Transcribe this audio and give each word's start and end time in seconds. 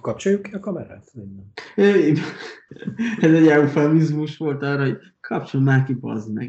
Kapcsoljuk 0.00 0.42
ki 0.42 0.54
a 0.54 0.60
kamerát? 0.60 1.12
Ez 3.20 3.32
egy 3.32 3.48
eufemizmus 3.48 4.36
volt 4.36 4.62
arra, 4.62 4.82
hogy 4.82 4.98
kapcsol 5.20 5.60
már 5.60 5.84
ki, 5.84 5.94
meg. 6.32 6.48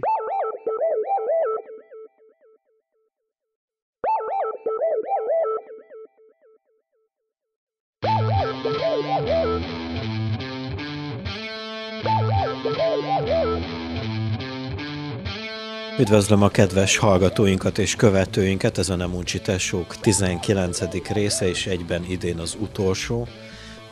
Üdvözlöm 16.01 16.41
a 16.41 16.49
kedves 16.49 16.97
hallgatóinkat 16.97 17.77
és 17.77 17.95
követőinket, 17.95 18.77
ez 18.77 18.89
a 18.89 18.95
Nem 18.95 19.13
Uncsi 19.13 19.41
Tesók 19.41 19.95
19. 19.95 20.79
része, 21.13 21.47
és 21.47 21.67
egyben 21.67 22.05
idén 22.09 22.39
az 22.39 22.57
utolsó, 22.59 23.27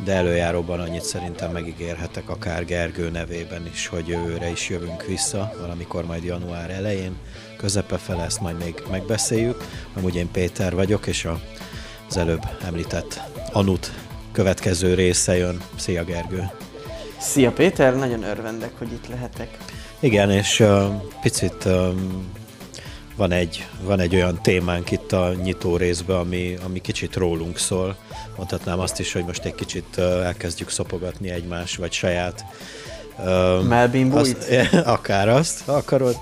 de 0.04 0.14
előjáróban 0.14 0.80
annyit 0.80 1.04
szerintem 1.04 1.52
megígérhetek 1.52 2.30
akár 2.30 2.66
Gergő 2.66 3.10
nevében 3.10 3.68
is, 3.74 3.88
hogy 3.88 4.08
jövőre 4.08 4.50
is 4.50 4.70
jövünk 4.70 5.06
vissza, 5.06 5.54
valamikor 5.60 6.06
majd 6.06 6.24
január 6.24 6.70
elején, 6.70 7.18
közepe 7.58 7.98
fele 7.98 8.24
ezt 8.24 8.42
majd 8.42 8.58
még 8.64 8.84
megbeszéljük. 8.92 9.64
Amúgy 9.94 10.16
én 10.16 10.32
Péter 10.32 10.76
vagyok, 10.76 11.08
és 11.08 11.26
a, 11.26 11.40
az 12.08 12.18
előbb 12.18 12.44
említett 12.66 13.22
Anut 13.52 13.92
következő 14.32 14.94
része 14.94 15.38
jön. 15.38 15.62
Szia 15.76 16.04
Gergő! 16.04 16.50
Szia 17.20 17.52
Péter, 17.52 17.96
nagyon 17.96 18.24
örvendek, 18.24 18.72
hogy 18.78 18.92
itt 18.92 19.08
lehetek. 19.08 19.58
Igen, 20.02 20.32
és 20.32 20.60
uh, 20.60 21.02
picit 21.22 21.66
um, 21.66 22.32
van, 23.16 23.32
egy, 23.32 23.68
van 23.82 24.00
egy 24.00 24.16
olyan 24.16 24.42
témánk 24.42 24.92
itt 24.92 25.12
a 25.12 25.34
nyitó 25.34 25.78
részben, 25.78 26.18
ami, 26.18 26.58
ami 26.66 26.82
kicsit 26.82 27.16
rólunk 27.16 27.58
szól. 27.58 27.96
Mondhatnám 28.38 28.80
azt 28.80 29.00
is, 29.00 29.14
hogy 29.14 29.26
most 29.26 29.46
egy 29.46 29.56
kicsit 29.56 29.98
elkezdjük 29.98 30.70
szopogatni 30.70 31.30
egymás, 31.30 31.76
vagy 31.76 31.92
saját... 31.92 32.46
Uh, 33.18 33.64
Melvin 33.64 34.12
azt, 34.12 34.48
Akár 34.86 35.30
azt, 35.30 35.62
ha 35.66 35.74
akarod. 35.74 36.18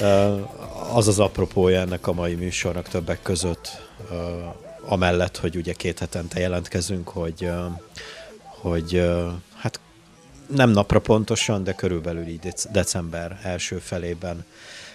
Uh, 0.00 0.96
az 0.96 1.08
az 1.08 1.18
apropója 1.18 1.80
ennek 1.80 2.06
a 2.06 2.12
mai 2.12 2.34
műsornak 2.34 2.88
többek 2.88 3.22
között, 3.22 3.80
uh, 4.10 4.18
amellett, 4.88 5.36
hogy 5.36 5.56
ugye 5.56 5.72
két 5.72 5.98
hetente 5.98 6.40
jelentkezünk, 6.40 7.08
hogy, 7.08 7.50
hogy 8.60 9.02
nem 10.48 10.70
napra 10.70 11.00
pontosan, 11.00 11.64
de 11.64 11.72
körülbelül 11.72 12.26
így 12.26 12.52
december 12.72 13.40
első 13.42 13.78
felében 13.78 14.44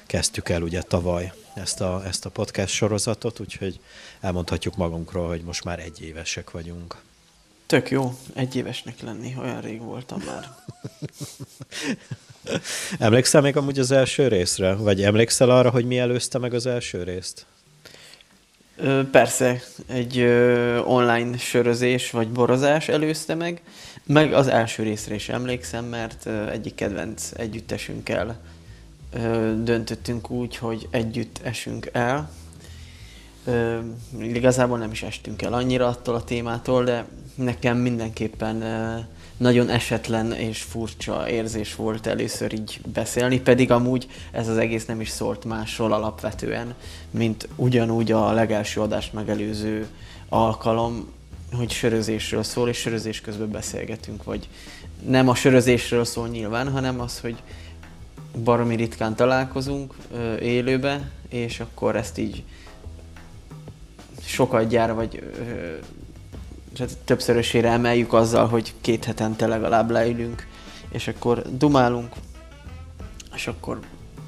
kezdtük 0.05 0.49
el 0.49 0.61
ugye 0.61 0.81
tavaly 0.81 1.33
ezt 1.53 1.81
a, 1.81 2.03
ezt 2.05 2.25
a 2.25 2.30
podcast 2.30 2.73
sorozatot, 2.73 3.39
úgyhogy 3.39 3.80
elmondhatjuk 4.19 4.75
magunkról, 4.75 5.27
hogy 5.27 5.41
most 5.41 5.63
már 5.63 5.80
egy 5.80 6.02
évesek 6.02 6.52
vagyunk. 6.52 6.95
Tök 7.66 7.89
jó, 7.89 8.17
egy 8.33 8.55
évesnek 8.55 9.02
lenni, 9.02 9.35
olyan 9.39 9.61
rég 9.61 9.81
voltam 9.81 10.23
már. 10.25 10.55
Emlékszel 12.99 13.41
még 13.41 13.58
amúgy 13.58 13.80
az 13.80 13.91
első 13.91 14.27
részre? 14.27 14.73
Vagy 14.73 15.03
emlékszel 15.03 15.49
arra, 15.49 15.69
hogy 15.69 15.86
mi 15.86 15.97
előzte 15.97 16.38
meg 16.38 16.53
az 16.53 16.65
első 16.65 17.03
részt? 17.03 17.45
Persze, 19.11 19.61
egy 19.88 20.21
online 20.86 21.38
sörözés 21.38 22.11
vagy 22.11 22.30
borozás 22.30 22.88
előzte 22.88 23.36
meg, 23.36 23.61
meg 24.05 24.33
az 24.33 24.47
első 24.47 24.83
részre 24.83 25.16
is 25.16 25.30
emlékszem, 25.30 25.85
mert 25.85 26.27
egyik 26.27 26.75
kedvenc 26.75 27.31
együttesünkkel 27.35 28.39
döntöttünk 29.63 30.30
úgy, 30.30 30.58
hogy 30.58 30.88
együtt 30.91 31.39
esünk 31.43 31.89
el. 31.91 32.31
Igazából 34.21 34.77
nem 34.77 34.91
is 34.91 35.03
estünk 35.03 35.41
el 35.41 35.53
annyira 35.53 35.88
attól 35.88 36.16
a 36.16 36.23
témától, 36.23 36.83
de 36.83 37.05
nekem 37.35 37.77
mindenképpen 37.77 38.63
nagyon 39.38 39.69
esetlen 39.69 40.31
és 40.31 40.61
furcsa 40.61 41.30
érzés 41.30 41.75
volt 41.75 42.08
először 42.08 42.53
így 42.53 42.81
beszélni, 42.93 43.39
pedig 43.39 43.71
amúgy 43.71 44.08
ez 44.31 44.47
az 44.47 44.58
egész 44.58 44.86
nem 44.86 45.02
is 45.02 45.09
szólt 45.09 45.45
másról 45.45 45.93
alapvetően, 45.93 46.73
mint 47.09 47.47
ugyanúgy 47.55 48.11
a 48.11 48.31
legelső 48.31 48.81
adást 48.81 49.14
megelőző 49.14 49.87
alkalom, 50.30 51.11
hogy 51.52 51.72
sörözésről 51.72 52.44
szól, 52.44 52.70
és 52.70 52.78
sörözés 52.78 53.22
közben 53.22 53.52
beszélgetünk, 53.52 54.23
vagy 54.23 54.50
nem 55.08 55.30
a 55.30 55.36
sörözésről 55.36 56.06
szól 56.06 56.28
nyilván, 56.28 56.72
hanem 56.72 57.00
az, 57.00 57.20
hogy 57.20 57.36
baromi 58.44 58.76
ritkán 58.76 59.16
találkozunk 59.16 59.94
ö, 60.14 60.38
élőbe, 60.38 61.12
és 61.30 61.60
akkor 61.60 61.95
ezt 61.95 62.17
így 62.17 62.44
sokat 64.26 64.67
gyára, 64.67 64.94
vagy 64.94 65.23
ö, 65.38 65.76
tehát 66.76 66.98
többszörösére 67.06 67.70
emeljük 67.70 68.14
azzal, 68.14 68.48
hogy 68.48 68.73
két 68.82 69.06
hetente 69.06 69.48
legalább 69.48 69.89
leülünk, 69.89 70.48
és 70.92 71.08
akkor 71.08 71.58
dumálunk, 71.58 72.14
és 73.36 73.48
akkor 73.48 73.80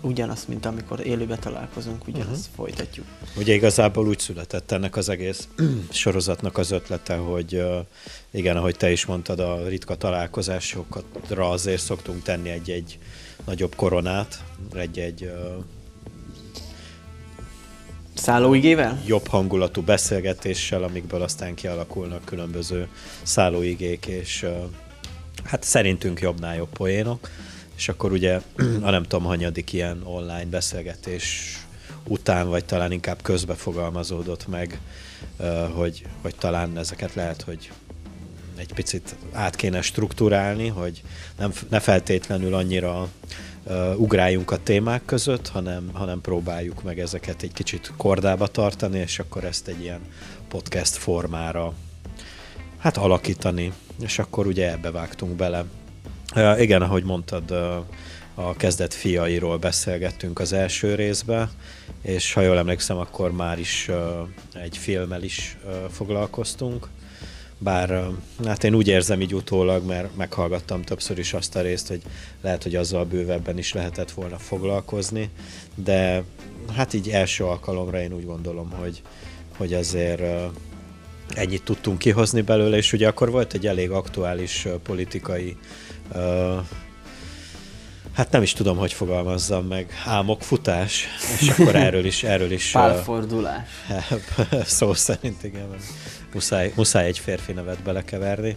ugyanazt, 0.04 0.48
mint 0.48 0.66
amikor 0.66 1.06
élőbe 1.06 1.38
találkozunk, 1.38 2.08
ugyanazt 2.08 2.50
uh-huh. 2.50 2.56
folytatjuk. 2.56 3.06
Ugye 3.38 3.54
igazából 3.54 4.08
úgy 4.08 4.20
született 4.20 4.72
ennek 4.72 4.96
az 4.96 5.10
egész 5.10 5.48
sorozatnak 5.90 6.58
az 6.58 6.72
ötlete, 6.72 7.16
hogy 7.16 7.64
igen, 8.32 8.58
ahogy 8.58 8.76
te 8.76 8.92
is 8.92 9.06
mondtad, 9.06 9.40
a 9.40 9.68
ritka 9.68 9.96
találkozásokra 9.96 11.50
azért 11.50 11.82
szoktunk 11.82 12.22
tenni 12.22 12.50
egy-egy 12.50 13.00
nagyobb 13.46 13.76
koronát, 13.76 14.44
egy-egy 14.74 15.32
Szállóigével? 18.14 19.02
Jobb 19.06 19.28
hangulatú 19.28 19.82
beszélgetéssel, 19.82 20.84
amikből 20.84 21.22
aztán 21.22 21.54
kialakulnak 21.54 22.26
különböző 22.26 22.88
szállóigék, 23.24 24.06
és 24.06 24.46
hát 25.44 25.64
szerintünk 25.64 26.22
jobbnál 26.22 26.56
jobb 26.56 26.70
poénok 26.70 27.30
és 27.84 27.90
akkor 27.90 28.12
ugye 28.12 28.40
a 28.88 28.90
nem 28.90 29.04
tudom, 29.04 29.24
hanyadik 29.24 29.74
ilyen 29.74 30.02
online 30.04 30.46
beszélgetés 30.46 31.58
után, 32.08 32.50
vagy 32.50 32.66
talán 32.66 32.92
inkább 32.92 33.22
közbe 33.22 33.54
fogalmazódott 33.54 34.48
meg, 34.48 34.80
hogy, 35.74 36.06
hogy 36.22 36.36
talán 36.36 36.78
ezeket 36.78 37.14
lehet, 37.14 37.42
hogy 37.42 37.72
egy 38.56 38.74
picit 38.74 39.16
át 39.32 39.56
kéne 39.56 39.82
struktúrálni, 39.82 40.68
hogy 40.68 41.04
nem, 41.38 41.54
ne 41.70 41.80
feltétlenül 41.80 42.54
annyira 42.54 43.10
uh, 43.64 44.00
ugráljunk 44.00 44.52
a 44.52 44.64
témák 44.64 45.06
között, 45.06 45.48
hanem, 45.48 45.90
hanem 45.94 46.22
próbáljuk 46.22 46.84
meg 46.84 47.00
ezeket 47.00 47.44
egy 47.44 47.54
kicsit 47.54 47.92
kordába 47.98 48.48
tartani, 48.48 49.00
és 49.00 49.20
akkor 49.20 49.44
ezt 49.44 49.68
egy 49.68 49.82
ilyen 49.82 50.02
podcast 50.48 50.96
formára 50.96 51.74
hát 52.78 52.98
alakítani, 52.98 53.74
és 54.02 54.20
akkor 54.20 54.48
ugye 54.48 54.72
ebbe 54.72 54.92
vágtunk 54.92 55.36
bele. 55.36 55.66
Uh, 56.36 56.62
igen, 56.62 56.82
ahogy 56.82 57.04
mondtad, 57.04 57.52
uh, 57.52 58.48
a 58.48 58.54
kezdet 58.54 58.94
fiairól 58.94 59.58
beszélgettünk 59.58 60.40
az 60.40 60.54
első 60.54 60.96
részben, 60.96 61.50
és 62.02 62.34
ha 62.34 62.42
jól 62.42 62.58
emlékszem, 62.58 62.98
akkor 62.98 63.32
már 63.32 63.60
is 63.60 63.88
uh, 63.90 63.98
egy 64.64 64.78
filmmel 64.78 65.24
is 65.24 65.58
uh, 65.66 65.74
foglalkoztunk. 65.90 66.88
Bár 67.58 67.92
uh, 67.92 68.46
hát 68.46 68.64
én 68.64 68.74
úgy 68.74 68.88
érzem 68.88 69.22
így 69.22 69.34
utólag, 69.34 69.86
mert 69.86 70.16
meghallgattam 70.16 70.82
többször 70.82 71.18
is 71.20 71.34
azt 71.34 71.56
a 71.56 71.62
részt, 71.62 71.88
hogy 71.88 72.02
lehet, 72.42 72.64
hogy 72.64 72.76
azzal 72.76 73.06
bővebben 73.06 73.58
is 73.58 73.74
lehetett 73.74 74.12
volna 74.12 74.38
foglalkozni, 74.38 75.30
de 75.76 76.24
hát 76.76 76.94
így 76.94 77.10
első 77.10 77.44
alkalomra 77.44 78.02
én 78.02 78.14
úgy 78.14 78.26
gondolom, 78.26 78.70
hogy, 78.72 79.02
hogy 79.58 79.74
azért 79.74 80.20
uh, 80.20 80.44
ennyit 81.30 81.64
tudtunk 81.64 81.98
kihozni 81.98 82.42
belőle, 82.42 82.78
és 82.78 82.94
ugye 82.94 83.08
akkor 83.08 83.32
volt 83.32 83.54
egy 83.54 83.68
elég 83.68 83.92
aktuális 83.92 84.66
uh, 84.66 84.74
politikai 84.74 85.58
hát 88.14 88.32
nem 88.32 88.42
is 88.42 88.54
tudom, 88.54 88.78
hogy 88.78 88.94
fogalmazzam 88.94 89.66
meg, 89.66 89.92
álmokfutás, 90.06 91.08
és 91.40 91.50
akkor 91.58 91.76
erről 91.76 92.06
is, 92.06 92.24
erről 92.24 92.52
is... 92.52 92.72
Pálfordulás. 92.72 93.68
szó 94.66 94.94
szerint, 94.94 95.44
igen, 95.44 95.68
muszáj, 96.34 96.72
muszáj 96.76 97.06
egy 97.06 97.20
férfi 97.20 97.52
nevet 97.52 97.84
belekeverni. 97.84 98.56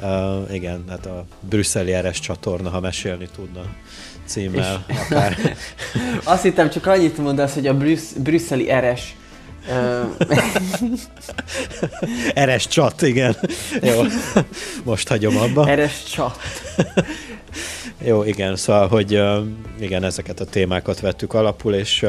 Uh, 0.00 0.54
igen, 0.54 0.84
hát 0.88 1.06
a 1.06 1.26
brüsszeli 1.40 1.92
eres 1.92 2.20
csatorna, 2.20 2.70
ha 2.70 2.80
mesélni 2.80 3.28
tudna 3.34 3.62
címmel, 4.24 4.84
és... 4.88 4.96
akár. 4.96 5.36
Azt 6.24 6.42
hittem, 6.42 6.70
csak 6.70 6.86
annyit 6.86 7.18
mondasz, 7.18 7.54
hogy 7.54 7.66
a 7.66 7.76
brüssz, 7.76 8.12
brüsszeli 8.12 8.70
eres 8.70 9.16
Eres 12.34 12.66
csat, 12.66 13.02
igen. 13.02 13.36
Jó, 13.82 14.02
most 14.84 15.08
hagyom 15.08 15.36
abba. 15.36 15.68
Eres 15.68 16.02
csat. 16.04 16.38
Jó, 18.04 18.24
igen, 18.24 18.56
szóval, 18.56 18.88
hogy 18.88 19.22
igen, 19.80 20.04
ezeket 20.04 20.40
a 20.40 20.44
témákat 20.44 21.00
vettük 21.00 21.34
alapul, 21.34 21.74
és 21.74 22.06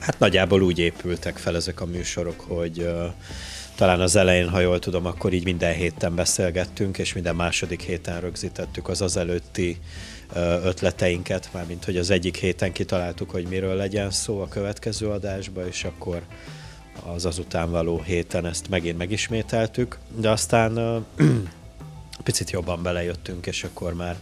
hát 0.00 0.18
nagyjából 0.18 0.62
úgy 0.62 0.78
épültek 0.78 1.36
fel 1.36 1.56
ezek 1.56 1.80
a 1.80 1.86
műsorok, 1.86 2.40
hogy 2.40 2.88
talán 3.74 4.00
az 4.00 4.16
elején, 4.16 4.48
ha 4.48 4.60
jól 4.60 4.78
tudom, 4.78 5.06
akkor 5.06 5.32
így 5.32 5.44
minden 5.44 5.74
héten 5.74 6.14
beszélgettünk, 6.14 6.98
és 6.98 7.12
minden 7.12 7.34
második 7.34 7.80
héten 7.80 8.20
rögzítettük 8.20 8.88
az 8.88 9.00
az 9.00 9.16
előtti 9.16 9.78
ötleteinket, 10.64 11.48
mármint 11.52 11.84
hogy 11.84 11.96
az 11.96 12.10
egyik 12.10 12.36
héten 12.36 12.72
kitaláltuk, 12.72 13.30
hogy 13.30 13.46
miről 13.46 13.74
legyen 13.74 14.10
szó 14.10 14.40
a 14.40 14.48
következő 14.48 15.08
adásba, 15.08 15.66
és 15.66 15.84
akkor 15.84 16.22
az 17.06 17.24
azután 17.24 17.70
való 17.70 18.02
héten 18.02 18.46
ezt 18.46 18.68
megint 18.68 18.98
megismételtük, 18.98 19.98
de 20.16 20.30
aztán 20.30 21.04
picit 22.24 22.50
jobban 22.50 22.82
belejöttünk, 22.82 23.46
és 23.46 23.64
akkor 23.64 23.94
már 23.94 24.16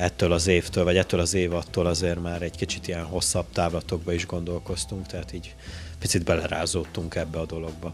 ettől 0.00 0.32
az 0.32 0.46
évtől, 0.46 0.84
vagy 0.84 0.96
ettől 0.96 1.20
az 1.20 1.34
évattól 1.34 1.86
azért 1.86 2.22
már 2.22 2.42
egy 2.42 2.56
kicsit 2.56 2.88
ilyen 2.88 3.04
hosszabb 3.04 3.46
távlatokba 3.52 4.12
is 4.12 4.26
gondolkoztunk, 4.26 5.06
tehát 5.06 5.32
így 5.32 5.54
picit 5.98 6.24
belerázódtunk 6.24 7.14
ebbe 7.14 7.38
a 7.38 7.46
dologba. 7.46 7.92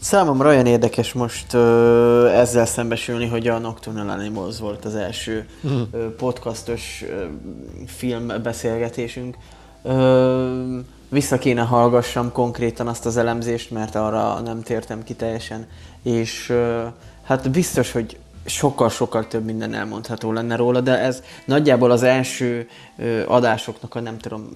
Számomra 0.00 0.48
olyan 0.48 0.66
érdekes 0.66 1.12
most 1.12 1.52
ö, 1.52 2.28
ezzel 2.28 2.66
szembesülni, 2.66 3.26
hogy 3.26 3.48
a 3.48 3.58
Nocturnal 3.58 4.08
Animals 4.08 4.58
volt 4.58 4.84
az 4.84 4.94
első 4.94 5.46
ö, 5.92 6.14
podcastos 6.14 7.04
ö, 7.08 7.24
filmbeszélgetésünk. 7.86 9.36
Ö, 9.82 10.78
vissza 11.08 11.38
kéne 11.38 11.60
hallgassam 11.60 12.32
konkrétan 12.32 12.86
azt 12.86 13.06
az 13.06 13.16
elemzést, 13.16 13.70
mert 13.70 13.94
arra 13.94 14.40
nem 14.40 14.62
tértem 14.62 15.02
ki 15.02 15.14
teljesen, 15.14 15.66
és 16.02 16.48
ö, 16.48 16.82
hát 17.22 17.50
biztos, 17.50 17.92
hogy 17.92 18.18
sokkal-sokkal 18.44 19.26
több 19.26 19.44
minden 19.44 19.74
elmondható 19.74 20.32
lenne 20.32 20.56
róla, 20.56 20.80
de 20.80 20.98
ez 20.98 21.22
nagyjából 21.44 21.90
az 21.90 22.02
első 22.02 22.68
ö, 22.96 23.26
adásoknak 23.26 23.94
a 23.94 24.00
nem 24.00 24.18
tudom 24.18 24.48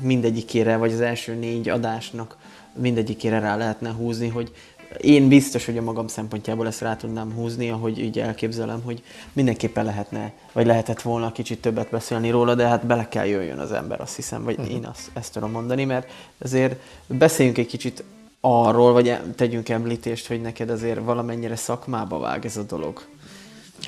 mindegyikére, 0.00 0.76
vagy 0.76 0.92
az 0.92 1.00
első 1.00 1.34
négy 1.34 1.68
adásnak 1.68 2.36
mindegyikére 2.74 3.38
rá 3.38 3.56
lehetne 3.56 3.90
húzni, 3.90 4.28
hogy 4.28 4.52
én 5.00 5.28
biztos, 5.28 5.64
hogy 5.64 5.78
a 5.78 5.82
magam 5.82 6.06
szempontjából 6.06 6.66
ezt 6.66 6.80
rá 6.80 6.96
tudnám 6.96 7.32
húzni, 7.32 7.70
ahogy 7.70 7.98
így 7.98 8.18
elképzelem, 8.18 8.82
hogy 8.84 9.02
mindenképpen 9.32 9.84
lehetne, 9.84 10.32
vagy 10.52 10.66
lehetett 10.66 11.02
volna 11.02 11.32
kicsit 11.32 11.60
többet 11.60 11.90
beszélni 11.90 12.30
róla, 12.30 12.54
de 12.54 12.66
hát 12.66 12.86
bele 12.86 13.08
kell 13.08 13.26
jöjjön 13.26 13.58
az 13.58 13.72
ember, 13.72 14.00
azt 14.00 14.16
hiszem, 14.16 14.44
vagy 14.44 14.58
uh-huh. 14.58 14.74
én 14.74 14.84
azt, 14.84 15.10
ezt 15.12 15.32
tudom 15.32 15.50
mondani, 15.50 15.84
mert 15.84 16.10
azért 16.38 16.76
beszéljünk 17.06 17.58
egy 17.58 17.66
kicsit 17.66 18.04
arról, 18.40 18.92
vagy 18.92 19.18
tegyünk 19.36 19.68
említést, 19.68 20.26
hogy 20.26 20.40
neked 20.40 20.70
azért 20.70 21.04
valamennyire 21.04 21.56
szakmába 21.56 22.18
vág 22.18 22.44
ez 22.44 22.56
a 22.56 22.62
dolog. 22.62 23.02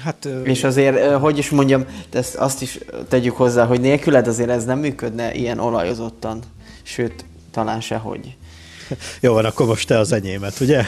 Hát, 0.01 0.29
és 0.45 0.65
azért, 0.65 1.15
hogy 1.15 1.39
is 1.39 1.51
mondjam, 1.51 1.85
ezt 2.13 2.35
azt 2.35 2.63
is 2.63 2.79
tegyük 3.09 3.37
hozzá, 3.37 3.67
hogy 3.67 3.81
nélküled 3.81 4.27
azért 4.27 4.51
ez 4.51 4.65
nem 4.65 4.79
működne 4.79 5.35
ilyen 5.35 5.59
olajozottan, 5.59 6.41
sőt, 6.83 7.25
talán 7.51 7.81
sehogy. 7.81 8.37
Jó 9.21 9.33
van, 9.33 9.45
akkor 9.45 9.67
most 9.67 9.89
te 9.89 9.99
az 9.99 10.13
enyémet, 10.13 10.61
ugye? 10.61 10.85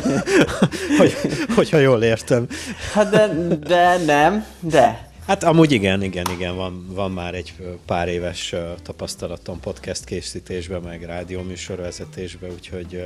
hogy, 0.98 1.16
hogyha 1.54 1.78
jól 1.78 2.02
értem. 2.02 2.46
Hát 2.92 3.10
de, 3.10 3.28
de 3.66 3.96
nem, 3.96 4.46
de. 4.60 5.10
Hát 5.26 5.44
amúgy 5.44 5.72
igen, 5.72 6.02
igen, 6.02 6.26
igen, 6.30 6.56
van, 6.56 6.86
van 6.88 7.10
már 7.10 7.34
egy 7.34 7.54
pár 7.86 8.08
éves 8.08 8.54
tapasztalatom 8.82 9.60
podcast 9.60 10.04
készítésben, 10.04 10.80
meg 10.80 11.02
rádióműsorvezetésben, 11.02 12.50
úgyhogy 12.50 13.04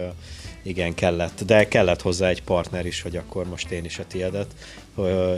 igen, 0.62 0.94
kellett, 0.94 1.42
de 1.44 1.68
kellett 1.68 2.02
hozzá 2.02 2.28
egy 2.28 2.42
partner 2.42 2.86
is, 2.86 3.02
hogy 3.02 3.16
akkor 3.16 3.48
most 3.48 3.70
én 3.70 3.84
is 3.84 3.98
a 3.98 4.06
tiédet, 4.06 4.46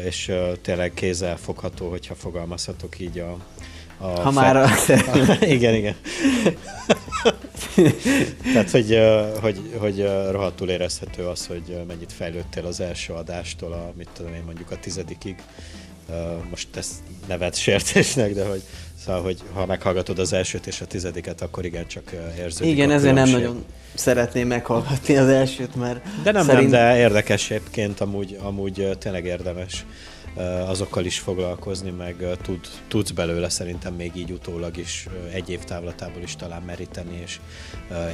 és 0.05 0.33
tényleg 0.63 0.95
kézzel 0.95 1.37
fogható, 1.37 1.91
hogyha 1.91 2.15
fogalmazhatok 2.15 3.01
így 3.01 3.19
a, 3.19 3.37
a 3.99 4.07
ha 4.07 4.31
már 4.31 4.57
a... 4.57 4.69
igen, 5.57 5.75
igen. 5.75 5.95
Tehát, 8.53 8.71
hogy, 8.71 8.99
hogy, 9.41 9.75
hogy 9.79 10.09
rohadtul 10.31 10.69
érezhető 10.69 11.27
az, 11.27 11.47
hogy 11.47 11.85
mennyit 11.87 12.13
fejlődtél 12.13 12.67
az 12.67 12.81
első 12.81 13.13
adástól, 13.13 13.73
a, 13.73 13.93
mit 13.97 14.09
tudom 14.13 14.35
én, 14.35 14.43
mondjuk 14.45 14.71
a 14.71 14.77
tizedikig. 14.77 15.37
Most 16.51 16.69
ezt 16.77 16.93
nevet 17.27 17.57
sértésnek, 17.57 18.35
de 18.35 18.45
hogy 18.45 18.63
Szóval, 19.05 19.23
hogy 19.23 19.39
ha 19.53 19.67
meghallgatod 19.67 20.19
az 20.19 20.33
elsőt 20.33 20.67
és 20.67 20.81
a 20.81 20.87
tizediket, 20.87 21.43
akkor 21.43 21.65
igen, 21.65 21.87
csak 21.87 22.13
érződik 22.39 22.73
Igen, 22.73 22.91
ezért 22.91 23.15
nem 23.15 23.29
nagyon 23.29 23.65
szeretném 23.95 24.47
meghallgatni 24.47 25.17
az 25.17 25.29
elsőt, 25.29 25.75
mert 25.75 26.23
De 26.23 26.33
nem, 26.33 26.45
szerint... 26.45 26.71
nem, 26.71 26.81
de 26.81 26.99
érdekes 26.99 27.51
egyébként, 27.51 28.01
amúgy, 28.01 28.39
amúgy 28.43 28.97
tényleg 28.99 29.25
érdemes 29.25 29.85
azokkal 30.67 31.05
is 31.05 31.19
foglalkozni, 31.19 31.91
meg 31.91 32.25
tud, 32.43 32.61
tudsz 32.89 33.11
belőle 33.11 33.49
szerintem 33.49 33.95
még 33.95 34.13
így 34.17 34.31
utólag 34.31 34.77
is 34.77 35.07
egy 35.33 35.51
év 35.51 35.65
távlatából 35.65 36.23
is 36.23 36.37
talán 36.37 36.63
meríteni, 36.63 37.21
és 37.23 37.41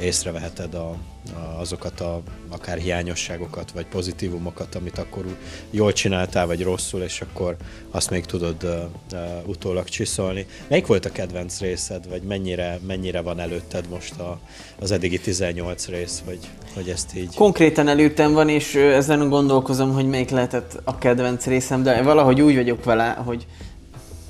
észreveheted 0.01 0.73
a, 0.73 0.89
a, 0.89 1.59
azokat 1.59 1.99
a 1.99 2.21
akár 2.49 2.77
hiányosságokat, 2.77 3.71
vagy 3.71 3.85
pozitívumokat, 3.85 4.75
amit 4.75 4.97
akkor 4.97 5.25
jól 5.69 5.93
csináltál, 5.93 6.45
vagy 6.45 6.63
rosszul, 6.63 7.01
és 7.01 7.21
akkor 7.21 7.55
azt 7.91 8.09
még 8.09 8.25
tudod 8.25 8.63
uh, 8.63 8.71
uh, 9.11 9.47
utólag 9.47 9.89
csiszolni. 9.89 10.45
Melyik 10.67 10.87
volt 10.87 11.05
a 11.05 11.11
kedvenc 11.11 11.59
részed, 11.59 12.09
vagy 12.09 12.21
mennyire, 12.21 12.79
mennyire 12.87 13.21
van 13.21 13.39
előtted 13.39 13.89
most 13.89 14.19
a, 14.19 14.39
az 14.79 14.91
eddigi 14.91 15.19
18 15.19 15.87
rész, 15.87 16.21
vagy 16.25 16.39
hogy 16.75 16.89
ezt 16.89 17.15
így... 17.15 17.35
Konkrétan 17.35 17.87
előttem 17.87 18.33
van, 18.33 18.49
és 18.49 18.75
ezen 18.75 19.29
gondolkozom, 19.29 19.93
hogy 19.93 20.07
melyik 20.07 20.29
lehetett 20.29 20.81
a 20.83 20.97
kedvenc 20.97 21.45
részem, 21.45 21.83
de 21.83 21.95
valahogy 22.15 22.41
úgy 22.41 22.55
vagyok 22.55 22.83
vele, 22.83 23.09
hogy 23.25 23.47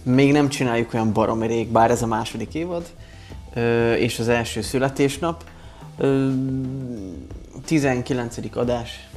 még 0.03 0.31
nem 0.31 0.49
csináljuk 0.49 0.93
olyan 0.93 1.13
baromi 1.13 1.47
rég, 1.47 1.67
bár 1.67 1.91
ez 1.91 2.01
a 2.01 2.07
második 2.07 2.53
évad, 2.53 2.85
és 3.97 4.19
az 4.19 4.27
első 4.27 4.61
születésnap. 4.61 5.43
19. 7.65 8.37
adás 8.53 9.07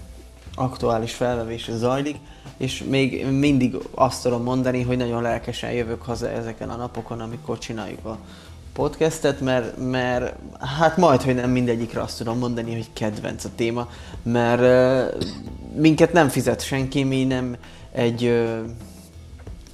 aktuális 0.55 1.15
felvevés 1.15 1.71
zajlik, 1.73 2.17
és 2.57 2.85
még 2.89 3.27
mindig 3.27 3.77
azt 3.95 4.23
tudom 4.23 4.43
mondani, 4.43 4.83
hogy 4.83 4.97
nagyon 4.97 5.23
lelkesen 5.23 5.73
jövök 5.73 6.03
haza 6.03 6.31
ezeken 6.31 6.69
a 6.69 6.77
napokon, 6.77 7.21
amikor 7.21 7.59
csináljuk 7.59 8.05
a 8.05 8.19
podcastet, 8.73 9.41
mert, 9.41 9.91
mert 9.91 10.35
hát 10.61 10.97
majd, 10.97 11.23
hogy 11.23 11.35
nem 11.35 11.51
mindegyikre 11.51 12.01
azt 12.01 12.19
tudom 12.19 12.39
mondani, 12.39 12.73
hogy 12.73 12.89
kedvenc 12.93 13.45
a 13.45 13.51
téma, 13.57 13.89
mert 14.23 15.17
minket 15.77 16.13
nem 16.13 16.29
fizet 16.29 16.65
senki, 16.65 17.05
mi 17.05 17.25
nem 17.25 17.57
egy 17.99 18.25
uh, 18.25 18.59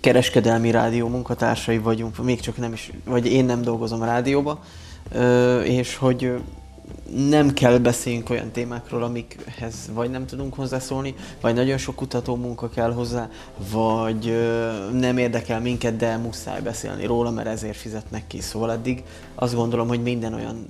kereskedelmi 0.01 0.71
rádió 0.71 1.09
munkatársai 1.09 1.79
vagyunk, 1.79 2.25
még 2.25 2.41
csak 2.41 2.57
nem 2.57 2.73
is, 2.73 2.91
vagy 3.05 3.27
én 3.27 3.45
nem 3.45 3.63
dolgozom 3.63 4.03
a 4.03 4.05
rádióba, 4.05 4.65
uh, 5.13 5.69
és 5.69 5.97
hogy 5.97 6.33
nem 7.29 7.53
kell 7.53 7.79
beszéljünk 7.79 8.31
olyan 8.31 8.51
témákról, 8.51 9.03
amikhez 9.03 9.75
vagy 9.93 10.11
nem 10.11 10.27
tudunk 10.27 10.55
hozzászólni, 10.55 11.15
vagy 11.41 11.55
nagyon 11.55 11.79
sok 11.79 11.95
kutató 11.95 12.37
munka 12.37 12.69
kell 12.69 12.93
hozzá, 12.93 13.29
vagy 13.73 14.29
ö, 14.29 14.71
nem 14.93 15.19
érdekel 15.19 15.61
minket, 15.61 15.97
de 15.97 16.17
muszáj 16.17 16.61
beszélni 16.61 17.07
róla, 17.07 17.31
mert 17.31 17.49
ezért 17.49 17.77
fizetnek 17.77 18.27
ki. 18.27 18.41
Szóval 18.41 18.73
eddig 18.73 19.03
azt 19.35 19.55
gondolom, 19.55 19.89
hogy 19.89 20.03
minden 20.03 20.35
olyan, 20.35 20.69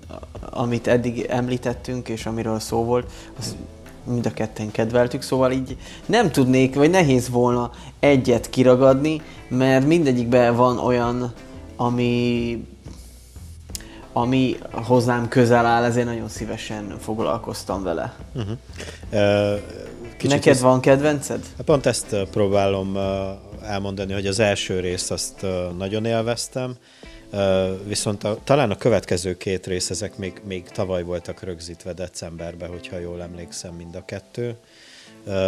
amit 0.50 0.86
eddig 0.86 1.26
említettünk, 1.28 2.08
és 2.08 2.26
amiről 2.26 2.60
szó 2.60 2.84
volt, 2.84 3.10
az 3.38 3.56
mind 4.04 4.26
a 4.26 4.30
ketten 4.30 4.70
kedveltük, 4.70 5.22
szóval 5.22 5.52
így 5.52 5.76
nem 6.06 6.30
tudnék, 6.30 6.74
vagy 6.74 6.90
nehéz 6.90 7.28
volna 7.28 7.70
egyet 8.00 8.50
kiragadni, 8.50 9.22
mert 9.48 9.86
mindegyikben 9.86 10.56
van 10.56 10.78
olyan, 10.78 11.32
ami 11.76 12.58
ami 14.16 14.56
hozzám 14.72 15.28
közel 15.28 15.66
áll, 15.66 15.84
ezért 15.84 16.06
nagyon 16.06 16.28
szívesen 16.28 16.96
foglalkoztam 17.00 17.82
vele. 17.82 18.16
Uh-huh. 18.34 18.56
Uh, 19.12 19.60
Neked 20.22 20.52
ez... 20.52 20.60
van 20.60 20.80
kedvenced? 20.80 21.40
Hát 21.56 21.66
pont 21.66 21.86
ezt 21.86 22.16
próbálom 22.30 22.98
elmondani, 23.62 24.12
hogy 24.12 24.26
az 24.26 24.38
első 24.38 24.80
részt 24.80 25.10
azt 25.10 25.46
nagyon 25.78 26.04
élveztem, 26.04 26.76
viszont 27.86 28.24
a, 28.24 28.38
talán 28.44 28.70
a 28.70 28.76
következő 28.76 29.36
két 29.36 29.66
rész, 29.66 29.90
ezek 29.90 30.16
még, 30.16 30.40
még 30.44 30.68
tavaly 30.68 31.02
voltak 31.02 31.42
rögzítve 31.42 31.92
decemberben, 31.92 32.68
hogyha 32.68 32.98
jól 32.98 33.22
emlékszem 33.22 33.74
mind 33.74 33.94
a 33.94 34.04
kettő. 34.04 34.56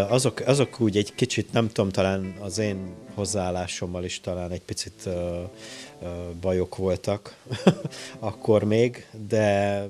Azok, 0.08 0.42
azok 0.46 0.80
úgy 0.80 0.96
egy 0.96 1.14
kicsit, 1.14 1.52
nem 1.52 1.68
tudom, 1.68 1.90
talán 1.90 2.34
az 2.40 2.58
én 2.58 2.94
hozzáállásommal 3.14 4.04
is 4.04 4.20
talán 4.20 4.50
egy 4.50 4.62
picit 4.62 5.08
bajok 6.40 6.76
voltak 6.76 7.36
akkor 8.18 8.64
még, 8.64 9.06
de 9.28 9.82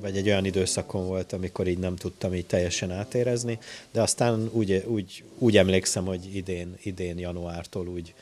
vagy 0.00 0.16
egy 0.16 0.28
olyan 0.28 0.44
időszakon 0.44 1.06
volt, 1.06 1.32
amikor 1.32 1.68
így 1.68 1.78
nem 1.78 1.96
tudtam 1.96 2.34
így 2.34 2.46
teljesen 2.46 2.90
átérezni, 2.90 3.58
de 3.92 4.02
aztán 4.02 4.48
úgy, 4.52 4.84
úgy, 4.86 5.24
úgy 5.38 5.56
emlékszem, 5.56 6.04
hogy 6.04 6.36
idén, 6.36 6.76
idén 6.82 7.18
januártól 7.18 7.88
úgy, 7.88 8.14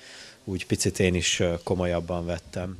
úgy 0.44 0.66
picit 0.66 0.98
én 0.98 1.14
is 1.14 1.42
komolyabban 1.62 2.26
vettem, 2.26 2.78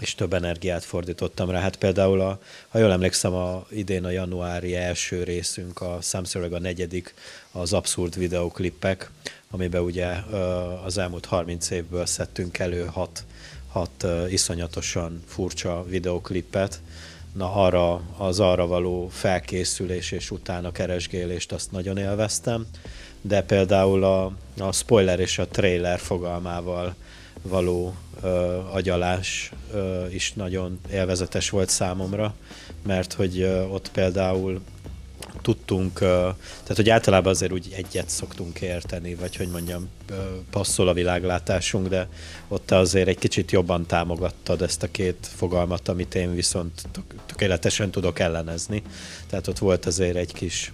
és 0.00 0.14
több 0.14 0.32
energiát 0.32 0.84
fordítottam 0.84 1.50
rá. 1.50 1.60
Hát 1.60 1.76
például, 1.76 2.20
a, 2.20 2.40
ha 2.68 2.78
jól 2.78 2.92
emlékszem, 2.92 3.34
a, 3.34 3.66
idén 3.70 4.04
a 4.04 4.10
januári 4.10 4.76
első 4.76 5.22
részünk, 5.22 5.80
a 5.80 5.98
számszerűleg 6.00 6.52
a 6.52 6.58
negyedik, 6.58 7.14
az 7.52 7.72
abszurd 7.72 8.18
videoklippek, 8.18 9.10
amiben 9.50 9.82
ugye 9.82 10.06
az 10.84 10.98
elmúlt 10.98 11.24
30 11.24 11.70
évből 11.70 12.06
szedtünk 12.06 12.58
elő 12.58 12.84
hat 12.84 13.24
hat 13.72 14.06
iszonyatosan 14.28 15.22
furcsa 15.26 15.84
videoklipet. 15.88 16.80
Na 17.32 17.54
arra, 17.54 18.00
az 18.16 18.40
arra 18.40 18.66
való 18.66 19.08
felkészülés 19.08 20.10
és 20.10 20.30
utána 20.30 20.72
keresgélést 20.72 21.52
azt 21.52 21.72
nagyon 21.72 21.96
élveztem, 21.96 22.66
de 23.20 23.42
például 23.42 24.04
a, 24.04 24.32
a 24.58 24.72
spoiler 24.72 25.20
és 25.20 25.38
a 25.38 25.46
trailer 25.46 25.98
fogalmával 25.98 26.94
való 27.42 27.94
ö, 28.22 28.28
agyalás 28.72 29.52
ö, 29.72 30.06
is 30.06 30.32
nagyon 30.32 30.80
élvezetes 30.92 31.50
volt 31.50 31.68
számomra, 31.68 32.34
mert 32.86 33.12
hogy 33.12 33.40
ö, 33.40 33.62
ott 33.62 33.90
például 33.90 34.60
tudtunk, 35.42 35.98
tehát 35.98 36.76
hogy 36.76 36.90
általában 36.90 37.32
azért 37.32 37.52
úgy 37.52 37.68
egyet 37.76 38.08
szoktunk 38.08 38.60
érteni, 38.60 39.14
vagy 39.14 39.36
hogy 39.36 39.48
mondjam, 39.48 39.88
passzol 40.50 40.88
a 40.88 40.92
világlátásunk, 40.92 41.88
de 41.88 42.08
ott 42.48 42.70
azért 42.70 43.08
egy 43.08 43.18
kicsit 43.18 43.50
jobban 43.50 43.86
támogattad 43.86 44.62
ezt 44.62 44.82
a 44.82 44.90
két 44.90 45.28
fogalmat, 45.36 45.88
amit 45.88 46.14
én 46.14 46.34
viszont 46.34 46.88
tökéletesen 47.26 47.90
tudok 47.90 48.18
ellenezni. 48.18 48.82
Tehát 49.26 49.46
ott 49.46 49.58
volt 49.58 49.86
azért 49.86 50.16
egy 50.16 50.32
kis 50.32 50.72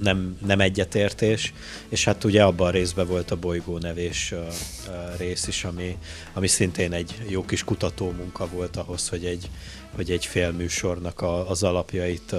nem, 0.00 0.38
nem 0.46 0.60
egyetértés, 0.60 1.52
és 1.88 2.04
hát 2.04 2.24
ugye 2.24 2.42
abban 2.42 2.66
a 2.66 2.70
részben 2.70 3.06
volt 3.06 3.30
a 3.30 3.36
bolygó 3.36 3.78
nevés 3.78 4.34
rész 5.16 5.46
is, 5.46 5.64
ami, 5.64 5.98
ami 6.32 6.46
szintén 6.46 6.92
egy 6.92 7.22
jó 7.28 7.44
kis 7.44 7.64
kutató 7.64 8.10
munka 8.10 8.48
volt 8.48 8.76
ahhoz, 8.76 9.08
hogy 9.08 9.24
egy, 9.24 9.50
hogy 9.94 10.10
egy 10.10 10.26
félműsornak 10.26 11.20
a, 11.20 11.50
az 11.50 11.62
alapjait 11.62 12.34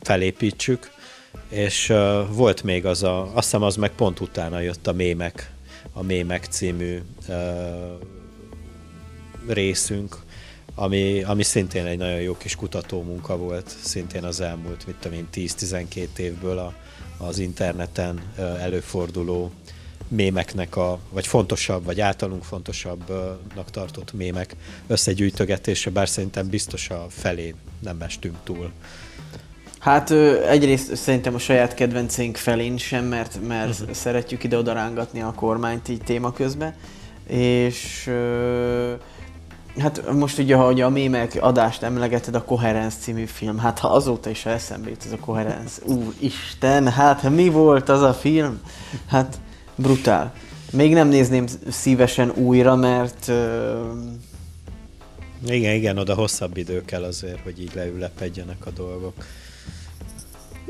felépítsük, 0.00 0.90
és 1.48 1.86
volt 2.30 2.62
még 2.62 2.86
az 2.86 3.02
a, 3.02 3.22
azt 3.22 3.44
hiszem 3.44 3.62
az 3.62 3.76
meg 3.76 3.90
pont 3.90 4.20
utána 4.20 4.60
jött 4.60 4.86
a 4.86 4.92
Mémek, 4.92 5.50
a 5.92 6.02
Mémek 6.02 6.44
című 6.44 7.02
részünk, 9.46 10.16
ami, 10.78 11.22
ami 11.22 11.42
szintén 11.42 11.86
egy 11.86 11.98
nagyon 11.98 12.20
jó 12.20 12.36
kis 12.36 12.56
kutató 12.56 13.02
munka 13.02 13.36
volt, 13.36 13.76
szintén 13.82 14.24
az 14.24 14.40
elmúlt, 14.40 14.86
mit 14.86 14.96
tudom 14.96 15.18
én, 15.18 15.28
10-12 15.34 16.16
évből 16.16 16.58
a, 16.58 16.74
az 17.18 17.38
interneten 17.38 18.22
előforduló 18.60 19.50
mémeknek 20.08 20.76
a, 20.76 20.98
vagy 21.10 21.26
fontosabb, 21.26 21.84
vagy 21.84 22.00
általunk 22.00 22.44
fontosabbnak 22.44 23.70
tartott 23.70 24.12
mémek 24.12 24.56
összegyűjtögetése, 24.86 25.90
bár 25.90 26.08
szerintem 26.08 26.48
biztos 26.48 26.90
a 26.90 27.06
felé 27.08 27.54
nem 27.80 27.96
mestünk 27.96 28.36
túl. 28.44 28.70
Hát 29.78 30.10
egyrészt 30.48 30.96
szerintem 30.96 31.34
a 31.34 31.38
saját 31.38 31.74
kedvenceink 31.74 32.36
felén 32.36 32.76
sem, 32.76 33.04
mert, 33.04 33.46
mert 33.46 33.80
uh-huh. 33.80 33.94
szeretjük 33.94 34.44
ide-oda 34.44 34.72
rángatni 34.72 35.20
a 35.20 35.32
kormányt 35.32 35.88
így 35.88 36.02
téma 36.02 36.32
közben, 36.32 36.74
és 37.26 38.10
hát 39.78 40.12
most 40.12 40.38
ugye, 40.38 40.56
hogy 40.56 40.80
a 40.80 40.88
mémek 40.88 41.38
adást 41.40 41.82
emlegeted, 41.82 42.34
a 42.34 42.44
Coherence 42.44 42.96
című 43.00 43.24
film, 43.24 43.58
hát 43.58 43.78
ha 43.78 43.88
azóta 43.88 44.30
is 44.30 44.46
eszembe 44.46 44.88
jut 44.88 45.04
ez 45.04 45.12
a 45.12 45.18
Coherence, 45.18 45.82
Isten, 46.18 46.88
hát 46.88 47.30
mi 47.30 47.48
volt 47.48 47.88
az 47.88 48.02
a 48.02 48.14
film? 48.14 48.60
Hát 49.06 49.38
brutál. 49.74 50.32
Még 50.72 50.92
nem 50.92 51.08
nézném 51.08 51.46
szívesen 51.70 52.30
újra, 52.30 52.76
mert... 52.76 53.28
Uh... 53.28 53.86
Igen, 55.46 55.74
igen, 55.74 55.98
oda 55.98 56.14
hosszabb 56.14 56.56
idő 56.56 56.84
kell 56.84 57.02
azért, 57.02 57.42
hogy 57.42 57.60
így 57.60 57.74
leülepedjenek 57.74 58.66
a 58.66 58.70
dolgok. 58.70 59.14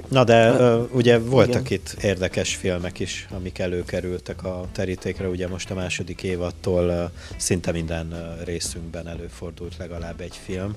Na 0.08 0.24
de 0.24 0.50
uh, 0.50 0.94
ugye 0.94 1.18
voltak 1.18 1.70
igen. 1.70 1.78
itt 1.78 2.02
érdekes 2.02 2.54
filmek 2.54 2.98
is, 2.98 3.26
amik 3.30 3.58
előkerültek 3.58 4.44
a 4.44 4.66
terítékre, 4.72 5.28
ugye 5.28 5.48
most 5.48 5.70
a 5.70 5.74
második 5.74 6.22
évattól 6.22 7.10
szinte 7.36 7.72
minden 7.72 8.36
részünkben 8.44 9.08
előfordult 9.08 9.76
legalább 9.76 10.20
egy 10.20 10.40
film, 10.44 10.74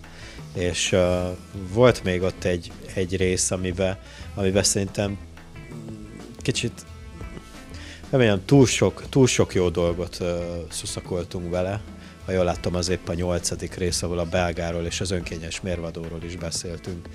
és 0.54 0.96
volt 1.74 2.04
még 2.04 2.22
ott 2.22 2.44
egy, 2.44 2.72
egy 2.94 3.18
rész, 3.18 3.52
amiben, 3.52 3.98
amiben 4.36 4.64
szerintem 4.64 5.18
kicsit 6.38 6.86
nem 8.10 8.20
olyan 8.20 8.42
túl 8.46 8.66
sok, 8.66 9.04
túl 9.10 9.28
sok 9.28 9.54
jó 9.54 9.70
dolgot 9.70 10.18
uh, 10.20 10.28
szuszakoltunk 10.70 11.50
vele. 11.50 11.82
Ha 12.26 12.32
jól 12.32 12.44
láttam, 12.44 12.76
az 12.76 12.90
épp 12.90 13.08
a 13.08 13.14
nyolcadik 13.14 13.76
rész, 13.76 14.02
ahol 14.02 14.20
a 14.20 14.26
belgáról 14.26 14.86
és 14.86 15.02
az 15.02 15.12
önkényes 15.12 15.62
mérvadóról 15.62 16.24
is 16.24 16.36
beszéltünk 16.36 17.08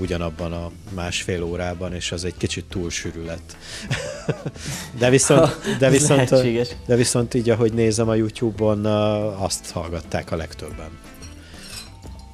ugyanabban 0.00 0.52
a 0.52 0.70
másfél 0.94 1.42
órában, 1.42 1.92
és 1.92 2.12
az 2.12 2.24
egy 2.24 2.36
kicsit 2.36 2.64
túl 2.64 2.90
sűrű 2.90 3.24
lett. 3.24 3.56
de, 4.98 5.10
viszont, 5.10 5.78
de, 5.78 5.90
viszont, 5.90 6.34
de 6.86 6.96
viszont 6.96 7.34
így, 7.34 7.50
ahogy 7.50 7.72
nézem 7.72 8.08
a 8.08 8.14
YouTube-on, 8.14 8.84
azt 9.38 9.70
hallgatták 9.70 10.32
a 10.32 10.36
legtöbben. 10.36 10.88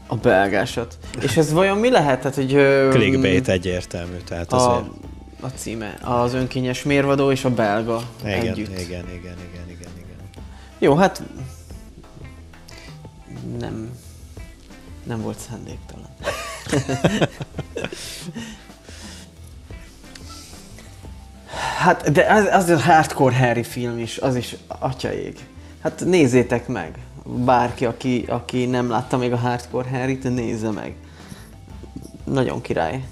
A 0.06 0.16
belgásat. 0.16 0.98
És 1.20 1.36
ez 1.36 1.52
vajon 1.52 1.78
mi 1.78 1.90
lehet? 1.90 2.20
Tehát, 2.20 2.34
hogy, 2.34 2.52
Clickbait 2.90 3.48
egyértelmű, 3.48 4.16
tehát 4.24 4.52
a... 4.52 4.56
azért 4.56 4.90
a 5.42 5.48
címe. 5.48 5.98
Az 6.02 6.34
önkényes 6.34 6.82
mérvadó 6.82 7.30
és 7.30 7.44
a 7.44 7.50
belga 7.50 8.02
igen, 8.24 8.40
együtt. 8.40 8.68
Igen, 8.68 8.84
igen, 8.84 9.04
igen, 9.08 9.36
igen, 9.48 9.68
igen. 9.68 9.90
Jó, 10.78 10.94
hát 10.94 11.22
nem, 13.58 13.90
nem 15.02 15.22
volt 15.22 15.38
szándéktalan. 15.38 16.08
hát, 21.78 22.12
de 22.12 22.32
az, 22.32 22.44
az 22.44 22.68
a 22.68 22.80
hardcore 22.80 23.36
Harry 23.36 23.62
film 23.62 23.98
is, 23.98 24.18
az 24.18 24.36
is 24.36 24.56
atyaég. 24.66 25.46
Hát 25.82 26.04
nézzétek 26.04 26.68
meg. 26.68 26.98
Bárki, 27.24 27.84
aki, 27.84 28.24
aki 28.28 28.66
nem 28.66 28.90
látta 28.90 29.16
még 29.16 29.32
a 29.32 29.36
hardcore 29.36 29.88
Harry-t, 29.88 30.22
nézze 30.22 30.70
meg. 30.70 30.94
Nagyon 32.24 32.60
király. 32.60 33.04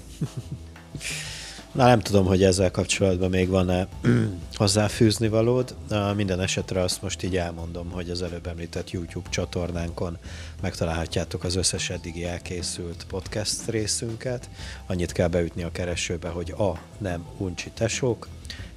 Na 1.71 1.85
nem 1.85 1.99
tudom, 1.99 2.25
hogy 2.25 2.43
ezzel 2.43 2.71
kapcsolatban 2.71 3.29
még 3.29 3.49
van-e 3.49 3.87
hozzáfűzni 4.53 5.27
valód. 5.27 5.75
Minden 6.15 6.39
esetre 6.39 6.81
azt 6.81 7.01
most 7.01 7.23
így 7.23 7.37
elmondom, 7.37 7.89
hogy 7.89 8.09
az 8.09 8.21
előbb 8.21 8.47
említett 8.47 8.91
YouTube 8.91 9.29
csatornánkon 9.29 10.17
megtalálhatjátok 10.61 11.43
az 11.43 11.55
összes 11.55 11.89
eddigi 11.89 12.25
elkészült 12.25 13.05
podcast 13.07 13.67
részünket. 13.67 14.49
Annyit 14.87 15.11
kell 15.11 15.27
beütni 15.27 15.63
a 15.63 15.71
keresőbe, 15.71 16.29
hogy 16.29 16.51
a 16.51 16.79
nem 16.97 17.25
uncsi 17.37 17.69
tesók, 17.69 18.27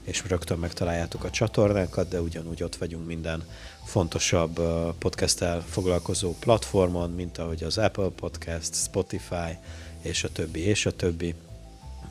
és 0.05 0.23
rögtön 0.29 0.59
megtaláljátok 0.59 1.25
a 1.25 1.31
csatornánkat, 1.31 2.09
de 2.09 2.21
ugyanúgy 2.21 2.63
ott 2.63 2.77
vagyunk 2.77 3.07
minden 3.07 3.45
fontosabb 3.85 4.61
podcasttel 4.99 5.65
foglalkozó 5.69 6.35
platformon, 6.41 7.11
mint 7.11 7.39
ahogy 7.39 7.63
az 7.63 7.79
Apple 7.79 8.09
Podcast, 8.09 8.75
Spotify, 8.75 9.57
és 10.03 10.25
a 10.25 10.29
többi, 10.33 10.61
és 10.61 10.87
a 10.87 10.97
többi 10.97 11.35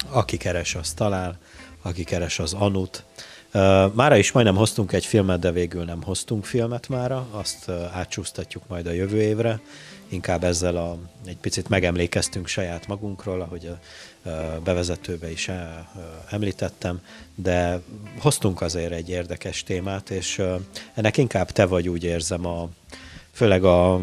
aki 0.10 0.38
keres, 0.38 0.76
az 0.76 0.94
talál, 0.94 1.38
aki 1.82 2.04
keres, 2.04 2.40
az 2.40 2.54
anut. 2.54 3.04
Mára 3.94 4.18
is 4.18 4.32
majdnem 4.32 4.56
hoztunk 4.56 4.92
egy 4.92 5.06
filmet, 5.06 5.40
de 5.40 5.52
végül 5.52 5.84
nem 5.84 6.04
hoztunk 6.04 6.46
filmet 6.46 6.88
mára, 6.88 7.28
azt 7.32 7.70
átsúsztatjuk 7.70 8.68
majd 8.68 8.88
a 8.88 8.92
jövő 8.92 9.22
évre. 9.22 9.60
Inkább 10.08 10.44
ezzel 10.44 10.76
a, 10.76 10.98
egy 11.26 11.38
picit 11.38 11.70
megemlékeztünk 11.70 12.48
saját 12.48 12.88
magunkról, 12.88 13.42
ahogy 13.42 13.66
a 13.66 13.80
bevezetőbe 14.64 15.32
is 15.32 15.50
említettem, 16.30 17.02
de 17.36 17.82
hoztunk 18.20 18.62
azért 18.62 18.92
egy 18.92 19.10
érdekes 19.10 19.64
témát, 19.64 20.10
és 20.10 20.42
ennek 20.94 21.18
inkább 21.18 21.52
te 21.52 21.66
vagy 21.66 21.90
úgy 21.90 22.04
érzem, 22.04 22.46
a, 22.46 22.70
főleg 23.32 23.64
a 23.64 24.02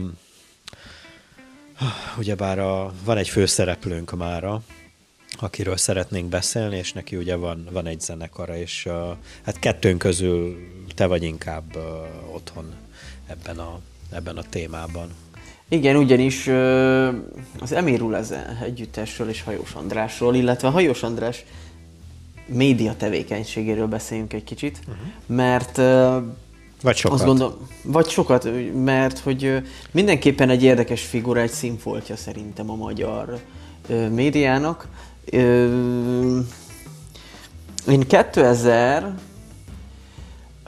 ugyebár 2.19 2.59
a, 2.59 2.93
van 3.05 3.17
egy 3.17 3.29
főszereplőnk 3.29 4.17
mára, 4.17 4.63
akiről 5.39 5.77
szeretnénk 5.77 6.29
beszélni, 6.29 6.77
és 6.77 6.93
neki 6.93 7.17
ugye 7.17 7.37
van, 7.37 7.69
van 7.73 7.87
egy 7.87 8.01
zenekara, 8.01 8.57
és 8.57 8.87
uh, 8.87 8.95
hát 9.45 9.59
kettőnk 9.59 9.99
közül 9.99 10.59
te 10.95 11.07
vagy 11.07 11.23
inkább 11.23 11.77
uh, 11.77 12.35
otthon 12.35 12.75
ebben 13.27 13.59
a, 13.59 13.79
ebben 14.13 14.37
a 14.37 14.43
témában. 14.49 15.09
Igen, 15.69 15.97
ugyanis 15.97 16.47
uh, 16.47 17.09
az 17.61 17.73
Emirul 17.73 18.19
együttesről 18.65 19.29
és 19.29 19.43
Hajós 19.43 19.73
Andrásról, 19.73 20.35
illetve 20.35 20.69
Hajós 20.69 21.03
András 21.03 21.45
média 22.47 22.95
tevékenységéről 22.97 23.87
beszéljünk 23.87 24.33
egy 24.33 24.45
kicsit, 24.45 24.79
uh-huh. 24.81 25.37
mert 25.37 25.79
uh, 25.79 26.23
vagy 26.83 26.97
sokat. 26.97 27.19
Azt 27.19 27.27
gondolom, 27.27 27.69
vagy 27.83 28.09
sokat, 28.09 28.49
mert 28.85 29.19
hogy 29.19 29.63
mindenképpen 29.91 30.51
egy 30.51 30.63
érdekes 30.63 31.03
figura, 31.03 31.41
egy 31.41 31.51
színfoltja 31.51 32.17
szerintem 32.17 32.71
a 32.71 32.75
magyar 32.75 33.41
médiának, 34.11 34.89
én 35.31 36.47
2000 38.07 39.15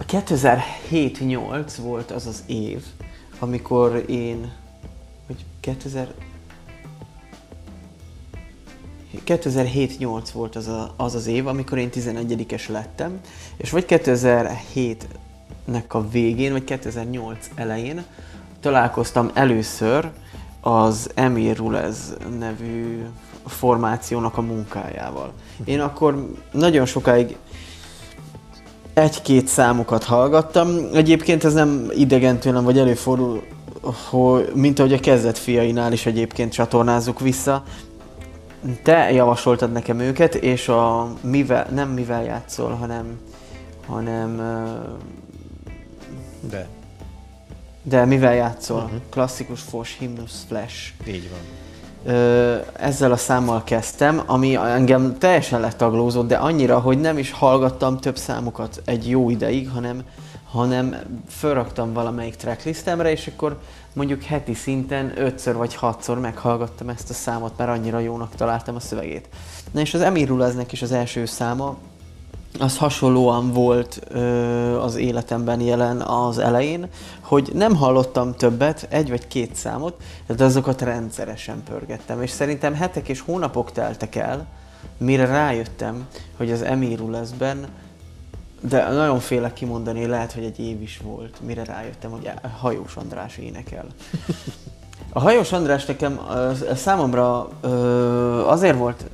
2007-8 0.08 1.72
volt 1.80 2.10
az 2.10 2.26
az 2.26 2.42
év, 2.46 2.82
amikor 3.38 4.04
én, 4.08 4.52
hogy 5.26 5.44
2000 5.60 6.14
2007-8 9.26 10.28
volt 10.32 10.56
az, 10.56 10.68
a, 10.68 10.94
az 10.96 11.14
az 11.14 11.26
év, 11.26 11.46
amikor 11.46 11.78
én 11.78 11.88
11-es 11.92 12.68
lettem, 12.68 13.20
és 13.56 13.70
vagy 13.70 13.84
2007-nek 13.88 15.88
a 15.88 16.08
végén, 16.08 16.52
vagy 16.52 16.64
2008 16.64 17.50
elején 17.54 18.04
találkoztam 18.60 19.30
először 19.34 20.10
az 20.60 21.10
Emir 21.14 21.56
Rulez 21.56 22.14
nevű 22.38 23.06
formációnak 23.46 24.36
a 24.36 24.40
munkájával. 24.40 25.32
Én 25.64 25.80
akkor 25.80 26.30
nagyon 26.52 26.86
sokáig 26.86 27.36
egy-két 28.94 29.46
számukat 29.46 30.04
hallgattam. 30.04 30.68
Egyébként 30.92 31.44
ez 31.44 31.54
nem 31.54 31.90
idegen 31.94 32.38
tőlem, 32.38 32.64
vagy 32.64 32.78
előfordul, 32.78 33.42
hogy, 34.08 34.52
mint 34.54 34.78
ahogy 34.78 34.92
a 34.92 35.00
kezdet 35.00 35.38
fiainál 35.38 35.92
is 35.92 36.06
egyébként 36.06 36.52
csatornázzuk 36.52 37.20
vissza. 37.20 37.62
Te 38.82 39.12
javasoltad 39.12 39.72
nekem 39.72 39.98
őket, 39.98 40.34
és 40.34 40.68
a 40.68 41.12
mivel, 41.20 41.66
nem 41.70 41.88
mivel 41.88 42.24
játszol, 42.24 42.70
hanem, 42.70 43.20
hanem 43.86 44.36
De, 46.50 46.68
de 47.82 48.04
mivel 48.04 48.34
játszol? 48.34 48.82
Uh-huh. 48.82 49.00
Klasszikus 49.10 49.60
fos, 49.60 49.96
himnusz, 49.98 50.44
flash. 50.48 50.92
így 51.06 51.30
van. 51.30 51.61
Ezzel 52.72 53.12
a 53.12 53.16
számmal 53.16 53.64
kezdtem, 53.64 54.22
ami 54.26 54.54
engem 54.54 55.18
teljesen 55.18 55.60
letaglózott, 55.60 56.28
de 56.28 56.36
annyira, 56.36 56.78
hogy 56.80 57.00
nem 57.00 57.18
is 57.18 57.30
hallgattam 57.30 57.98
több 57.98 58.16
számokat 58.16 58.82
egy 58.84 59.08
jó 59.08 59.30
ideig, 59.30 59.68
hanem, 59.68 60.02
hanem 60.50 60.96
felraktam 61.28 61.92
valamelyik 61.92 62.36
tracklistemre, 62.36 63.10
és 63.10 63.26
akkor 63.26 63.58
mondjuk 63.92 64.22
heti 64.22 64.54
szinten 64.54 65.12
ötször 65.16 65.54
vagy 65.54 65.74
hatszor 65.74 66.20
meghallgattam 66.20 66.88
ezt 66.88 67.10
a 67.10 67.14
számot, 67.14 67.52
mert 67.56 67.70
annyira 67.70 67.98
jónak 67.98 68.34
találtam 68.34 68.74
a 68.74 68.80
szövegét. 68.80 69.28
Na 69.70 69.80
és 69.80 69.94
az 69.94 70.00
Emiruleznek 70.00 70.72
is 70.72 70.82
az 70.82 70.92
első 70.92 71.26
száma, 71.26 71.76
az 72.58 72.78
hasonlóan 72.78 73.52
volt 73.52 74.00
ö, 74.08 74.20
az 74.80 74.96
életemben 74.96 75.60
jelen 75.60 76.00
az 76.00 76.38
elején, 76.38 76.88
hogy 77.20 77.50
nem 77.54 77.76
hallottam 77.76 78.34
többet, 78.34 78.86
egy 78.90 79.08
vagy 79.08 79.26
két 79.26 79.54
számot, 79.54 80.02
de 80.36 80.44
azokat 80.44 80.82
rendszeresen 80.82 81.62
pörgettem, 81.62 82.22
és 82.22 82.30
szerintem 82.30 82.74
hetek 82.74 83.08
és 83.08 83.20
hónapok 83.20 83.72
teltek 83.72 84.14
el, 84.14 84.46
mire 84.96 85.26
rájöttem, 85.26 86.06
hogy 86.36 86.50
az 86.50 86.62
Emirulezben, 86.62 87.66
de 88.60 88.88
nagyon 88.88 89.20
félek 89.20 89.52
kimondani, 89.52 90.06
lehet, 90.06 90.32
hogy 90.32 90.44
egy 90.44 90.58
év 90.58 90.82
is 90.82 91.00
volt, 91.02 91.36
mire 91.40 91.64
rájöttem, 91.64 92.10
hogy 92.10 92.30
Hajós 92.58 92.96
András 92.96 93.36
énekel. 93.36 93.86
A 95.14 95.20
Hajós 95.20 95.52
András 95.52 95.84
nekem 95.84 96.20
számomra 96.74 97.48
ö, 97.60 98.46
azért 98.46 98.78
volt 98.78 99.04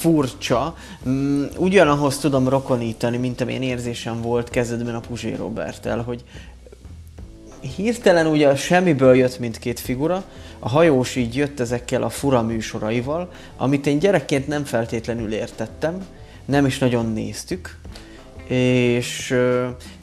furcsa, 0.00 0.76
mm, 1.08 1.44
ugyanahoz 1.56 2.18
tudom 2.18 2.48
rokonítani, 2.48 3.16
mint 3.16 3.40
amilyen 3.40 3.62
érzésem 3.62 4.22
volt 4.22 4.50
kezdetben 4.50 4.94
a 4.94 5.00
Puzsé 5.00 5.34
Roberttel, 5.34 6.02
hogy 6.02 6.24
hirtelen 7.76 8.26
ugye 8.26 8.48
a 8.48 8.56
semmiből 8.56 9.16
jött 9.16 9.38
mindkét 9.38 9.80
figura, 9.80 10.24
a 10.58 10.68
hajós 10.68 11.16
így 11.16 11.36
jött 11.36 11.60
ezekkel 11.60 12.02
a 12.02 12.08
fura 12.08 12.42
műsoraival, 12.42 13.32
amit 13.56 13.86
én 13.86 13.98
gyerekként 13.98 14.46
nem 14.46 14.64
feltétlenül 14.64 15.32
értettem, 15.32 16.06
nem 16.44 16.66
is 16.66 16.78
nagyon 16.78 17.12
néztük, 17.12 17.78
és 18.48 19.36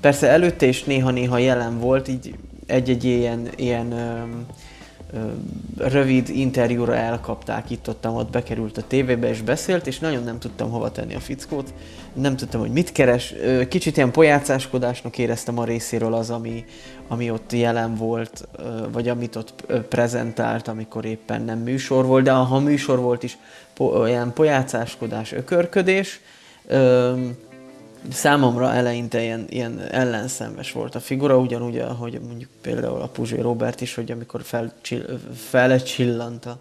persze 0.01 0.27
előtte 0.27 0.65
is 0.65 0.83
néha-néha 0.83 1.37
jelen 1.37 1.79
volt, 1.79 2.07
így 2.07 2.35
egy-egy 2.65 3.03
ilyen, 3.03 3.49
ilyen 3.55 3.93
rövid 5.77 6.29
interjúra 6.29 6.95
elkapták, 6.95 7.69
itt 7.69 7.89
ott, 7.89 8.07
ott 8.07 8.31
bekerült 8.31 8.77
a 8.77 8.87
tévébe 8.87 9.29
és 9.29 9.41
beszélt, 9.41 9.87
és 9.87 9.99
nagyon 9.99 10.23
nem 10.23 10.39
tudtam 10.39 10.71
hova 10.71 10.91
tenni 10.91 11.15
a 11.15 11.19
fickót, 11.19 11.73
nem 12.13 12.35
tudtam, 12.35 12.59
hogy 12.59 12.71
mit 12.71 12.91
keres. 12.91 13.33
Kicsit 13.69 13.97
ilyen 13.97 14.11
pojácáskodásnak 14.11 15.17
éreztem 15.17 15.59
a 15.59 15.63
részéről 15.63 16.13
az, 16.13 16.29
ami, 16.29 16.65
ami 17.07 17.31
ott 17.31 17.51
jelen 17.51 17.95
volt, 17.95 18.47
vagy 18.91 19.09
amit 19.09 19.35
ott 19.35 19.65
prezentált, 19.89 20.67
amikor 20.67 21.05
éppen 21.05 21.41
nem 21.41 21.59
műsor 21.59 22.05
volt, 22.05 22.23
de 22.23 22.31
ha 22.31 22.59
műsor 22.59 22.99
volt 22.99 23.23
is, 23.23 23.37
po- 23.73 23.95
olyan 23.95 24.33
pojácáskodás, 24.33 25.31
ökörködés. 25.31 26.19
Számomra 28.11 28.73
eleinte 28.73 29.21
ilyen, 29.21 29.45
ilyen 29.49 29.79
ellenszenves 29.79 30.71
volt 30.71 30.95
a 30.95 30.99
figura, 30.99 31.37
ugyanúgy, 31.37 31.77
ahogy 31.77 32.19
mondjuk 32.27 32.49
például 32.61 33.01
a 33.01 33.07
Puzsé 33.07 33.39
Robert 33.39 33.81
is, 33.81 33.95
hogy 33.95 34.11
amikor 34.11 34.43
felcsill, 34.43 35.19
felecsillant 35.35 36.45
a 36.45 36.59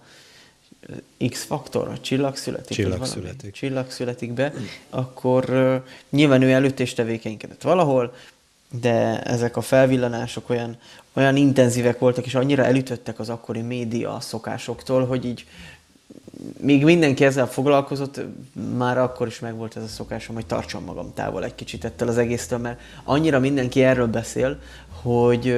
X-faktor, 1.29 1.89
a 1.89 2.01
csillag 2.01 2.37
születik, 2.37 2.77
Csillag 2.77 3.05
születik. 3.05 3.53
csillag 3.53 3.91
születik 3.91 4.33
be, 4.33 4.53
akkor 4.91 5.51
uh, 5.51 5.75
nyilván 6.11 6.43
ő 6.43 6.51
előtt 6.51 6.79
is 6.79 6.95
tevékenykedett 6.95 7.63
valahol, 7.63 8.15
de 8.81 9.23
ezek 9.23 9.57
a 9.57 9.61
felvillanások 9.61 10.51
olyan, 10.51 10.77
olyan 11.13 11.37
intenzívek 11.37 11.99
voltak, 11.99 12.27
és 12.27 12.35
annyira 12.35 12.65
elütöttek 12.65 13.19
az 13.19 13.29
akkori 13.29 13.61
média 13.61 14.21
szokásoktól, 14.21 15.07
hogy 15.07 15.25
így 15.25 15.47
még 16.61 16.85
mindenki 16.85 17.25
ezzel 17.25 17.47
foglalkozott, 17.47 18.21
már 18.77 18.99
akkor 18.99 19.27
is 19.27 19.41
megvolt 19.41 19.77
ez 19.77 19.83
a 19.83 19.87
szokásom, 19.87 20.35
hogy 20.35 20.47
tartsam 20.47 20.85
magam 20.85 21.13
távol 21.15 21.45
egy 21.45 21.55
kicsit 21.55 21.85
ettől 21.85 22.09
az 22.09 22.19
egésztől, 22.19 22.59
mert 22.59 22.81
annyira 23.05 23.39
mindenki 23.39 23.83
erről 23.83 24.07
beszél, 24.07 24.59
hogy 25.03 25.57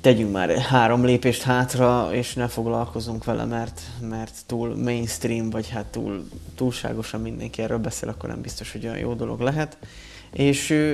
tegyünk 0.00 0.32
már 0.32 0.58
három 0.58 1.04
lépést 1.04 1.42
hátra, 1.42 2.08
és 2.12 2.34
ne 2.34 2.48
foglalkozunk 2.48 3.24
vele, 3.24 3.44
mert, 3.44 3.80
mert 4.08 4.34
túl 4.46 4.76
mainstream, 4.76 5.50
vagy 5.50 5.68
hát 5.68 5.84
túl, 5.86 6.28
túlságosan 6.54 7.20
mindenki 7.20 7.62
erről 7.62 7.78
beszél, 7.78 8.08
akkor 8.08 8.28
nem 8.28 8.40
biztos, 8.40 8.72
hogy 8.72 8.84
olyan 8.84 8.98
jó 8.98 9.14
dolog 9.14 9.40
lehet. 9.40 9.78
És 10.32 10.90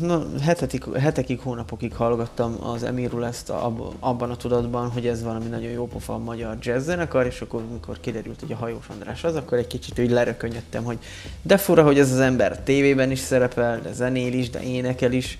na, 0.00 0.26
hetetik, 0.40 0.96
hetekig, 0.96 1.40
hónapokig 1.40 1.94
hallgattam 1.94 2.56
az 2.64 2.82
Emirul 2.82 3.26
ezt 3.26 3.50
ab, 3.50 3.94
abban 4.00 4.30
a 4.30 4.36
tudatban, 4.36 4.90
hogy 4.90 5.06
ez 5.06 5.22
valami 5.22 5.46
nagyon 5.46 5.70
jó 5.70 5.86
pofa 5.86 6.18
magyar 6.18 6.56
jazz 6.60 6.84
zenekar, 6.84 7.26
és 7.26 7.40
akkor 7.40 7.62
amikor 7.70 8.00
kiderült, 8.00 8.40
hogy 8.40 8.52
a 8.52 8.56
Hajós 8.56 8.88
András 8.88 9.24
az, 9.24 9.36
akkor 9.36 9.58
egy 9.58 9.66
kicsit 9.66 9.98
úgy 9.98 10.10
lerökönyödtem, 10.10 10.84
hogy 10.84 10.98
de 11.42 11.56
fura, 11.56 11.82
hogy 11.82 11.98
ez 11.98 12.12
az 12.12 12.20
ember 12.20 12.62
tévében 12.62 13.10
is 13.10 13.18
szerepel, 13.18 13.80
de 13.80 13.92
zenél 13.92 14.32
is, 14.32 14.50
de 14.50 14.62
énekel 14.62 15.12
is, 15.12 15.38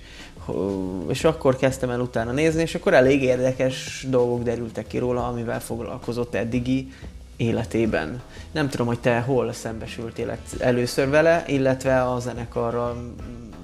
és 1.07 1.23
akkor 1.23 1.55
kezdtem 1.55 1.89
el 1.89 1.99
utána 1.99 2.31
nézni, 2.31 2.61
és 2.61 2.75
akkor 2.75 2.93
elég 2.93 3.23
érdekes 3.23 4.05
dolgok 4.09 4.43
derültek 4.43 4.87
ki 4.87 4.97
róla, 4.97 5.27
amivel 5.27 5.61
foglalkozott 5.61 6.35
eddigi 6.35 6.91
életében. 7.37 8.21
Nem 8.51 8.69
tudom, 8.69 8.87
hogy 8.87 8.99
te 8.99 9.19
hol 9.19 9.53
szembesültél 9.53 10.37
először 10.59 11.09
vele, 11.09 11.43
illetve 11.47 12.03
a 12.03 12.19
zenekarral 12.19 13.13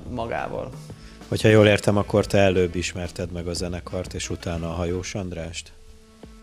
magával. 0.10 0.70
Hogyha 1.28 1.48
jól 1.48 1.68
értem, 1.68 1.98
akkor 1.98 2.26
te 2.26 2.38
előbb 2.38 2.76
ismerted 2.76 3.32
meg 3.32 3.48
a 3.48 3.54
zenekart, 3.54 4.14
és 4.14 4.30
utána 4.30 4.70
a 4.70 4.74
Hajós 4.74 5.16
Andrást? 5.16 5.72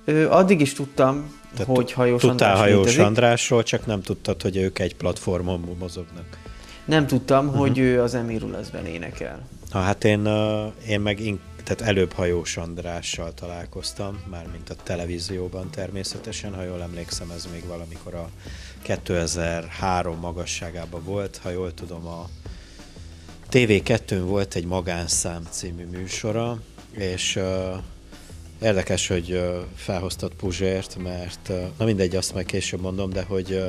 Ö, 0.05 0.29
addig 0.31 0.61
is 0.61 0.73
tudtam, 0.73 1.33
Tehát 1.57 1.77
hogy 1.77 1.93
Hajós 1.93 2.21
Tudtál 2.21 2.49
András 2.51 2.59
Hajós 2.61 2.79
létezik. 2.79 3.01
Andrásról, 3.05 3.63
csak 3.63 3.87
nem 3.87 4.03
tudtad, 4.03 4.43
hogy 4.43 4.57
ők 4.57 4.79
egy 4.79 4.97
platformon 4.97 5.77
mozognak. 5.79 6.25
Nem 6.85 7.07
tudtam, 7.07 7.47
Mhm. 7.47 7.57
hogy 7.57 7.79
ő 7.79 8.03
az 8.03 8.15
Emirulezben 8.15 8.87
énekel. 8.87 9.41
Ha 9.71 9.79
hát 9.81 10.05
én, 10.05 10.29
én 10.89 11.01
meg 11.01 11.21
tehát 11.69 11.95
előbb 11.95 12.13
Hajós 12.13 12.57
Andrással 12.57 13.35
találkoztam, 13.35 14.23
mármint 14.31 14.71
a 14.71 14.75
televízióban 14.75 15.71
természetesen, 15.71 16.55
ha 16.55 16.63
jól 16.63 16.83
emlékszem, 16.83 17.31
ez 17.31 17.49
még 17.53 17.67
valamikor 17.67 18.15
a 18.15 18.31
2003 18.83 20.19
magasságában 20.19 21.05
volt, 21.05 21.37
ha 21.43 21.51
jól 21.51 21.75
tudom, 21.75 22.07
a 22.07 22.29
TV2-n 23.51 24.23
volt 24.25 24.55
egy 24.55 24.65
Magánszám 24.65 25.47
című 25.51 25.85
műsora, 25.85 26.61
és 26.91 27.39
érdekes, 28.61 29.09
hogy 29.09 29.43
felhoztad 29.75 30.35
Puzsért, 30.35 30.97
mert 30.97 31.53
na 31.79 31.85
mindegy, 31.85 32.17
azt 32.17 32.35
majd 32.35 32.47
később 32.47 32.81
mondom, 32.81 33.11
de 33.11 33.23
hogy 33.23 33.63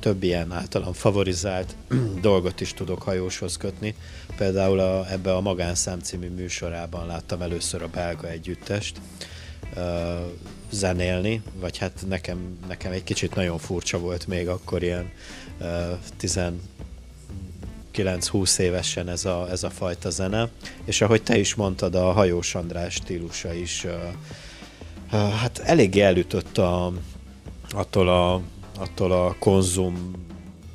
több 0.00 0.22
ilyen 0.22 0.52
általam 0.52 0.92
favorizált 0.92 1.76
dolgot 2.20 2.60
is 2.60 2.74
tudok 2.74 3.02
hajóshoz 3.02 3.56
kötni. 3.56 3.94
Például 4.36 4.78
a, 4.78 5.10
ebbe 5.10 5.34
a 5.34 5.40
Magánszám 5.40 6.00
című 6.00 6.28
műsorában 6.28 7.06
láttam 7.06 7.42
először 7.42 7.82
a 7.82 7.88
belga 7.88 8.28
együttest 8.28 9.00
zenélni, 10.70 11.42
vagy 11.60 11.78
hát 11.78 12.04
nekem, 12.08 12.58
nekem 12.68 12.92
egy 12.92 13.04
kicsit 13.04 13.34
nagyon 13.34 13.58
furcsa 13.58 13.98
volt 13.98 14.26
még 14.26 14.48
akkor 14.48 14.82
ilyen 14.82 15.10
uh, 15.60 15.98
10 16.16 16.40
9-20 17.94 18.58
évesen 18.58 19.08
ez 19.08 19.24
a, 19.24 19.46
ez 19.50 19.62
a 19.62 19.70
fajta 19.70 20.10
zene, 20.10 20.48
és 20.84 21.00
ahogy 21.00 21.22
te 21.22 21.38
is 21.38 21.54
mondtad, 21.54 21.94
a 21.94 22.12
Hajós 22.12 22.54
András 22.54 22.94
stílusa 22.94 23.54
is 23.54 23.86
hát 25.10 25.58
eléggé 25.58 26.00
elütött 26.00 26.58
a, 26.58 26.92
attól, 27.70 28.08
a, 28.08 28.40
attól 28.78 29.12
a 29.12 29.36
konzum 29.38 30.10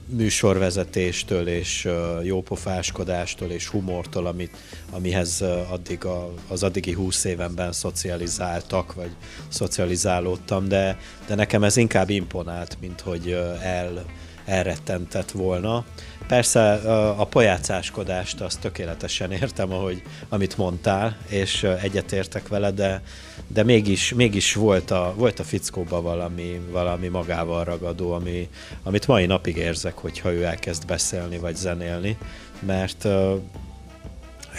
műsorvezetéstől 0.10 1.48
és 1.48 1.90
jópofáskodástól 2.24 3.50
és 3.50 3.68
humortól, 3.68 4.26
amit, 4.26 4.58
amihez 4.92 5.44
addig 5.70 6.06
a, 6.06 6.34
az 6.48 6.64
addigi 6.64 6.94
20 6.94 7.24
évenben 7.24 7.72
szocializáltak, 7.72 8.94
vagy 8.94 9.12
szocializálódtam, 9.48 10.68
de, 10.68 11.00
de 11.28 11.36
nekem 11.36 11.64
ez 11.64 11.78
inkább 11.78 12.10
imponált, 12.10 12.78
mint 12.80 13.02
hogy 13.02 13.32
el 13.62 14.06
elrettentett 14.48 15.32
volna. 15.32 15.86
Persze 16.28 16.72
a 17.18 17.26
pojácáskodást 17.26 18.42
azt 18.42 18.60
tökéletesen 18.60 19.32
értem, 19.32 19.72
ahogy, 19.72 20.02
amit 20.30 20.58
mondtál, 20.58 21.18
és 21.30 21.64
egyetértek 21.64 22.48
vele, 22.48 22.72
de, 22.72 23.02
de 23.48 23.64
mégis, 23.64 24.14
mégis 24.14 24.54
volt, 24.54 24.92
a, 24.92 25.14
volt 25.18 25.40
a 25.40 25.44
fickóban 25.44 26.04
valami, 26.04 26.62
valami 26.72 27.08
magával 27.08 27.64
ragadó, 27.64 28.12
ami, 28.12 28.50
amit 28.84 29.08
mai 29.08 29.26
napig 29.26 29.58
érzek, 29.58 29.98
hogyha 29.98 30.34
ő 30.34 30.44
elkezd 30.44 30.86
beszélni 30.86 31.38
vagy 31.38 31.56
zenélni, 31.56 32.18
mert 32.60 33.04
uh, 33.04 33.34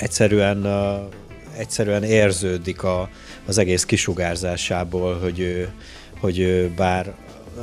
egyszerűen, 0.01 0.67
uh, 0.67 1.15
egyszerűen 1.57 2.03
érződik 2.03 2.83
a, 2.83 3.09
az 3.47 3.59
egész 3.59 3.85
kisugárzásából, 3.85 5.19
hogy 5.19 5.41
ő, 5.41 5.69
hogy 6.21 6.39
ő 6.39 6.71
bár 6.77 7.15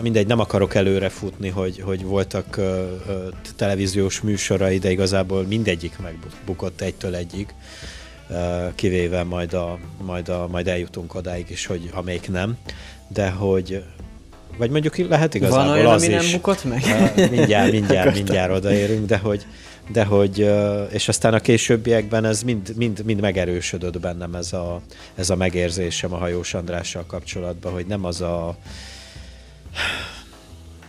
mindegy, 0.01 0.27
nem 0.27 0.39
akarok 0.39 0.75
előre 0.75 1.09
futni, 1.09 1.49
hogy, 1.49 1.79
hogy 1.79 2.03
voltak 2.03 2.55
uh, 2.57 2.65
televíziós 3.55 4.21
műsorai, 4.21 4.77
de 4.77 4.91
igazából 4.91 5.43
mindegyik 5.43 5.97
megbukott 5.99 6.81
egytől 6.81 7.15
egyig, 7.15 7.47
uh, 8.29 8.37
kivéve 8.75 9.23
majd, 9.23 9.53
a, 9.53 9.77
majd, 10.01 10.29
a, 10.29 10.47
majd 10.51 10.67
eljutunk 10.67 11.15
odáig 11.15 11.49
is, 11.49 11.65
hogy 11.65 11.89
amelyik 11.93 12.31
nem, 12.31 12.57
de 13.07 13.29
hogy 13.29 13.83
vagy 14.57 14.69
mondjuk 14.69 14.97
lehet 14.97 15.33
igazából 15.33 15.65
Van 15.65 15.73
olyan, 15.73 15.93
az 15.93 16.03
ami 16.03 16.13
is. 16.13 16.21
nem 16.21 16.31
bukott 16.31 16.63
meg? 16.63 16.83
Uh, 16.83 17.29
mindjárt, 17.29 17.71
mindjárt, 17.71 18.13
mindjárt 18.13 18.51
odaérünk, 18.51 19.05
de 19.05 19.17
hogy, 19.17 19.45
de 19.91 20.03
hogy, 20.03 20.51
és 20.89 21.07
aztán 21.07 21.33
a 21.33 21.39
későbbiekben 21.39 22.25
ez 22.25 22.41
mind, 22.41 22.73
mind, 22.75 23.03
mind 23.05 23.21
megerősödött 23.21 23.99
bennem 23.99 24.35
ez 24.35 24.53
a, 24.53 24.81
ez 25.15 25.29
a 25.29 25.35
megérzésem 25.35 26.13
a 26.13 26.17
hajós 26.17 26.53
Andrással 26.53 27.05
kapcsolatban, 27.07 27.71
hogy 27.71 27.85
nem 27.85 28.05
az 28.05 28.21
a 28.21 28.57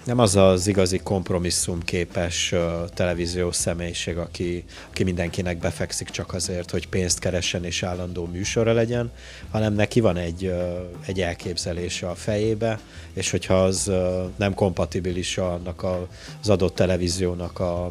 nem 0.06 0.18
az 0.18 0.36
az 0.36 0.66
igazi 0.66 0.98
kompromisszum 0.98 1.82
képes 1.82 2.52
uh, 2.52 2.60
televíziós 2.94 3.56
személyiség, 3.56 4.16
aki, 4.16 4.64
aki 4.90 5.04
mindenkinek 5.04 5.58
befekszik 5.58 6.10
csak 6.10 6.34
azért, 6.34 6.70
hogy 6.70 6.88
pénzt 6.88 7.18
keressen 7.18 7.64
és 7.64 7.82
állandó 7.82 8.26
műsora 8.26 8.72
legyen, 8.72 9.10
hanem 9.50 9.72
neki 9.72 10.00
van 10.00 10.16
egy, 10.16 10.44
uh, 10.44 10.78
egy 11.06 11.20
elképzelése 11.20 12.08
a 12.08 12.14
fejébe, 12.14 12.80
és 13.12 13.30
hogyha 13.30 13.64
az 13.64 13.88
uh, 13.88 14.30
nem 14.36 14.54
kompatibilis 14.54 15.38
annak 15.38 15.82
a, 15.82 16.08
az 16.42 16.48
adott 16.48 16.74
televíziónak 16.74 17.58
a, 17.58 17.90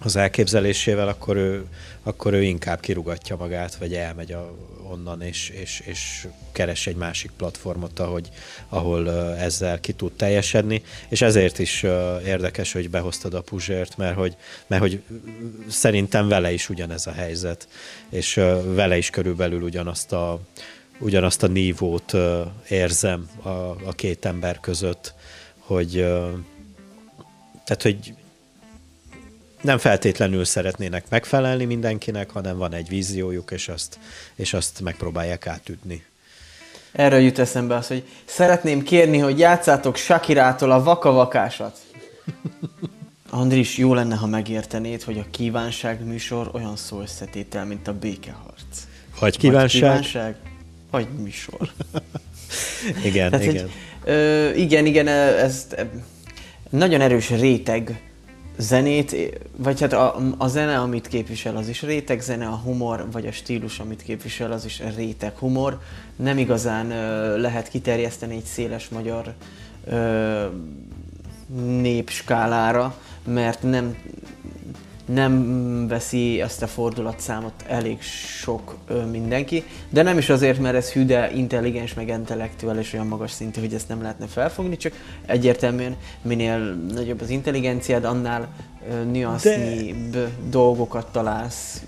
az 0.00 0.16
elképzelésével, 0.16 1.08
akkor 1.08 1.36
ő, 1.36 1.66
akkor 2.02 2.32
ő 2.32 2.42
inkább 2.42 2.80
kirugatja 2.80 3.36
magát, 3.36 3.74
vagy 3.74 3.94
elmegy 3.94 4.32
a, 4.32 4.54
onnan, 4.94 5.22
és, 5.22 5.48
és, 5.48 5.82
és 5.84 6.26
keres 6.52 6.86
egy 6.86 6.96
másik 6.96 7.30
platformot, 7.36 7.98
ahogy, 7.98 8.28
ahol 8.68 9.10
ezzel 9.36 9.80
ki 9.80 9.92
tud 9.92 10.12
teljesedni, 10.12 10.82
és 11.08 11.22
ezért 11.22 11.58
is 11.58 11.82
érdekes, 12.26 12.72
hogy 12.72 12.90
behoztad 12.90 13.34
a 13.34 13.40
Puzsért, 13.40 13.96
mert 13.96 14.16
hogy, 14.16 14.36
mert 14.66 14.82
hogy 14.82 15.02
szerintem 15.68 16.28
vele 16.28 16.52
is 16.52 16.68
ugyanez 16.68 17.06
a 17.06 17.12
helyzet, 17.12 17.68
és 18.08 18.34
vele 18.64 18.96
is 18.96 19.10
körülbelül 19.10 19.62
ugyanazt 19.62 20.12
a, 20.12 20.40
ugyanazt 20.98 21.42
a 21.42 21.46
nívót 21.46 22.12
érzem 22.68 23.28
a, 23.42 23.48
a 23.84 23.92
két 23.94 24.24
ember 24.24 24.60
között, 24.60 25.14
hogy 25.58 25.90
tehát, 27.64 27.82
hogy 27.82 28.14
nem 29.64 29.78
feltétlenül 29.78 30.44
szeretnének 30.44 31.04
megfelelni 31.08 31.64
mindenkinek, 31.64 32.30
hanem 32.30 32.56
van 32.58 32.74
egy 32.74 32.88
víziójuk, 32.88 33.50
és 33.50 33.68
azt, 33.68 33.98
és 34.34 34.54
azt 34.54 34.80
megpróbálják 34.80 35.46
átütni. 35.46 36.04
Erről 36.92 37.18
jut 37.18 37.38
eszembe 37.38 37.74
az, 37.74 37.86
hogy 37.86 38.04
szeretném 38.24 38.82
kérni, 38.82 39.18
hogy 39.18 39.38
játszátok 39.38 39.96
Shakirától 39.96 40.70
a 40.70 40.82
vakavakásat. 40.82 41.78
Andris, 43.30 43.76
jó 43.78 43.94
lenne, 43.94 44.14
ha 44.14 44.26
megértenéd, 44.26 45.02
hogy 45.02 45.18
a 45.18 45.24
kívánság 45.30 46.04
műsor 46.06 46.50
olyan 46.52 46.76
szó 46.76 47.00
összetétel, 47.00 47.64
mint 47.64 47.88
a 47.88 47.92
békeharc. 47.92 48.86
Vagy 49.20 49.36
kívánság. 49.36 49.80
Vagy 49.80 49.90
kívánság, 49.90 50.36
vagy 50.90 51.06
műsor. 51.22 51.72
igen, 53.04 53.30
Tehát, 53.30 53.46
igen. 53.46 53.62
Hogy, 53.62 53.72
ö, 54.04 54.50
igen, 54.52 54.86
igen, 54.86 55.08
ez 55.08 55.66
nagyon 56.70 57.00
erős 57.00 57.30
réteg 57.30 58.00
zenét, 58.56 59.40
vagy 59.56 59.80
hát 59.80 59.92
a, 59.92 60.16
a 60.38 60.48
zene, 60.48 60.78
amit 60.78 61.08
képvisel, 61.08 61.56
az 61.56 61.68
is 61.68 61.82
réteg 61.82 62.20
zene, 62.20 62.46
a 62.46 62.60
humor, 62.64 63.06
vagy 63.12 63.26
a 63.26 63.32
stílus, 63.32 63.78
amit 63.78 64.02
képvisel, 64.02 64.52
az 64.52 64.64
is 64.64 64.82
réteg 64.96 65.36
humor. 65.38 65.80
Nem 66.16 66.38
igazán 66.38 66.90
ö, 66.90 67.40
lehet 67.40 67.68
kiterjeszteni 67.68 68.36
egy 68.36 68.44
széles 68.44 68.88
magyar 68.88 69.34
ö, 69.86 70.46
népskálára, 71.80 72.96
mert 73.24 73.62
nem 73.62 73.96
nem 75.04 75.86
veszi 75.88 76.40
ezt 76.40 76.62
a 76.62 76.66
fordulatszámot 76.66 77.52
elég 77.66 78.02
sok 78.02 78.76
ö, 78.88 79.04
mindenki, 79.04 79.64
de 79.90 80.02
nem 80.02 80.18
is 80.18 80.28
azért, 80.28 80.58
mert 80.58 80.76
ez 80.76 80.92
hű, 80.92 81.04
de 81.04 81.32
intelligens, 81.32 81.94
meg 81.94 82.08
intellektuális 82.08 82.92
olyan 82.92 83.06
magas 83.06 83.30
szintű, 83.30 83.60
hogy 83.60 83.74
ezt 83.74 83.88
nem 83.88 84.02
lehetne 84.02 84.26
felfogni, 84.26 84.76
csak 84.76 84.92
egyértelműen 85.26 85.96
minél 86.22 86.58
nagyobb 86.74 87.20
az 87.20 87.30
intelligenciád, 87.30 88.04
annál 88.04 88.48
ö, 88.90 89.10
de... 90.10 90.28
dolgokat 90.50 91.12
találsz. 91.12 91.82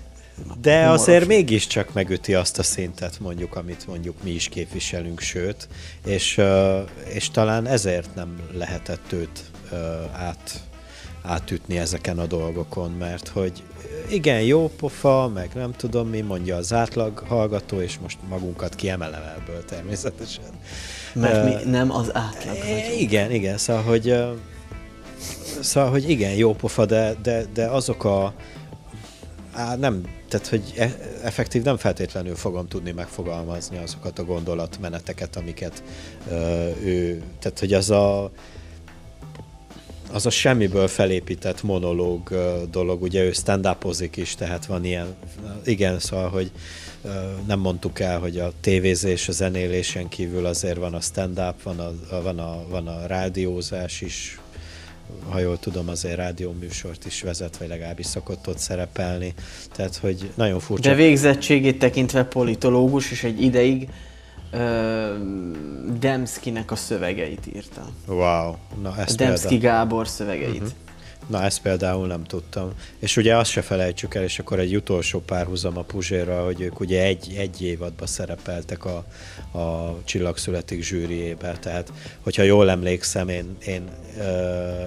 De 0.61 0.79
humoros. 0.79 1.01
azért 1.01 1.27
mégiscsak 1.27 1.93
megüti 1.93 2.33
azt 2.33 2.59
a 2.59 2.63
szintet, 2.63 3.19
mondjuk, 3.19 3.55
amit 3.55 3.87
mondjuk 3.87 4.23
mi 4.23 4.31
is 4.31 4.49
képviselünk, 4.49 5.19
sőt, 5.19 5.67
és, 6.05 6.41
és 7.13 7.29
talán 7.29 7.67
ezért 7.67 8.15
nem 8.15 8.39
lehetett 8.53 9.11
őt 9.11 9.43
át 10.13 10.66
átütni 11.27 11.77
ezeken 11.77 12.19
a 12.19 12.25
dolgokon, 12.25 12.91
mert 12.91 13.27
hogy 13.27 13.63
igen, 14.09 14.41
jó 14.41 14.69
pofa, 14.77 15.31
meg 15.33 15.49
nem 15.53 15.71
tudom 15.71 16.07
mi, 16.07 16.21
mondja 16.21 16.55
az 16.55 16.73
átlag 16.73 17.17
hallgató, 17.17 17.81
és 17.81 17.97
most 17.99 18.17
magunkat 18.29 18.75
kiemelem 18.75 19.21
ebből 19.37 19.65
természetesen. 19.65 20.43
Mert 21.13 21.45
uh, 21.45 21.63
mi 21.63 21.69
nem 21.69 21.91
az 21.91 22.15
átlag 22.15 22.57
vagyunk. 22.57 22.99
Igen, 22.99 23.31
igen, 23.31 23.57
szóval, 23.57 23.83
hogy 23.83 24.09
uh, 24.11 24.29
szóval, 25.59 25.89
hogy 25.89 26.09
igen, 26.09 26.31
jó 26.31 26.53
pofa, 26.53 26.85
de, 26.85 27.15
de, 27.21 27.45
de 27.53 27.65
azok 27.65 28.03
a 28.03 28.33
á, 29.53 29.75
nem, 29.75 30.01
tehát, 30.29 30.47
hogy 30.47 30.73
e, 30.77 30.95
effektív 31.23 31.63
nem 31.63 31.77
feltétlenül 31.77 32.35
fogom 32.35 32.67
tudni 32.67 32.91
megfogalmazni 32.91 33.77
azokat 33.77 34.19
a 34.19 34.23
gondolatmeneteket, 34.23 35.35
amiket 35.35 35.83
uh, 36.27 36.33
ő, 36.83 37.21
tehát, 37.39 37.59
hogy 37.59 37.73
az 37.73 37.89
a 37.89 38.31
az 40.11 40.25
a 40.25 40.29
semmiből 40.29 40.87
felépített 40.87 41.63
monológ 41.63 42.35
dolog, 42.71 43.01
ugye 43.01 43.23
ő 43.23 43.31
stand 43.31 43.67
is, 44.15 44.35
tehát 44.35 44.65
van 44.65 44.85
ilyen, 44.85 45.15
igen, 45.65 45.99
szóval, 45.99 46.29
hogy 46.29 46.51
nem 47.47 47.59
mondtuk 47.59 47.99
el, 47.99 48.19
hogy 48.19 48.39
a 48.39 48.51
tévézés, 48.61 49.27
a 49.27 49.31
zenélésen 49.31 50.07
kívül 50.07 50.45
azért 50.45 50.77
van 50.77 50.93
a 50.93 50.99
stand-up, 50.99 51.61
van 51.63 51.79
a, 51.79 51.93
van 52.21 52.39
a, 52.39 52.63
van 52.69 52.87
a 52.87 53.05
rádiózás 53.05 54.01
is, 54.01 54.39
ha 55.29 55.39
jól 55.39 55.59
tudom, 55.59 55.89
azért 55.89 56.15
rádióműsort 56.15 57.05
is 57.05 57.21
vezet, 57.21 57.57
vagy 57.57 57.67
legalábbis 57.67 58.05
szokott 58.05 58.47
ott 58.47 58.57
szerepelni. 58.57 59.33
Tehát, 59.71 59.95
hogy 59.95 60.31
nagyon 60.35 60.59
furcsa. 60.59 60.89
De 60.89 60.95
végzettségét 60.95 61.79
tekintve 61.79 62.23
politológus, 62.23 63.11
és 63.11 63.23
egy 63.23 63.41
ideig 63.41 63.89
Demszkinek 65.99 66.71
a 66.71 66.75
szövegeit 66.75 67.47
írta. 67.55 67.89
Wow. 68.07 68.55
Na, 68.81 68.97
ezt 68.97 69.17
Demszki 69.17 69.47
például... 69.47 69.77
Gábor 69.77 70.07
szövegeit. 70.07 70.61
Uh-huh. 70.61 70.71
Na, 71.27 71.43
ezt 71.43 71.61
például 71.61 72.07
nem 72.07 72.23
tudtam. 72.23 72.71
És 72.99 73.17
ugye 73.17 73.37
azt 73.37 73.51
se 73.51 73.61
felejtsük 73.61 74.15
el, 74.15 74.23
és 74.23 74.39
akkor 74.39 74.59
egy 74.59 74.75
utolsó 74.75 75.19
párhuzam 75.19 75.77
a 75.77 75.81
Puzsérra, 75.81 76.45
hogy 76.45 76.61
ők 76.61 76.79
ugye 76.79 77.03
egy, 77.03 77.35
egy 77.37 77.61
évadban 77.61 78.07
szerepeltek 78.07 78.85
a, 78.85 79.05
a 79.59 79.95
Csillagszületik 80.03 80.83
zsűriébe. 80.83 81.57
Tehát, 81.59 81.91
hogyha 82.21 82.43
jól 82.43 82.69
emlékszem, 82.69 83.29
én, 83.29 83.57
én 83.65 83.89
ö, 84.19 84.83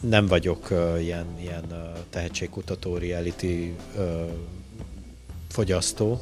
nem 0.00 0.26
vagyok 0.26 0.70
ö, 0.70 0.98
ilyen, 0.98 1.26
ilyen 1.40 1.64
ö, 1.70 1.98
tehetségkutató 2.10 2.96
reality 2.96 3.74
ö, 3.96 4.24
fogyasztó, 5.48 6.20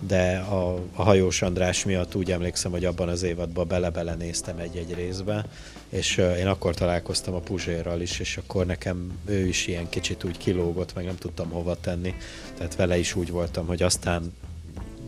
de 0.00 0.36
a, 0.38 0.74
a 0.94 1.02
hajós 1.02 1.42
András 1.42 1.84
miatt 1.84 2.14
úgy 2.14 2.32
emlékszem, 2.32 2.70
hogy 2.70 2.84
abban 2.84 3.08
az 3.08 3.22
évadban 3.22 3.68
bele-bele 3.68 4.14
néztem 4.14 4.58
egy-egy 4.58 4.94
részbe, 4.94 5.46
és 5.88 6.16
én 6.16 6.46
akkor 6.46 6.74
találkoztam 6.74 7.34
a 7.34 7.38
Puzsérral 7.38 8.00
is, 8.00 8.20
és 8.20 8.36
akkor 8.36 8.66
nekem 8.66 9.18
ő 9.24 9.46
is 9.46 9.66
ilyen 9.66 9.88
kicsit 9.88 10.24
úgy 10.24 10.36
kilógott, 10.36 10.94
meg 10.94 11.04
nem 11.04 11.16
tudtam 11.16 11.50
hova 11.50 11.76
tenni, 11.80 12.14
tehát 12.56 12.76
vele 12.76 12.98
is 12.98 13.14
úgy 13.14 13.30
voltam, 13.30 13.66
hogy 13.66 13.82
aztán 13.82 14.32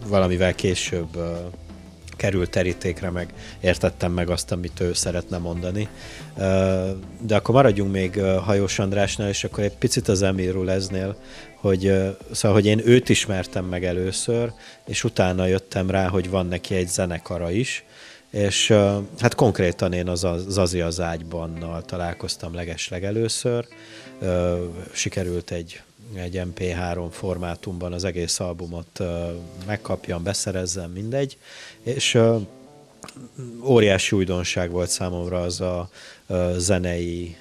valamivel 0.06 0.54
később 0.54 1.16
került 2.18 2.50
terítékre, 2.50 3.10
meg 3.10 3.32
értettem 3.60 4.12
meg 4.12 4.30
azt, 4.30 4.52
amit 4.52 4.80
ő 4.80 4.92
szeretne 4.92 5.38
mondani. 5.38 5.88
De 7.20 7.36
akkor 7.36 7.54
maradjunk 7.54 7.92
még 7.92 8.20
Hajós 8.20 8.78
Andrásnál, 8.78 9.28
és 9.28 9.44
akkor 9.44 9.64
egy 9.64 9.76
picit 9.76 10.08
az 10.08 10.22
Emil 10.22 10.52
Ruleznél, 10.52 11.16
hogy, 11.54 11.92
szóval, 12.32 12.56
hogy 12.56 12.66
én 12.66 12.80
őt 12.84 13.08
ismertem 13.08 13.64
meg 13.64 13.84
először, 13.84 14.52
és 14.86 15.04
utána 15.04 15.46
jöttem 15.46 15.90
rá, 15.90 16.08
hogy 16.08 16.30
van 16.30 16.46
neki 16.46 16.74
egy 16.74 16.88
zenekara 16.88 17.50
is, 17.50 17.84
és 18.30 18.68
hát 19.18 19.34
konkrétan 19.34 19.92
én 19.92 20.08
az 20.08 20.24
az 20.24 20.58
Azi 20.58 20.80
az 20.80 21.00
ágybannal 21.00 21.82
találkoztam 21.82 22.54
legesleg 22.54 23.04
először. 23.04 23.66
Sikerült 24.92 25.50
egy, 25.50 25.82
egy 26.14 26.40
MP3 26.44 27.06
formátumban 27.10 27.92
az 27.92 28.04
egész 28.04 28.40
albumot 28.40 29.00
megkapjam, 29.66 30.22
beszerezzem, 30.22 30.90
mindegy, 30.90 31.38
és 31.82 32.18
óriási 33.64 34.16
újdonság 34.16 34.70
volt 34.70 34.88
számomra 34.88 35.40
az 35.40 35.60
a 35.60 35.90
zenei 36.56 37.36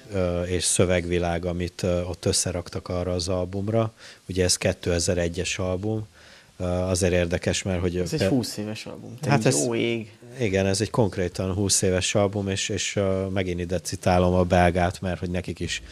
és 0.46 0.64
szövegvilág, 0.64 1.44
amit 1.44 1.82
ott 1.82 2.24
összeraktak 2.24 2.88
arra 2.88 3.12
az 3.12 3.28
albumra. 3.28 3.92
Ugye 4.28 4.44
ez 4.44 4.56
2001-es 4.60 5.56
album, 5.60 6.06
azért 6.86 7.12
érdekes, 7.12 7.62
mert 7.62 7.80
hogy... 7.80 7.96
Ez 7.96 8.12
egy 8.12 8.22
20 8.22 8.56
éves 8.56 8.86
album. 8.86 9.16
Te 9.20 9.30
hát 9.30 9.44
ez, 9.44 9.64
jó 9.64 9.74
ég. 9.74 10.12
Igen, 10.40 10.66
ez 10.66 10.80
egy 10.80 10.90
konkrétan 10.90 11.52
20 11.52 11.82
éves 11.82 12.14
album, 12.14 12.48
és, 12.48 12.68
és 12.68 13.00
megint 13.32 13.60
ide 13.60 13.80
citálom 13.80 14.34
a 14.34 14.42
belgát, 14.42 15.00
mert 15.00 15.18
hogy 15.18 15.30
nekik 15.30 15.60
is 15.60 15.82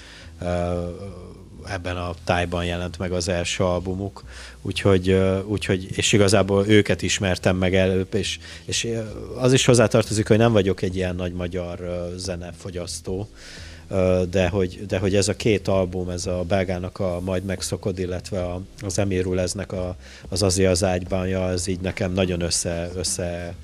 ebben 1.70 1.96
a 1.96 2.14
tájban 2.24 2.64
jelent 2.64 2.98
meg 2.98 3.12
az 3.12 3.28
első 3.28 3.64
albumuk, 3.64 4.24
úgyhogy, 4.62 5.20
úgyhogy 5.46 5.96
és 5.96 6.12
igazából 6.12 6.66
őket 6.66 7.02
ismertem 7.02 7.56
meg 7.56 7.74
előbb, 7.74 8.14
és, 8.14 8.38
és 8.64 8.88
az 9.36 9.52
is 9.52 9.64
hozzátartozik, 9.64 10.28
hogy 10.28 10.38
nem 10.38 10.52
vagyok 10.52 10.82
egy 10.82 10.96
ilyen 10.96 11.16
nagy 11.16 11.32
magyar 11.32 11.78
zenefogyasztó, 12.16 13.28
de 14.30 14.48
hogy, 14.48 14.86
de 14.86 14.98
hogy 14.98 15.14
ez 15.14 15.28
a 15.28 15.36
két 15.36 15.68
album, 15.68 16.10
ez 16.10 16.26
a 16.26 16.44
belgának 16.48 16.98
a 16.98 17.20
Majd 17.20 17.44
megszokod, 17.44 17.98
illetve 17.98 18.42
a, 18.42 18.60
az 18.80 18.98
Emiruleznek 18.98 19.72
a, 19.72 19.96
az 20.28 20.42
Azi 20.42 20.64
az 20.64 20.84
ágybanja, 20.84 21.44
az 21.44 21.68
így 21.68 21.80
nekem 21.80 22.12
nagyon 22.12 22.40
össze, 22.40 22.90
össze 22.94 23.54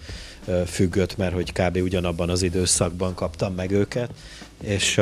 függött, 0.66 1.16
mert 1.16 1.34
hogy 1.34 1.52
kb. 1.52 1.76
ugyanabban 1.76 2.30
az 2.30 2.42
időszakban 2.42 3.14
kaptam 3.14 3.54
meg 3.54 3.70
őket, 3.70 4.10
és 4.62 5.00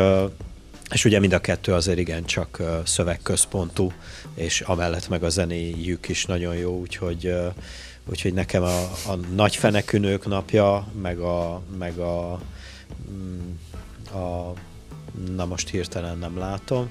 és 0.93 1.05
ugye 1.05 1.19
mind 1.19 1.33
a 1.33 1.41
kettő 1.41 1.73
azért 1.73 1.99
igen 1.99 2.25
csak 2.25 2.63
szövegközpontú, 2.85 3.93
és 4.35 4.61
amellett 4.61 5.09
meg 5.09 5.23
a 5.23 5.29
zenéjük 5.29 6.09
is 6.09 6.25
nagyon 6.25 6.57
jó, 6.57 6.79
úgyhogy, 6.79 7.35
úgyhogy 8.07 8.33
nekem 8.33 8.63
a, 8.63 8.83
a 8.83 9.17
nagy 9.35 9.57
fenekünők 9.57 10.27
napja, 10.27 10.87
meg 11.03 11.19
a, 11.19 11.63
meg 11.79 11.99
a, 11.99 12.41
mm, 13.11 13.51
a 14.21 14.53
na 15.35 15.45
most 15.45 15.69
hirtelen 15.69 16.19
nem 16.19 16.39
látom. 16.39 16.89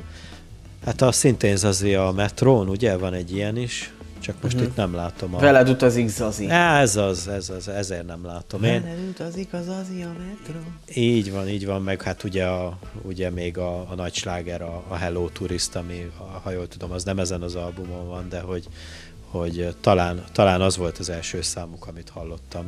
Hát 0.85 1.01
a 1.01 1.11
szintén 1.11 1.55
Zazi 1.55 1.93
a 1.93 2.11
metrón, 2.11 2.69
ugye? 2.69 2.97
Van 2.97 3.13
egy 3.13 3.35
ilyen 3.35 3.57
is. 3.57 3.93
Csak 4.19 4.35
most 4.41 4.53
uh-huh. 4.53 4.69
itt 4.69 4.75
nem 4.75 4.95
látom. 4.95 5.35
A... 5.35 5.39
Veled 5.39 5.69
utazik 5.69 6.07
Zazi. 6.07 6.49
Ez 6.49 6.95
az, 6.95 7.27
ez 7.27 7.49
az, 7.49 7.67
ezért 7.67 8.05
nem 8.05 8.25
látom. 8.25 8.63
Én... 8.63 8.81
Veled 8.81 9.07
utazik 9.09 9.53
az 9.53 9.65
Zazi 9.65 10.01
a 10.01 10.15
metro. 10.27 10.59
Így 10.93 11.31
van, 11.31 11.47
így 11.47 11.65
van, 11.65 11.81
meg 11.81 12.01
hát 12.01 12.23
ugye, 12.23 12.45
a, 12.45 12.77
ugye 13.01 13.29
még 13.29 13.57
a, 13.57 13.79
a 13.79 13.95
nagy 13.95 14.13
sláger, 14.13 14.61
a, 14.61 14.83
a 14.87 14.95
Hello 14.95 15.29
Tourist, 15.29 15.75
ami, 15.75 16.11
ha 16.43 16.51
jól 16.51 16.67
tudom, 16.67 16.91
az 16.91 17.03
nem 17.03 17.19
ezen 17.19 17.41
az 17.41 17.55
albumon 17.55 18.07
van, 18.07 18.29
de 18.29 18.39
hogy, 18.39 18.67
hogy 19.29 19.75
talán, 19.81 20.23
talán 20.31 20.61
az 20.61 20.77
volt 20.77 20.97
az 20.97 21.09
első 21.09 21.41
számuk, 21.41 21.87
amit 21.87 22.09
hallottam. 22.09 22.65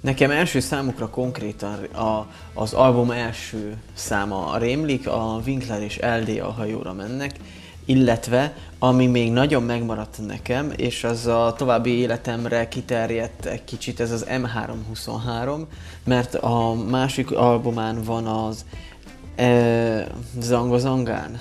Nekem 0.00 0.30
első 0.30 0.60
számukra 0.60 1.08
konkrétan 1.10 1.84
a, 1.84 2.26
az 2.54 2.72
album 2.72 3.10
első 3.10 3.76
száma 3.94 4.58
rémlik, 4.58 5.08
a 5.08 5.40
Winkler 5.46 5.82
és 5.82 5.98
LD 5.98 6.40
a 6.40 6.50
hajóra 6.50 6.92
mennek, 6.92 7.36
illetve 7.86 8.54
ami 8.78 9.06
még 9.06 9.32
nagyon 9.32 9.62
megmaradt 9.62 10.26
nekem, 10.26 10.72
és 10.76 11.04
az 11.04 11.26
a 11.26 11.54
további 11.56 11.90
életemre 11.90 12.68
kiterjedt 12.68 13.44
egy 13.44 13.64
kicsit, 13.64 14.00
ez 14.00 14.10
az 14.10 14.26
M323, 14.28 15.60
mert 16.04 16.34
a 16.34 16.74
másik 16.74 17.32
albumán 17.32 18.02
van 18.02 18.26
az 18.26 18.64
e, 19.36 20.06
Zango 20.40 20.78
Zangán. 20.78 21.40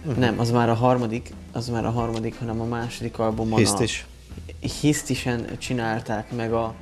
Uh-huh. 0.00 0.16
Nem, 0.16 0.38
az 0.38 0.50
már 0.50 0.68
a 0.68 0.74
harmadik, 0.74 1.32
az 1.52 1.68
már 1.68 1.84
a 1.84 1.90
harmadik, 1.90 2.38
hanem 2.38 2.60
a 2.60 2.64
második 2.64 3.18
albumon 3.18 3.58
Hisztis. 3.58 4.06
a 4.62 4.66
Hisztisen 4.80 5.58
csinálták 5.58 6.32
meg 6.36 6.52
a 6.52 6.74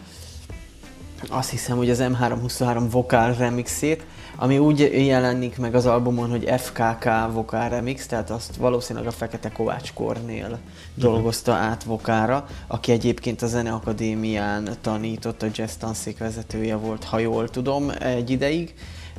azt 1.29 1.51
hiszem, 1.51 1.77
hogy 1.77 1.91
az 1.91 1.99
M323 2.03 2.87
vokál 2.91 3.35
remixét, 3.35 4.07
ami 4.37 4.59
úgy 4.59 5.07
jelenik 5.07 5.59
meg 5.59 5.75
az 5.75 5.87
albumon, 5.87 6.31
hogy 6.31 6.53
FKK 6.57 7.09
vokál 7.33 7.69
remix, 7.69 8.07
tehát 8.07 8.31
azt 8.31 8.57
valószínűleg 8.57 9.09
a 9.09 9.11
Fekete 9.11 9.51
Kovács 9.51 9.93
Kornél 9.93 10.45
uh-huh. 10.45 10.59
dolgozta 10.95 11.53
át 11.53 11.83
vokára, 11.83 12.47
aki 12.67 12.93
egyébként 12.93 13.43
a 13.43 13.47
Zeneakadémián 13.47 14.69
tanított, 14.81 15.43
a 15.43 15.47
jazz 15.55 15.75
tanszék 15.75 16.19
vezetője 16.19 16.77
volt, 16.77 17.05
ha 17.05 17.19
jól 17.19 17.49
tudom, 17.49 17.91
egy 17.99 18.31
ideig 18.31 18.75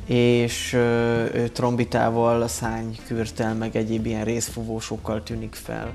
és 0.06 0.72
ő 0.72 1.48
trombitával, 1.52 2.48
szánykürtel, 2.48 3.54
meg 3.54 3.76
egyéb 3.76 4.06
ilyen 4.06 4.24
részfúvósokkal 4.24 5.22
tűnik 5.22 5.54
fel 5.54 5.94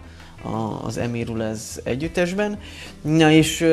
az 0.82 0.98
Emirulez 0.98 1.82
együttesben. 1.84 2.60
Na 3.02 3.32
és 3.32 3.66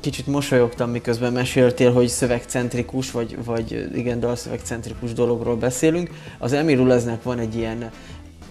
kicsit 0.00 0.26
mosolyogtam, 0.26 0.90
miközben 0.90 1.32
meséltél, 1.32 1.92
hogy 1.92 2.08
szövegcentrikus, 2.08 3.10
vagy, 3.10 3.44
vagy 3.44 3.88
igen, 3.94 4.20
dalszövegcentrikus 4.20 5.12
dologról 5.12 5.56
beszélünk. 5.56 6.10
Az 6.38 6.52
Emiruleznek 6.52 7.22
van 7.22 7.38
egy 7.38 7.56
ilyen 7.56 7.90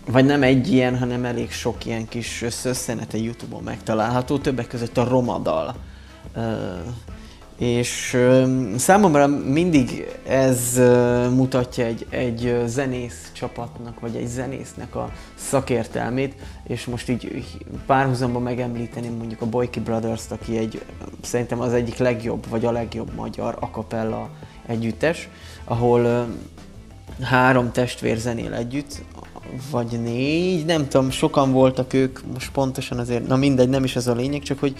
vagy 0.05 0.25
nem 0.25 0.43
egy 0.43 0.71
ilyen, 0.71 0.97
hanem 0.97 1.25
elég 1.25 1.51
sok 1.51 1.85
ilyen 1.85 2.07
kis 2.07 2.41
összeszenete 2.41 3.17
Youtube-on 3.17 3.63
megtalálható, 3.63 4.37
többek 4.37 4.67
között 4.67 4.97
a 4.97 5.03
Romadal 5.03 5.75
és 7.61 8.17
számomra 8.77 9.27
mindig 9.27 10.07
ez 10.27 10.81
mutatja 11.33 11.85
egy, 11.85 12.05
egy 12.09 12.61
zenész 12.65 13.31
csapatnak, 13.33 13.99
vagy 13.99 14.15
egy 14.15 14.27
zenésznek 14.27 14.95
a 14.95 15.11
szakértelmét, 15.35 16.35
és 16.67 16.85
most 16.85 17.09
így 17.09 17.47
párhuzamban 17.85 18.41
megemlíteném 18.41 19.13
mondjuk 19.13 19.41
a 19.41 19.45
Boyki 19.45 19.79
Brothers-t, 19.79 20.31
aki 20.31 20.57
egy, 20.57 20.81
szerintem 21.21 21.59
az 21.59 21.73
egyik 21.73 21.97
legjobb, 21.97 22.47
vagy 22.49 22.65
a 22.65 22.71
legjobb 22.71 23.13
magyar 23.15 23.57
akapella 23.59 24.29
együttes, 24.65 25.29
ahol 25.63 26.27
három 27.21 27.71
testvér 27.71 28.17
zenél 28.17 28.53
együtt, 28.53 29.03
vagy 29.71 30.01
négy, 30.03 30.65
nem 30.65 30.87
tudom, 30.87 31.09
sokan 31.09 31.51
voltak 31.51 31.93
ők, 31.93 32.19
most 32.33 32.51
pontosan 32.51 32.99
azért, 32.99 33.27
na 33.27 33.35
mindegy, 33.35 33.69
nem 33.69 33.83
is 33.83 33.95
ez 33.95 34.07
a 34.07 34.13
lényeg, 34.13 34.41
csak 34.41 34.59
hogy 34.59 34.75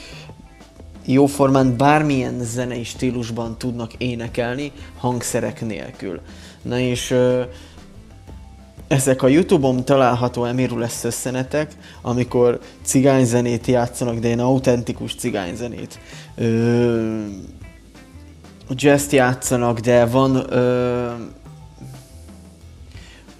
jóformán 1.06 1.78
bármilyen 1.78 2.44
zenei 2.44 2.84
stílusban 2.84 3.58
tudnak 3.58 3.94
énekelni 3.94 4.72
hangszerek 4.98 5.62
nélkül. 5.66 6.22
Na 6.62 6.80
és 6.80 7.12
ö, 7.12 7.42
ezek 8.88 9.22
a 9.22 9.28
Youtube-on 9.28 9.86
található 9.86 10.46
Emiru 10.46 10.78
lesz 10.78 11.04
összenetek, 11.04 11.76
amikor 12.02 12.60
cigányzenét 12.84 13.68
játszanak, 13.68 14.18
de 14.20 14.28
én 14.28 14.40
autentikus 14.40 15.16
cigányzenét. 15.16 16.00
Ö, 16.36 17.26
jazz 18.70 19.12
játszanak, 19.12 19.80
de 19.80 20.06
van 20.06 20.54
ö, 20.54 21.12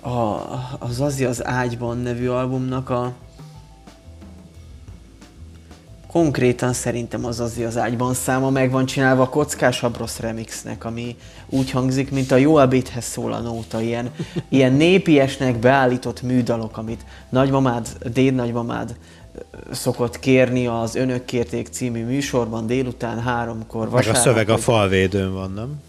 a, 0.02 0.42
az 0.80 1.02
Azi 1.02 1.24
az 1.26 1.46
ágyban 1.46 1.98
nevű 1.98 2.28
albumnak 2.28 2.90
a 2.90 3.14
konkrétan 6.12 6.74
szerintem 6.74 7.26
az 7.26 7.40
az 7.40 7.62
az 7.66 7.78
ágyban 7.78 8.14
száma 8.14 8.50
meg 8.50 8.72
van 8.72 8.86
csinálva 8.86 9.22
a 9.22 9.30
Kockás 9.30 9.84
Abrosz 9.84 10.20
remixnek, 10.20 10.86
ami 10.86 11.16
úgy 11.50 11.72
hangzik, 11.72 12.12
mint 12.12 12.32
a 12.32 12.36
Jó 12.36 12.56
Abéthez 12.56 13.06
szól 13.06 13.34
a 13.34 13.40
nóta, 13.40 13.82
ilyen, 13.82 14.12
ilyen 14.50 14.74
népiesnek 14.74 15.58
beállított 15.58 16.22
műdalok, 16.22 16.78
amit 16.78 17.06
nagymamád, 17.30 17.88
déd 18.14 18.34
nagymamád 18.34 18.96
szokott 19.72 20.20
kérni 20.20 20.68
az 20.68 20.96
Önök 20.96 21.26
kérték 21.26 21.68
című 21.68 22.06
műsorban 22.06 22.68
délután 22.68 23.22
háromkor. 23.22 23.90
Meg 23.90 24.08
a 24.08 24.14
szöveg 24.14 24.50
a 24.50 24.58
falvédőn 24.58 25.34
van, 25.34 25.52
nem? 25.54 25.82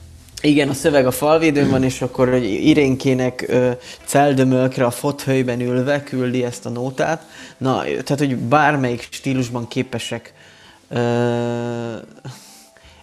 Igen, 0.44 0.68
a 0.68 0.72
szöveg 0.72 1.07
a 1.07 1.11
falvédőn 1.11 1.70
van, 1.70 1.83
és 1.83 2.02
akkor 2.02 2.31
hogy 2.31 2.44
Irénkének 2.44 3.44
ö, 3.48 3.70
celdömölkre 4.05 4.85
a 4.85 4.90
fothőjben 4.90 5.61
ülve 5.61 6.02
küldi 6.02 6.44
ezt 6.44 6.66
a 6.66 6.68
nótát. 6.68 7.26
Na, 7.57 7.83
tehát, 7.83 8.18
hogy 8.18 8.37
bármelyik 8.37 9.09
stílusban 9.11 9.68
képesek 9.68 10.33
ö, 10.88 10.98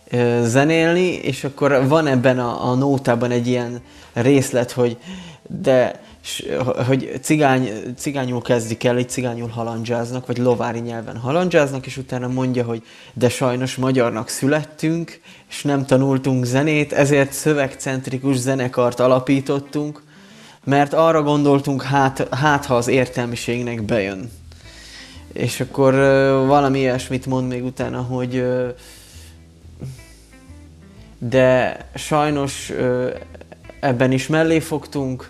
ö, 0.10 0.41
zenélni, 0.43 1.08
és 1.08 1.43
akkor 1.43 1.88
van 1.88 2.08
ebben 2.08 2.39
a, 2.39 2.69
a 2.69 2.75
nótában 2.75 3.32
egy 3.32 3.47
ilyen 3.47 3.82
részlet, 4.13 4.71
hogy 4.71 4.97
de 5.47 6.02
hogy 6.88 7.20
cigány, 7.22 7.94
cigányul 7.98 8.42
kezdik 8.42 8.84
el, 8.84 8.98
egy 8.98 9.10
cigányul 9.10 9.50
halandzsáznak, 9.50 10.26
vagy 10.26 10.38
lovári 10.38 10.80
nyelven 10.80 11.18
halandzsáznak, 11.18 11.86
és 11.86 11.98
utána 11.98 12.28
mondja, 12.28 12.63
hogy 12.63 12.84
de 13.13 13.30
sajnos 13.30 13.76
magyarnak 13.76 14.30
születtünk, 14.30 15.20
és 15.50 15.62
nem 15.62 15.86
tanultunk 15.86 16.46
zenét, 16.46 16.94
ezért 16.94 17.34
szövegcentrikus 17.34 18.38
zenekart 18.38 19.00
alapítottunk, 19.00 20.04
mert 20.63 20.94
arra 20.94 21.22
gondoltunk, 21.22 21.82
hát, 21.82 22.28
hát 22.32 22.65
ha 22.65 22.76
az 22.76 22.88
értelmiségnek 22.88 23.84
bejön. 23.84 24.32
És 25.34 25.60
akkor 25.60 25.94
valami 26.48 26.80
ilyesmit 26.80 27.26
mond 27.26 27.48
még 27.48 27.63
utána, 27.63 28.02
hogy 28.02 28.44
de 31.20 31.78
sajnos 31.96 32.72
ebben 33.80 34.12
is 34.12 34.28
mellé 34.28 34.60
fogtunk, 34.60 35.30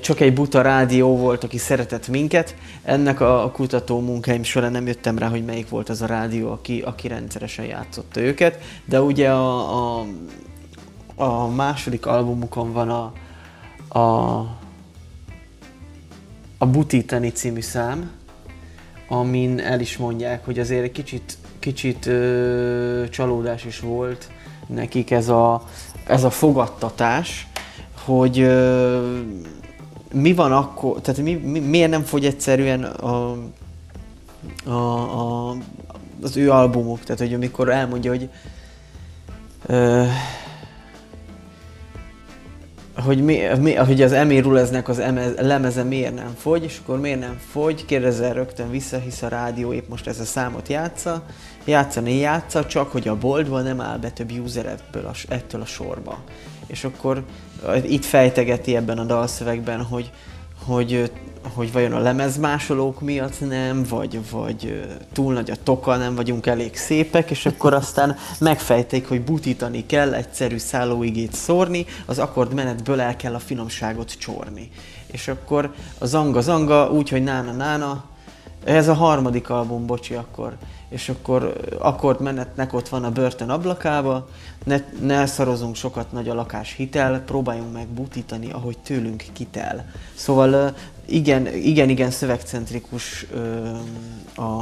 csak 0.00 0.20
egy 0.20 0.34
buta 0.34 0.62
rádió 0.62 1.16
volt, 1.16 1.44
aki 1.44 1.58
szeretett 1.58 2.08
minket. 2.08 2.54
Ennek 2.82 3.20
a 3.20 3.50
kutató 3.52 4.00
munkáim 4.00 4.42
során 4.42 4.72
nem 4.72 4.86
jöttem 4.86 5.18
rá, 5.18 5.28
hogy 5.28 5.44
melyik 5.44 5.68
volt 5.68 5.88
az 5.88 6.02
a 6.02 6.06
rádió, 6.06 6.50
aki, 6.50 6.80
aki 6.80 7.08
rendszeresen 7.08 7.64
játszotta 7.64 8.20
őket, 8.20 8.58
de 8.84 9.02
ugye 9.02 9.30
a, 9.30 10.00
a, 10.00 10.06
a 11.16 11.48
második 11.48 12.06
albumukon 12.06 12.72
van 12.72 12.90
a, 12.90 13.12
a, 13.98 14.38
a 16.58 16.66
Butítani 16.66 17.32
című 17.32 17.60
szám, 17.60 18.10
amin 19.08 19.60
el 19.60 19.80
is 19.80 19.96
mondják, 19.96 20.44
hogy 20.44 20.58
azért 20.58 20.82
egy 20.82 20.92
kicsit, 20.92 21.38
kicsit 21.58 22.06
ö, 22.06 23.04
csalódás 23.10 23.64
is 23.64 23.80
volt 23.80 24.28
nekik 24.66 25.10
ez 25.10 25.28
a, 25.28 25.62
ez 26.06 26.24
a 26.24 26.30
fogadtatás, 26.30 27.46
hogy 28.04 28.40
ö, 28.40 29.20
mi 30.12 30.34
van 30.34 30.52
akkor, 30.52 31.00
tehát 31.00 31.20
mi, 31.20 31.34
mi, 31.34 31.58
miért 31.58 31.90
nem 31.90 32.02
fogy 32.02 32.24
egyszerűen 32.24 32.82
a, 32.84 33.36
a, 34.64 34.70
a, 34.70 35.56
az 36.22 36.36
ő 36.36 36.50
albumuk, 36.50 37.00
tehát 37.00 37.20
hogy 37.20 37.34
amikor 37.34 37.68
elmondja, 37.68 38.10
hogy 38.10 38.28
ö, 39.66 40.04
hogy, 43.04 43.24
mi, 43.24 43.40
mi, 43.60 43.74
hogy 43.74 44.02
az 44.02 44.12
Emir 44.12 44.42
Ruleznek 44.42 44.88
az 44.88 44.98
emez, 44.98 45.32
lemeze 45.36 45.82
miért 45.82 46.14
nem 46.14 46.34
fogy, 46.36 46.62
és 46.64 46.80
akkor 46.82 47.00
miért 47.00 47.20
nem 47.20 47.38
fogy, 47.50 47.84
kérdezel 47.84 48.32
rögtön 48.32 48.70
vissza, 48.70 48.98
hisz 48.98 49.22
a 49.22 49.28
rádió 49.28 49.72
épp 49.72 49.88
most 49.88 50.06
ez 50.06 50.20
a 50.20 50.24
számot 50.24 50.68
játsza, 50.68 51.22
játszani 51.64 52.16
játsza, 52.16 52.66
csak 52.66 52.92
hogy 52.92 53.08
a 53.08 53.16
boltban 53.16 53.62
nem 53.62 53.80
áll 53.80 53.98
be 53.98 54.10
több 54.10 54.30
user 54.44 54.66
ebből 54.66 55.06
a, 55.06 55.12
ettől 55.28 55.60
a 55.60 55.66
sorba. 55.66 56.18
És 56.66 56.84
akkor 56.84 57.24
itt 57.84 58.04
fejtegeti 58.04 58.76
ebben 58.76 58.98
a 58.98 59.04
dalszövegben, 59.04 59.82
hogy, 59.82 60.10
hogy, 60.64 61.10
hogy 61.54 61.72
vajon 61.72 61.92
a 61.92 61.98
lemezmásolók 61.98 63.00
miatt 63.00 63.48
nem, 63.48 63.84
vagy, 63.88 64.30
vagy 64.30 64.86
túl 65.12 65.32
nagy 65.32 65.50
a 65.50 65.56
toka, 65.62 65.96
nem 65.96 66.14
vagyunk 66.14 66.46
elég 66.46 66.76
szépek, 66.76 67.30
és 67.30 67.46
akkor 67.46 67.74
aztán 67.74 68.16
megfejték, 68.38 69.08
hogy 69.08 69.22
butítani 69.22 69.86
kell, 69.86 70.14
egyszerű 70.14 70.58
szállóigét 70.58 71.32
szórni, 71.32 71.86
az 72.06 72.18
akkordmenetből 72.18 73.00
el 73.00 73.16
kell 73.16 73.34
a 73.34 73.38
finomságot 73.38 74.12
csorni. 74.18 74.70
És 75.06 75.28
akkor 75.28 75.72
a 75.98 76.06
zanga-zanga 76.06 76.90
úgy, 76.90 77.08
hogy 77.08 77.22
nána-nána, 77.22 78.04
ez 78.64 78.88
a 78.88 78.94
harmadik 78.94 79.50
album, 79.50 79.86
bocsi, 79.86 80.14
akkor 80.14 80.56
és 80.88 81.08
akkor 81.08 81.56
akkordmenetnek 81.78 82.72
ott 82.72 82.88
van 82.88 83.04
a 83.04 83.10
börtön 83.10 83.50
ablakába, 83.50 84.28
ne, 84.64 84.82
ne 85.00 85.26
szarozunk 85.26 85.76
sokat 85.76 86.12
nagy 86.12 86.28
a 86.28 86.34
lakás 86.34 86.74
hitel, 86.74 87.20
próbáljunk 87.20 87.72
meg 87.72 87.86
butítani, 87.86 88.50
ahogy 88.50 88.78
tőlünk 88.78 89.24
kitel. 89.32 89.84
Szóval 90.14 90.74
igen, 91.04 91.46
igen, 91.54 91.88
igen 91.88 92.10
szövegcentrikus 92.10 93.26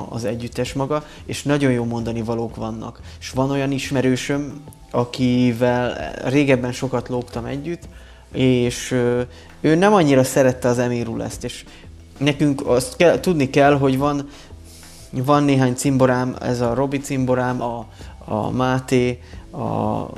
az 0.09 0.25
együttes 0.25 0.73
maga, 0.73 1.05
és 1.25 1.43
nagyon 1.43 1.73
jó 1.73 1.85
mondani 1.85 2.23
valók 2.23 2.57
vannak. 2.57 3.01
És 3.21 3.31
van 3.31 3.51
olyan 3.51 3.71
ismerősöm, 3.71 4.63
akivel 4.91 6.13
régebben 6.25 6.73
sokat 6.73 7.09
lógtam 7.09 7.45
együtt, 7.45 7.89
és 8.33 8.91
ő 9.61 9.75
nem 9.75 9.95
annyira 9.95 10.25
szerette 10.25 10.69
az 10.69 10.79
Emirul 10.79 11.23
ezt, 11.23 11.45
és 11.45 11.65
nekünk 12.17 12.67
azt 12.67 12.97
kell, 12.97 13.21
tudni 13.21 13.51
kell, 13.51 13.79
hogy 13.79 13.99
van 13.99 14.29
van 15.11 15.45
néhány 15.45 15.75
cimborám, 15.75 16.37
ez 16.41 16.61
a 16.61 16.75
Robi 16.75 16.99
cimborám, 16.99 17.63
a, 17.63 17.87
a 18.25 18.51
Máté, 18.51 19.21
a, 19.51 19.65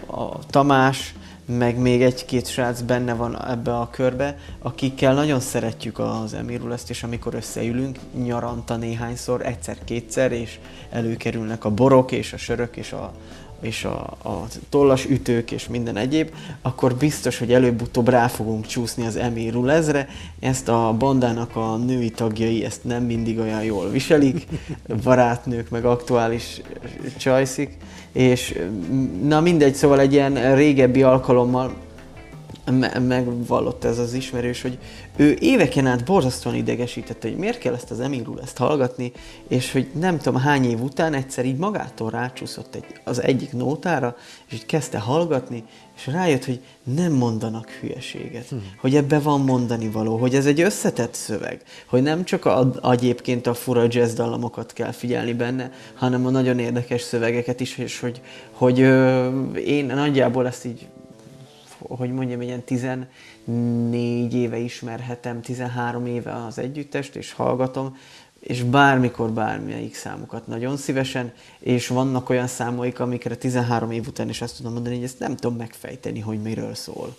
a 0.06 0.38
Tamás, 0.50 1.14
meg 1.56 1.78
még 1.78 2.02
egy-két 2.02 2.46
srác 2.46 2.80
benne 2.80 3.14
van 3.14 3.44
ebbe 3.50 3.76
a 3.76 3.88
körbe, 3.90 4.38
akikkel 4.62 5.14
nagyon 5.14 5.40
szeretjük 5.40 5.98
az 5.98 6.34
Emirul 6.34 6.72
ezt, 6.72 6.90
és 6.90 7.02
amikor 7.02 7.34
összeülünk 7.34 7.98
nyaranta 8.24 8.76
néhányszor, 8.76 9.46
egyszer-kétszer, 9.46 10.32
és 10.32 10.58
előkerülnek 10.90 11.64
a 11.64 11.70
borok 11.70 12.12
és 12.12 12.32
a 12.32 12.36
sörök 12.36 12.76
és 12.76 12.92
a, 12.92 13.12
és 13.60 13.84
a, 13.84 14.16
a 14.22 14.46
tollas 14.68 15.04
ütők 15.04 15.50
és 15.50 15.68
minden 15.68 15.96
egyéb, 15.96 16.30
akkor 16.62 16.94
biztos, 16.94 17.38
hogy 17.38 17.52
előbb-utóbb 17.52 18.08
rá 18.08 18.28
fogunk 18.28 18.66
csúszni 18.66 19.06
az 19.06 19.16
Emir 19.16 19.52
Rulezre. 19.52 20.08
Ezt 20.40 20.68
a 20.68 20.94
bandának 20.98 21.56
a 21.56 21.76
női 21.76 22.10
tagjai 22.10 22.64
ezt 22.64 22.84
nem 22.84 23.02
mindig 23.02 23.38
olyan 23.38 23.64
jól 23.64 23.90
viselik, 23.90 24.46
barátnők 25.04 25.70
meg 25.70 25.84
aktuális 25.84 26.60
csajszik, 27.16 27.76
és 28.12 28.58
na 29.22 29.40
mindegy, 29.40 29.74
szóval 29.74 30.00
egy 30.00 30.12
ilyen 30.12 30.54
régebbi 30.54 31.02
alkalommal 31.02 31.74
me- 32.70 33.06
megvallott 33.06 33.84
ez 33.84 33.98
az 33.98 34.12
ismerős, 34.12 34.62
hogy 34.62 34.78
ő 35.16 35.36
éveken 35.40 35.86
át 35.86 36.04
borzasztóan 36.04 36.54
idegesítette, 36.54 37.28
hogy 37.28 37.36
miért 37.36 37.58
kell 37.58 37.74
ezt 37.74 37.90
az 37.90 38.00
Emirul 38.00 38.40
ezt 38.42 38.56
hallgatni, 38.56 39.12
és 39.48 39.72
hogy 39.72 39.90
nem 39.94 40.18
tudom 40.18 40.40
hány 40.40 40.64
év 40.64 40.80
után 40.80 41.14
egyszer 41.14 41.44
így 41.44 41.56
magától 41.56 42.10
rácsúszott 42.10 42.74
egy, 42.74 42.84
az 43.04 43.22
egyik 43.22 43.52
nótára, 43.52 44.16
és 44.48 44.54
így 44.54 44.66
kezdte 44.66 44.98
hallgatni, 44.98 45.64
és 45.96 46.06
rájött, 46.06 46.44
hogy 46.44 46.60
nem 46.94 47.12
mondanak 47.12 47.70
hülyeséget, 47.70 48.48
hmm. 48.48 48.72
hogy 48.80 48.96
ebbe 48.96 49.18
van 49.18 49.40
mondani 49.40 49.88
való, 49.88 50.16
hogy 50.16 50.34
ez 50.34 50.46
egy 50.46 50.60
összetett 50.60 51.14
szöveg, 51.14 51.62
hogy 51.86 52.02
nem 52.02 52.24
csak 52.24 52.44
a, 52.44 52.70
egyébként 52.90 53.46
a 53.46 53.54
fura 53.54 53.86
jazz 53.88 54.14
dallamokat 54.14 54.72
kell 54.72 54.92
figyelni 54.92 55.32
benne, 55.32 55.70
hanem 55.94 56.26
a 56.26 56.30
nagyon 56.30 56.58
érdekes 56.58 57.00
szövegeket 57.02 57.60
is, 57.60 57.78
és 57.78 58.00
hogy, 58.00 58.20
hogy 58.52 58.80
ö, 58.80 59.28
én 59.54 59.84
nagyjából 59.84 60.46
ezt 60.46 60.64
így 60.64 60.86
hogy 61.78 62.12
mondjam, 62.12 62.40
ilyen 62.40 62.64
14 62.64 64.34
éve 64.34 64.58
ismerhetem, 64.58 65.40
13 65.40 66.06
éve 66.06 66.44
az 66.44 66.58
együttest, 66.58 67.16
és 67.16 67.32
hallgatom, 67.32 67.96
és 68.40 68.62
bármikor 68.62 69.30
bármelyik 69.30 69.94
számukat 69.94 70.46
nagyon 70.46 70.76
szívesen, 70.76 71.32
és 71.58 71.88
vannak 71.88 72.28
olyan 72.28 72.46
számoik, 72.46 73.00
amikre 73.00 73.36
13 73.36 73.90
év 73.90 74.06
után 74.06 74.28
is 74.28 74.42
azt 74.42 74.56
tudom 74.56 74.72
mondani, 74.72 74.94
hogy 74.94 75.04
ezt 75.04 75.18
nem 75.18 75.36
tudom 75.36 75.56
megfejteni, 75.56 76.20
hogy 76.20 76.42
miről 76.42 76.74
szól. 76.74 77.16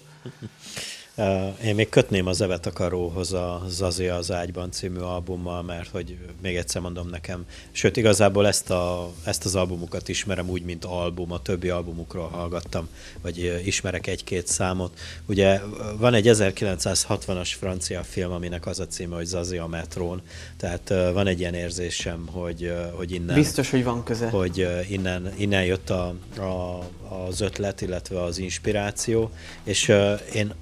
Én 1.64 1.76
még 1.76 1.90
kötném 1.90 2.28
az 2.28 2.42
Evet 2.42 2.66
akaróhoz 2.66 3.34
a 3.34 3.64
Zazi 3.68 4.08
az 4.08 4.32
ágyban 4.32 4.72
című 4.72 5.00
albummal, 5.00 5.64
mert 5.64 5.90
hogy 5.90 6.18
még 6.42 6.56
egyszer 6.56 6.82
mondom 6.82 7.10
nekem, 7.10 7.46
sőt 7.72 7.98
igazából 7.98 8.48
ezt, 8.48 8.70
a, 8.70 9.12
ezt 9.24 9.46
az 9.46 9.56
albumukat 9.56 10.08
ismerem 10.08 10.50
úgy, 10.50 10.64
mint 10.64 10.86
album, 10.86 11.32
a 11.32 11.42
többi 11.42 11.70
albumukról 11.70 12.28
hallgattam, 12.28 12.88
vagy 13.22 13.62
ismerek 13.66 14.08
egy-két 14.08 14.48
számot. 14.48 15.00
Ugye 15.26 15.62
van 15.98 16.14
egy 16.14 16.26
1960-as 16.30 17.52
francia 17.60 18.04
film, 18.04 18.32
aminek 18.32 18.66
az 18.66 18.80
a 18.80 18.88
címe, 18.88 19.16
hogy 19.16 19.26
Zazi 19.26 19.58
a 19.58 19.68
metrón, 19.68 20.22
tehát 20.58 20.90
van 21.14 21.28
egy 21.28 21.40
ilyen 21.40 21.54
érzésem, 21.54 22.28
hogy, 22.32 22.74
hogy 22.94 23.12
innen... 23.12 23.36
Biztos, 23.36 23.70
hogy 23.70 23.84
van 23.84 24.04
köze. 24.04 24.30
Hogy 24.30 24.68
innen, 24.90 25.34
innen 25.38 25.66
jött 25.66 25.90
a, 25.90 26.14
a, 26.38 26.80
az 27.28 27.42
ötlet, 27.42 27.82
illetve 27.82 28.22
az 28.24 28.38
inspiráció, 28.38 29.32
és 29.64 29.94
én 30.34 30.54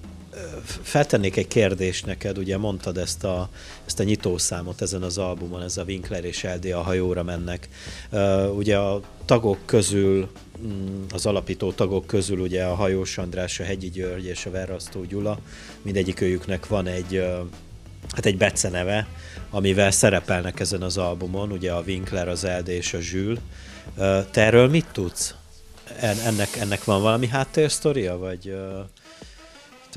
feltennék 0.82 1.36
egy 1.38 1.48
kérdést 1.48 2.06
neked, 2.06 2.38
ugye 2.38 2.58
mondtad 2.58 2.98
ezt 2.98 3.24
a, 3.24 3.50
ezt 3.86 4.00
a 4.00 4.04
nyitószámot 4.04 4.82
ezen 4.82 5.02
az 5.02 5.18
albumon, 5.18 5.62
ez 5.62 5.78
a 5.78 5.84
Winkler 5.84 6.26
és 6.26 6.44
LD 6.44 6.72
a 6.72 6.82
hajóra 6.82 7.24
mennek. 7.24 7.70
Ugye 8.56 8.78
a 8.78 9.02
tagok 9.26 9.58
közül, 9.66 10.30
mm, 10.62 11.04
az 11.14 11.26
alapító 11.26 11.72
tagok 11.72 12.08
közül 12.08 12.40
ugye 12.40 12.64
a 12.64 12.76
Hajós 12.76 13.18
András, 13.18 13.60
a 13.60 13.64
Hegyi 13.64 13.90
György 13.90 14.26
és 14.26 14.46
a 14.46 14.52
Verrasztó 14.52 15.04
Gyula, 15.04 15.40
mindegyik 15.82 16.22
őjüknek 16.22 16.68
van 16.68 16.88
egy, 16.88 17.24
hát 18.12 18.26
egy 18.26 18.38
beceneve, 18.38 19.08
amivel 19.50 19.92
szerepelnek 19.92 20.60
ezen 20.60 20.82
az 20.82 20.98
albumon, 20.98 21.52
ugye 21.52 21.72
a 21.72 21.84
Winkler, 21.88 22.28
az 22.28 22.48
LD 22.60 22.68
és 22.68 22.94
a 22.94 23.00
Zsül. 23.00 23.40
Te 24.32 24.42
erről 24.42 24.70
mit 24.70 24.86
tudsz? 24.92 25.36
Ennek, 26.00 26.56
ennek 26.56 26.84
van 26.84 27.02
valami 27.02 27.28
háttérsztoria, 27.28 28.18
vagy... 28.18 28.56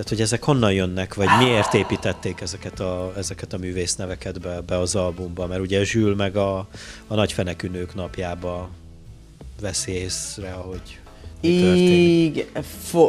Tehát, 0.01 0.15
hogy 0.15 0.25
ezek 0.25 0.43
honnan 0.43 0.73
jönnek, 0.73 1.15
vagy 1.15 1.29
miért 1.39 1.75
építették 1.75 2.41
ezeket 2.41 2.81
a, 2.81 3.13
ezeket 3.17 3.53
a 3.53 3.59
művészneveket 3.59 4.41
be, 4.41 4.61
be 4.61 4.79
az 4.79 4.95
albumba? 4.95 5.47
Mert 5.47 5.61
ugye 5.61 5.85
Zsül 5.85 6.15
meg 6.15 6.37
a, 6.37 6.59
a 7.07 7.15
nagyfenekű 7.15 7.69
nők 7.69 7.95
napjába 7.95 8.69
veszi 9.61 9.93
észre, 9.93 10.51
hogy 10.51 10.99
igen, 11.41 12.47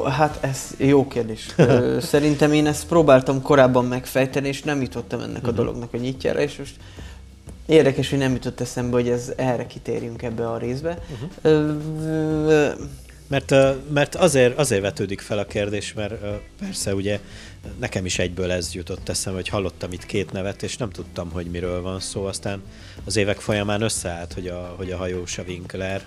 hát 0.09 0.37
ez 0.41 0.69
jó 0.77 1.07
kérdés. 1.07 1.55
Szerintem 2.11 2.53
én 2.53 2.67
ezt 2.67 2.87
próbáltam 2.87 3.41
korábban 3.41 3.85
megfejteni, 3.85 4.47
és 4.47 4.61
nem 4.61 4.81
jutottam 4.81 5.19
ennek 5.19 5.43
a 5.43 5.47
mhm. 5.47 5.55
dolognak 5.55 5.93
a 5.93 5.97
nyitjára, 5.97 6.39
és 6.39 6.57
most 6.57 6.75
érdekes, 7.65 8.09
hogy 8.09 8.19
nem 8.19 8.33
jutott 8.33 8.59
eszembe, 8.59 8.95
hogy 8.95 9.09
ez 9.09 9.31
erre 9.35 9.67
kitérjünk 9.67 10.21
ebbe 10.21 10.49
a 10.49 10.57
részbe. 10.57 10.97
Uh-huh. 11.43 12.89
Mert, 13.31 13.53
mert 13.93 14.15
azért, 14.15 14.57
azért 14.57 14.81
vetődik 14.81 15.19
fel 15.19 15.37
a 15.37 15.45
kérdés, 15.45 15.93
mert 15.93 16.13
persze 16.59 16.95
ugye 16.95 17.19
nekem 17.79 18.05
is 18.05 18.19
egyből 18.19 18.51
ez 18.51 18.73
jutott 18.73 19.09
eszem, 19.09 19.33
hogy 19.33 19.47
hallottam 19.47 19.91
itt 19.91 20.05
két 20.05 20.31
nevet, 20.31 20.63
és 20.63 20.77
nem 20.77 20.89
tudtam, 20.89 21.31
hogy 21.31 21.45
miről 21.45 21.81
van 21.81 21.99
szó. 21.99 22.25
Aztán 22.25 22.61
az 23.05 23.15
évek 23.15 23.39
folyamán 23.39 23.81
összeállt, 23.81 24.33
hogy 24.33 24.47
a, 24.47 24.73
hogy 24.77 24.91
a 24.91 24.97
hajós 24.97 25.37
a 25.37 25.43
Winkler, 25.47 26.03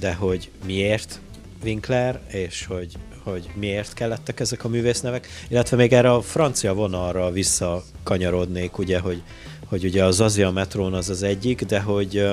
de 0.00 0.14
hogy 0.14 0.50
miért, 0.64 1.20
Winkler, 1.64 2.20
és 2.28 2.66
hogy, 2.66 2.92
hogy 3.22 3.50
miért 3.54 3.94
kellettek 3.94 4.40
ezek 4.40 4.64
a 4.64 4.68
művésznevek, 4.68 5.28
illetve 5.48 5.76
még 5.76 5.92
erre 5.92 6.12
a 6.12 6.22
francia 6.22 6.74
vonalra 6.74 7.30
visszakanyarodnék, 7.30 8.78
ugye, 8.78 8.98
hogy, 8.98 9.22
hogy 9.66 9.84
ugye 9.84 10.04
az 10.04 10.20
Azia 10.20 10.50
metrón 10.50 10.94
az 10.94 11.10
az 11.10 11.22
egyik, 11.22 11.64
de 11.64 11.80
hogy 11.80 12.28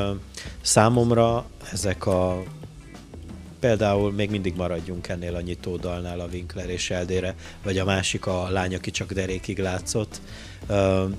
számomra 0.61 1.45
ezek 1.71 2.05
a 2.05 2.43
például 3.59 4.11
még 4.11 4.29
mindig 4.29 4.55
maradjunk 4.55 5.07
ennél 5.07 5.35
a 5.35 5.41
nyitódalnál 5.41 6.19
a 6.19 6.27
Winkler 6.31 6.69
és 6.69 6.89
Eldére, 6.89 7.35
vagy 7.63 7.77
a 7.77 7.85
másik 7.85 8.25
a 8.25 8.49
lány, 8.49 8.75
aki 8.75 8.91
csak 8.91 9.11
derékig 9.11 9.59
látszott. 9.59 10.21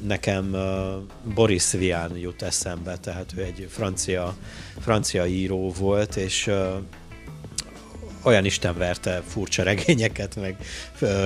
Nekem 0.07 0.57
Boris 1.34 1.70
Vian 1.70 2.16
jut 2.16 2.43
eszembe, 2.43 2.97
tehát 2.97 3.32
ő 3.36 3.43
egy 3.43 3.66
francia, 3.70 4.36
francia 4.80 5.26
író 5.26 5.72
volt, 5.78 6.16
és 6.16 6.51
olyan 8.22 8.45
Isten 8.45 8.78
verte 8.78 9.22
furcsa 9.26 9.62
regényeket, 9.62 10.36
meg 10.36 10.57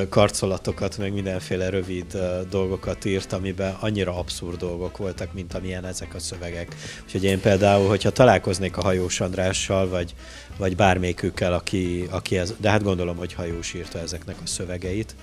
karcolatokat, 0.08 0.98
meg 0.98 1.12
mindenféle 1.12 1.68
rövid 1.68 2.18
dolgokat 2.50 3.04
írt, 3.04 3.32
amiben 3.32 3.76
annyira 3.80 4.18
abszurd 4.18 4.58
dolgok 4.58 4.96
voltak, 4.96 5.32
mint 5.32 5.54
amilyen 5.54 5.84
ezek 5.84 6.14
a 6.14 6.18
szövegek. 6.18 6.74
Úgyhogy 7.04 7.24
én 7.24 7.40
például, 7.40 7.88
hogyha 7.88 8.10
találkoznék 8.10 8.76
a 8.76 8.82
Hajós 8.82 9.20
Andrással, 9.20 9.88
vagy, 9.88 10.14
vagy 10.57 10.76
bármelyikükkel, 10.76 11.52
aki, 11.52 12.07
aki 12.11 12.38
ez, 12.38 12.55
de 12.61 12.70
hát 12.70 12.82
gondolom, 12.82 13.16
hogy 13.16 13.32
Hajós 13.32 13.74
írta 13.74 13.98
ezeknek 13.98 14.36
a 14.44 14.46
szövegeit, 14.46 15.14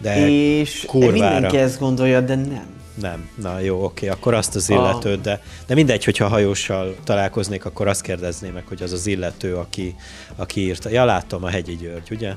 de 0.00 0.28
és 0.28 0.84
kurvára. 0.86 1.32
mindenki 1.32 1.56
ezt 1.56 1.78
gondolja, 1.78 2.20
de 2.20 2.34
nem. 2.34 2.82
Nem. 3.00 3.28
Na 3.42 3.58
jó, 3.58 3.84
oké, 3.84 4.08
akkor 4.08 4.34
azt 4.34 4.54
az 4.54 4.70
illetőt, 4.70 5.20
de, 5.20 5.42
de 5.66 5.74
mindegy, 5.74 6.04
hogyha 6.04 6.28
hajóssal 6.28 6.96
találkoznék, 7.04 7.64
akkor 7.64 7.88
azt 7.88 8.00
kérdezném 8.00 8.52
meg, 8.52 8.66
hogy 8.66 8.82
az 8.82 8.92
az 8.92 9.06
illető, 9.06 9.56
aki, 9.56 9.94
aki 10.36 10.60
írta. 10.60 10.88
Ja, 10.88 11.04
láttam 11.04 11.44
a 11.44 11.48
Hegyi 11.48 11.76
György, 11.76 12.10
ugye? 12.10 12.34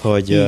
Hogy, 0.00 0.44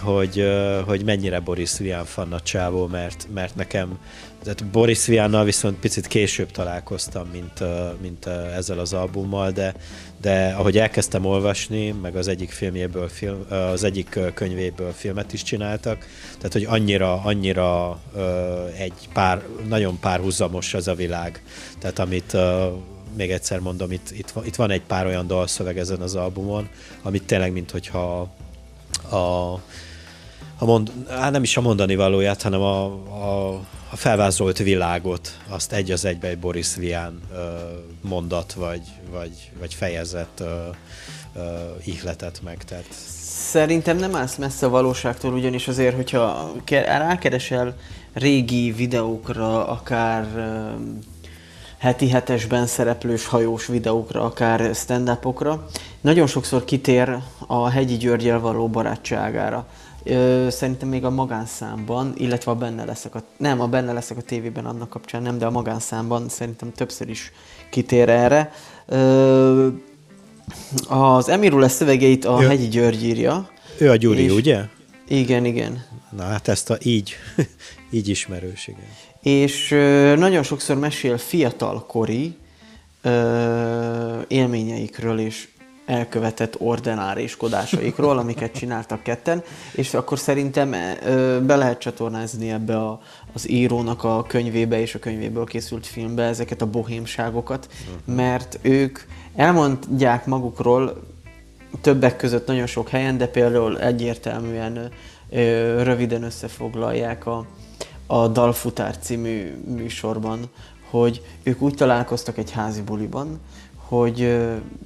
hogy, 0.00 0.40
uh, 0.40 0.80
hogy 0.86 1.04
mennyire 1.04 1.40
Boris 1.40 1.78
Vian 1.78 2.04
fan 2.04 2.32
a 2.32 2.40
csávó, 2.40 2.86
mert, 2.86 3.28
mert 3.34 3.54
nekem 3.54 3.98
tehát 4.44 4.64
Boris 4.64 5.06
Viannal 5.06 5.44
viszont 5.44 5.78
picit 5.78 6.06
később 6.06 6.50
találkoztam, 6.50 7.28
mint, 7.32 7.62
mint 8.00 8.26
ezzel 8.26 8.78
az 8.78 8.92
albummal, 8.92 9.50
de, 9.50 9.74
de 10.20 10.54
ahogy 10.58 10.78
elkezdtem 10.78 11.24
olvasni, 11.24 11.90
meg 11.90 12.16
az 12.16 12.28
egyik 12.28 12.50
filmjéből, 12.50 13.08
film, 13.08 13.46
az 13.50 13.84
egyik 13.84 14.18
könyvéből 14.34 14.92
filmet 14.92 15.32
is 15.32 15.42
csináltak, 15.42 16.06
tehát 16.36 16.52
hogy 16.52 16.64
annyira, 16.64 17.22
annyira 17.22 18.00
egy 18.78 19.08
pár, 19.12 19.42
nagyon 19.68 19.98
párhuzamos 20.00 20.74
az 20.74 20.88
a 20.88 20.94
világ. 20.94 21.42
Tehát 21.78 21.98
amit 21.98 22.36
még 23.16 23.30
egyszer 23.30 23.60
mondom, 23.60 23.92
itt, 23.92 24.10
itt, 24.10 24.32
itt 24.44 24.56
van 24.56 24.70
egy 24.70 24.82
pár 24.82 25.06
olyan 25.06 25.26
dalszöveg 25.26 25.78
ezen 25.78 26.00
az 26.00 26.14
albumon, 26.14 26.68
amit 27.02 27.24
tényleg, 27.24 27.52
mint 27.52 27.70
hogyha 27.70 28.20
a, 29.10 29.16
a 30.58 30.64
mond, 30.64 30.92
hát 31.08 31.32
nem 31.32 31.42
is 31.42 31.56
a 31.56 31.60
mondani 31.60 31.94
valóját, 31.94 32.42
hanem 32.42 32.60
a, 32.60 32.84
a, 32.84 33.60
a 33.94 33.96
felvázolt 33.96 34.58
világot, 34.58 35.38
azt 35.48 35.72
egy 35.72 35.90
az 35.90 36.04
egybe 36.04 36.28
egy 36.28 36.38
Boris 36.38 36.74
Vian 36.74 37.20
mondat, 38.00 38.52
vagy, 38.52 38.82
vagy, 39.10 39.50
vagy 39.58 39.74
fejezet 39.74 40.42
ihletet 41.84 42.40
meg. 42.44 42.64
Tehát... 42.64 42.86
Szerintem 43.50 43.96
nem 43.96 44.16
állsz 44.16 44.36
messze 44.36 44.66
a 44.66 44.68
valóságtól, 44.68 45.32
ugyanis 45.32 45.68
azért, 45.68 45.94
hogyha 45.94 46.52
rákeresel 46.70 47.76
régi 48.12 48.72
videókra, 48.72 49.68
akár 49.68 50.26
heti 51.78 52.08
hetesben 52.08 52.66
szereplős 52.66 53.26
hajós 53.26 53.66
videókra, 53.66 54.22
akár 54.22 54.74
stand 54.74 55.18
nagyon 56.00 56.26
sokszor 56.26 56.64
kitér 56.64 57.16
a 57.46 57.68
Hegyi 57.68 57.96
Györgyel 57.96 58.40
való 58.40 58.68
barátságára 58.68 59.66
Ö, 60.04 60.46
szerintem 60.50 60.88
még 60.88 61.04
a 61.04 61.10
magánszámban, 61.10 62.14
illetve 62.16 62.50
a 62.50 62.54
benne 62.54 62.84
leszek 62.84 63.14
a, 63.14 63.22
nem, 63.36 63.60
a 63.60 63.66
benne 63.66 63.92
leszek 63.92 64.16
a 64.16 64.20
tévében 64.20 64.66
annak 64.66 64.88
kapcsán 64.88 65.22
nem, 65.22 65.38
de 65.38 65.46
a 65.46 65.50
magánszámban 65.50 66.28
szerintem 66.28 66.72
többször 66.72 67.08
is 67.08 67.32
kitér 67.70 68.08
erre. 68.08 68.52
Ö, 68.86 69.68
az 70.88 71.28
Emirul 71.28 71.68
szövegeit 71.68 72.24
a 72.24 72.42
ő, 72.42 72.46
Hegyi 72.46 72.68
György 72.68 73.04
írja. 73.04 73.50
Ő 73.78 73.90
a 73.90 73.96
Gyuri, 73.96 74.22
és, 74.22 74.32
ugye? 74.32 74.60
Igen, 75.08 75.44
igen. 75.44 75.84
Na 76.16 76.22
hát 76.22 76.48
ezt 76.48 76.70
a 76.70 76.78
így, 76.82 77.14
így 77.90 78.08
ismerős, 78.08 78.66
igen. 78.66 78.88
És 79.22 79.70
ö, 79.70 80.14
nagyon 80.16 80.42
sokszor 80.42 80.76
mesél 80.76 81.18
fiatalkori 81.18 82.36
ö, 83.02 84.20
élményeikről 84.28 85.18
és 85.18 85.48
elkövetett 85.86 86.60
ordenáréskodásaikról, 86.60 88.18
amiket 88.18 88.52
csináltak 88.52 89.02
ketten, 89.02 89.42
és 89.72 89.94
akkor 89.94 90.18
szerintem 90.18 90.70
be 91.46 91.56
lehet 91.56 91.78
csatornázni 91.78 92.50
ebbe 92.50 92.76
a, 92.76 93.00
az 93.32 93.50
írónak 93.50 94.04
a 94.04 94.24
könyvébe 94.28 94.80
és 94.80 94.94
a 94.94 94.98
könyvéből 94.98 95.44
készült 95.44 95.86
filmbe 95.86 96.22
ezeket 96.22 96.62
a 96.62 96.70
bohémságokat, 96.70 97.68
mert 98.04 98.58
ők 98.62 98.98
elmondják 99.36 100.26
magukról 100.26 101.02
többek 101.80 102.16
között 102.16 102.46
nagyon 102.46 102.66
sok 102.66 102.88
helyen, 102.88 103.18
de 103.18 103.26
például 103.26 103.80
egyértelműen 103.80 104.90
röviden 105.82 106.22
összefoglalják 106.22 107.26
a, 107.26 107.46
a 108.06 108.28
Dalfutár 108.28 108.98
című 108.98 109.62
műsorban, 109.66 110.40
hogy 110.90 111.22
ők 111.42 111.60
úgy 111.62 111.74
találkoztak 111.74 112.38
egy 112.38 112.50
házi 112.50 112.82
buliban, 112.82 113.40
hogy 113.88 114.38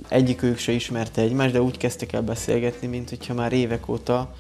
egyikük 0.09 0.59
se 0.59 0.73
ismerte 0.73 1.23
egymást, 1.23 1.53
de 1.53 1.63
úgy 1.63 1.77
kezdtek 1.77 2.13
el 2.13 2.23
beszélgetni, 2.23 2.87
mint 2.87 3.09
hogyha 3.09 3.35
már 3.35 3.53
évek 3.53 3.89
óta 3.89 4.35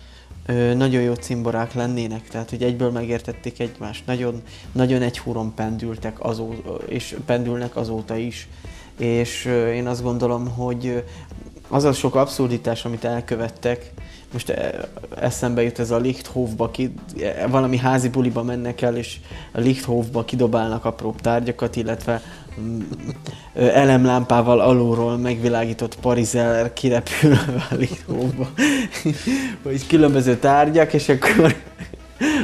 nagyon 0.75 1.03
jó 1.03 1.15
cimborák 1.15 1.75
lennének, 1.75 2.29
tehát 2.29 2.51
hogy 2.51 2.63
egyből 2.63 2.91
megértették 2.91 3.61
egymást, 3.61 4.07
nagyon, 4.07 4.43
nagyon 4.73 5.03
egy 5.03 5.19
húron 5.19 5.55
pendültek 5.55 6.25
azóta, 6.25 6.79
és 6.87 7.17
pendülnek 7.27 7.77
azóta 7.77 8.17
is. 8.17 8.49
És 8.99 9.45
én 9.75 9.87
azt 9.87 10.03
gondolom, 10.03 10.49
hogy 10.49 11.05
az 11.69 11.85
a 11.85 11.93
sok 11.93 12.15
abszurditás, 12.15 12.85
amit 12.85 13.05
elkövettek, 13.05 13.93
most 14.33 14.55
eszembe 15.17 15.63
jut 15.63 15.79
ez 15.79 15.91
a 15.91 15.99
Lichthofba, 15.99 16.71
ki, 16.71 16.95
valami 17.49 17.77
házi 17.77 18.09
buliba 18.09 18.43
mennek 18.43 18.81
el, 18.81 18.97
és 18.97 19.21
a 19.53 19.61
Lichthofba 19.61 20.25
kidobálnak 20.25 20.85
apró 20.85 21.15
tárgyakat, 21.21 21.77
illetve 21.77 22.23
elemlámpával 23.55 24.61
alulról 24.61 25.17
megvilágított 25.17 25.99
parizeller 26.01 26.73
kirepül 26.73 27.33
a 27.71 27.75
Lichthofba, 27.75 28.49
hogy 29.63 29.87
különböző 29.87 30.37
tárgyak, 30.37 30.93
és 30.93 31.09
akkor 31.09 31.55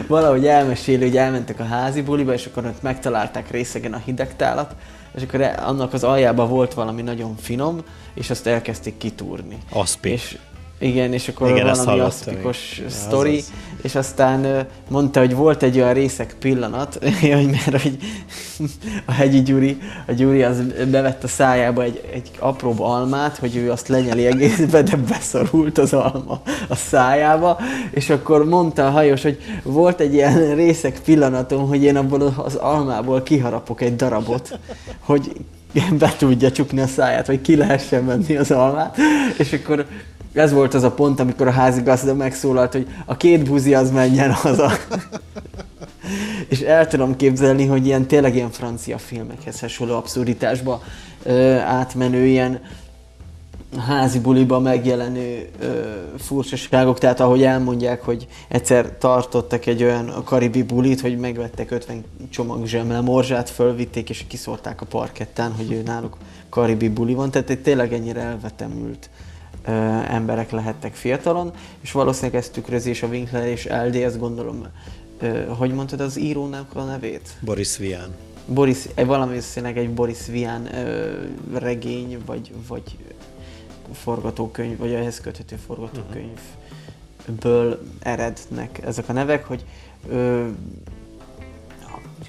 valahogy 0.07 0.47
elmeséli, 0.47 1.03
hogy 1.05 1.17
elmentek 1.17 1.61
a 1.61 1.65
házi 1.65 2.03
buliba, 2.03 2.33
és 2.33 2.47
akkor 2.47 2.65
ott 2.65 2.83
megtalálták 2.83 3.51
részegen 3.51 3.93
a 3.93 4.03
hidegtálat, 4.05 4.75
és 5.17 5.23
akkor 5.23 5.41
e- 5.41 5.63
annak 5.67 5.93
az 5.93 6.05
aljában 6.05 6.49
volt 6.49 6.75
valami 6.75 7.03
nagyon 7.03 7.37
finom, 7.37 7.81
és 8.15 8.31
azt 8.31 8.47
elkezdték 8.47 8.97
kitúrni. 8.97 9.59
Aszpi. 9.73 10.11
És 10.11 10.39
igen, 10.79 11.13
és 11.13 11.29
akkor 11.29 11.51
Igen, 11.51 11.67
valami 11.67 12.01
aszpikos 12.01 12.83
sztori. 12.89 13.43
És 13.85 13.95
aztán 13.95 14.67
mondta, 14.89 15.21
hogy 15.21 15.35
volt 15.35 15.63
egy 15.63 15.77
olyan 15.77 15.93
részek 15.93 16.37
pillanat, 16.39 16.99
hogy 17.21 17.47
mert 17.51 17.83
hogy 17.83 17.99
a 19.05 19.13
hegyi 19.13 19.43
Gyuri, 19.43 19.79
a 20.07 20.13
Gyuri 20.13 20.43
az 20.43 20.63
bevett 20.91 21.25
a 21.25 21.29
szájába 21.29 21.83
egy, 21.83 22.01
egy 22.13 22.31
apróbb 22.39 22.81
almát, 22.81 23.37
hogy 23.37 23.57
ő 23.57 23.71
azt 23.71 23.89
lenyeli 23.89 24.27
egészbe, 24.27 24.83
de 24.83 24.97
beszorult 24.97 25.79
az 25.79 25.93
alma 25.93 26.41
a 26.69 26.75
szájába, 26.75 27.59
és 27.91 28.11
akkor 28.11 28.45
mondta 28.45 28.87
a 28.87 28.91
hajós, 28.91 29.23
hogy 29.23 29.39
volt 29.63 30.01
egy 30.01 30.15
ilyen 30.15 30.55
részek 30.55 31.01
pillanatom, 31.05 31.69
hogy 31.69 31.83
én 31.83 31.97
abból 31.97 32.35
az 32.37 32.55
almából 32.55 33.23
kiharapok 33.23 33.81
egy 33.81 33.97
darabot, 33.97 34.59
hogy 34.99 35.33
be 35.99 36.15
tudja 36.19 36.53
csukni 36.53 36.81
a 36.81 36.87
száját, 36.87 37.27
vagy 37.27 37.41
ki 37.41 37.57
lehessen 37.57 38.05
menni 38.05 38.37
az 38.37 38.51
almát, 38.51 38.97
és 39.39 39.53
akkor 39.53 39.87
ez 40.35 40.53
volt 40.53 40.75
az 40.75 40.83
a 40.83 40.91
pont, 40.91 41.21
amikor 41.21 41.47
a 41.47 41.51
házigazda 41.51 42.15
megszólalt, 42.15 42.73
hogy 42.73 42.89
a 43.05 43.17
két 43.17 43.45
buzi 43.49 43.75
az 43.75 43.91
menjen 43.91 44.33
haza. 44.33 44.71
és 46.49 46.61
el 46.61 46.87
tudom 46.87 47.17
képzelni, 47.17 47.67
hogy 47.67 47.87
ilyen 47.87 48.07
tényleg 48.07 48.35
ilyen 48.35 48.51
francia 48.51 48.99
filmekhez 48.99 49.61
hasonló 49.61 49.95
abszurditásba 49.95 50.83
ö, 51.23 51.53
átmenő 51.59 52.27
ilyen 52.27 52.61
házi 53.87 54.21
buliba 54.21 54.61
megjelenő 54.61 55.49
ö, 55.61 55.81
furcsaságok, 56.19 56.99
tehát 56.99 57.21
ahogy 57.21 57.43
elmondják, 57.43 58.03
hogy 58.03 58.27
egyszer 58.49 58.99
tartottak 58.99 59.67
egy 59.67 59.83
olyan 59.83 60.23
karibi 60.25 60.63
bulit, 60.63 61.01
hogy 61.01 61.19
megvettek 61.19 61.71
50 61.71 62.05
csomag 62.31 62.67
zsemle 62.67 63.01
morzsát, 63.01 63.51
fölvitték 63.51 64.11
és 64.11 64.25
kiszórták 64.29 64.81
a 64.81 64.87
parkettán, 64.87 65.53
hogy 65.53 65.73
ő 65.73 65.83
náluk 65.83 66.17
karibi 66.49 66.89
buli 66.89 67.15
van, 67.15 67.31
tehát 67.31 67.51
egy 67.51 67.63
tényleg 67.63 67.93
ennyire 67.93 68.21
elvetemült 68.21 69.11
emberek 70.09 70.51
lehettek 70.51 70.95
fiatalon, 70.95 71.53
és 71.81 71.93
valószínűleg 71.93 72.41
ezt 72.41 72.53
tükrözi 72.53 72.91
és 72.91 73.03
a 73.03 73.07
Winkler 73.07 73.47
és 73.47 73.67
LD, 73.67 73.95
ezt 73.95 74.19
gondolom, 74.19 74.67
hogy 75.49 75.73
mondtad 75.73 76.01
az 76.01 76.19
írónak 76.19 76.75
a 76.75 76.83
nevét? 76.83 77.29
Boris 77.41 77.77
Vian. 77.77 78.15
Boris, 78.47 78.79
valami 78.95 79.39
egy 79.63 79.91
Boris 79.91 80.27
Vian 80.27 80.69
regény, 81.55 82.19
vagy, 82.27 82.53
vagy 82.69 82.97
forgatókönyv, 83.93 84.79
vagy 84.79 84.93
ehhez 84.93 85.21
köthető 85.21 85.57
forgatókönyvből 85.67 87.83
erednek 88.01 88.81
ezek 88.85 89.09
a 89.09 89.13
nevek, 89.13 89.45
hogy 89.45 89.65
ö, 90.09 90.49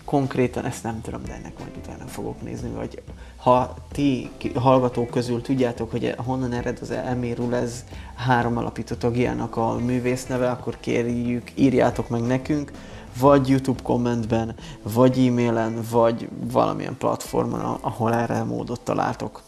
konkrétan 0.05 0.65
ezt 0.65 0.83
nem 0.83 1.01
tudom, 1.01 1.23
de 1.23 1.33
ennek 1.33 1.59
majd 1.59 1.71
utána 1.77 2.05
fogok 2.07 2.41
nézni, 2.41 2.69
vagy 2.69 3.01
ha 3.35 3.73
ti 3.91 4.29
hallgatók 4.55 5.09
közül 5.09 5.41
tudjátok, 5.41 5.91
hogy 5.91 6.15
honnan 6.17 6.53
ered 6.53 6.77
az 6.81 6.91
Emirul, 6.91 7.55
ez 7.55 7.83
három 8.15 8.57
alapító 8.57 8.95
tagjának 8.95 9.57
a 9.57 9.75
művész 9.75 10.25
neve, 10.25 10.49
akkor 10.49 10.77
kérjük, 10.79 11.51
írjátok 11.55 12.09
meg 12.09 12.21
nekünk, 12.21 12.71
vagy 13.19 13.49
YouTube 13.49 13.81
kommentben, 13.83 14.55
vagy 14.81 15.27
e-mailen, 15.27 15.81
vagy 15.91 16.27
valamilyen 16.51 16.97
platformon, 16.97 17.59
ahol 17.81 18.13
erre 18.13 18.43
módot 18.43 18.81
találtok. 18.81 19.41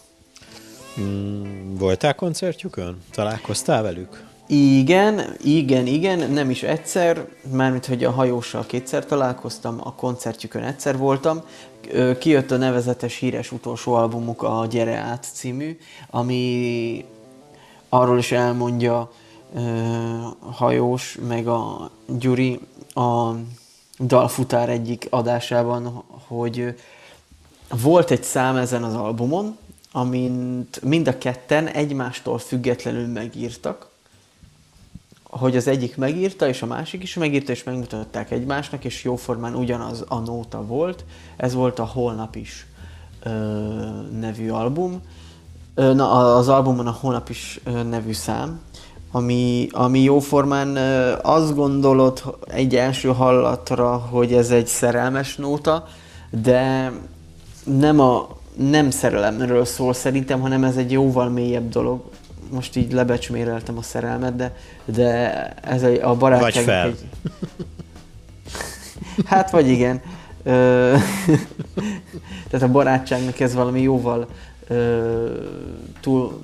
Mm, 0.99 1.75
voltál 1.75 2.15
koncertjükön? 2.15 3.01
Találkoztál 3.11 3.81
velük? 3.81 4.26
Igen, 4.47 5.35
igen, 5.43 5.87
igen, 5.87 6.31
nem 6.31 6.49
is 6.49 6.63
egyszer, 6.63 7.27
mármint 7.51 7.85
hogy 7.85 8.03
a 8.03 8.11
hajóssal 8.11 8.65
kétszer 8.65 9.05
találkoztam, 9.05 9.79
a 9.83 9.93
koncertjükön 9.93 10.63
egyszer 10.63 10.97
voltam. 10.97 11.41
Kijött 12.19 12.51
a 12.51 12.57
nevezetes 12.57 13.17
híres 13.17 13.51
utolsó 13.51 13.93
albumuk, 13.93 14.43
a 14.43 14.65
Gyere 14.69 14.95
át 14.95 15.27
című, 15.33 15.77
ami 16.09 17.05
arról 17.89 18.17
is 18.17 18.31
elmondja 18.31 19.11
hajós, 20.39 21.17
meg 21.27 21.47
a 21.47 21.91
Gyuri 22.19 22.59
a 22.93 23.31
dalfutár 23.99 24.69
egyik 24.69 25.07
adásában, 25.09 26.03
hogy 26.27 26.75
volt 27.81 28.11
egy 28.11 28.23
szám 28.23 28.55
ezen 28.55 28.83
az 28.83 28.93
albumon, 28.93 29.57
amint 29.91 30.81
mind 30.83 31.07
a 31.07 31.17
ketten 31.17 31.67
egymástól 31.67 32.37
függetlenül 32.37 33.07
megírtak, 33.07 33.89
hogy 35.29 35.55
az 35.55 35.67
egyik 35.67 35.97
megírta, 35.97 36.47
és 36.47 36.61
a 36.61 36.65
másik 36.65 37.03
is 37.03 37.13
megírta, 37.13 37.51
és 37.51 37.63
megmutatták 37.63 38.31
egymásnak, 38.31 38.83
és 38.85 39.03
jóformán 39.03 39.55
ugyanaz 39.55 40.05
a 40.07 40.19
nóta 40.19 40.65
volt. 40.65 41.05
Ez 41.37 41.53
volt 41.53 41.79
a 41.79 41.85
Holnap 41.85 42.35
is 42.35 42.67
ö, 43.23 43.29
nevű 44.19 44.49
album. 44.49 45.01
Ö, 45.75 45.93
na, 45.93 46.35
az 46.35 46.47
albumon 46.47 46.87
a 46.87 46.97
Holnap 46.99 47.29
is 47.29 47.59
ö, 47.63 47.83
nevű 47.83 48.13
szám, 48.13 48.59
ami, 49.11 49.67
ami 49.71 49.99
jóformán 49.99 50.75
ö, 50.75 51.13
azt 51.21 51.55
gondolod 51.55 52.37
egy 52.47 52.75
első 52.75 53.09
hallatra, 53.09 53.97
hogy 53.97 54.33
ez 54.33 54.51
egy 54.51 54.67
szerelmes 54.67 55.35
nóta, 55.35 55.87
de 56.29 56.91
nem 57.63 57.99
a 57.99 58.27
nem 58.57 58.89
szerelemről 58.89 59.65
szól 59.65 59.93
szerintem, 59.93 60.39
hanem 60.39 60.63
ez 60.63 60.75
egy 60.75 60.91
jóval 60.91 61.29
mélyebb 61.29 61.69
dolog 61.69 62.01
most 62.51 62.75
így 62.75 62.91
lebecsméreltem 62.91 63.77
a 63.77 63.81
szerelmet, 63.81 64.35
de, 64.35 64.55
de 64.85 65.49
ez 65.49 65.83
a, 65.83 66.09
a 66.09 66.15
barátság... 66.15 66.53
Vagy 66.53 66.63
fel. 66.63 66.87
Egy... 66.87 67.07
Hát 69.25 69.51
vagy 69.51 69.67
igen. 69.67 70.01
Tehát 72.49 72.61
a 72.61 72.71
barátságnak 72.71 73.39
ez 73.39 73.53
valami 73.53 73.81
jóval 73.81 74.27
ö, 74.67 75.41
túl 75.99 76.41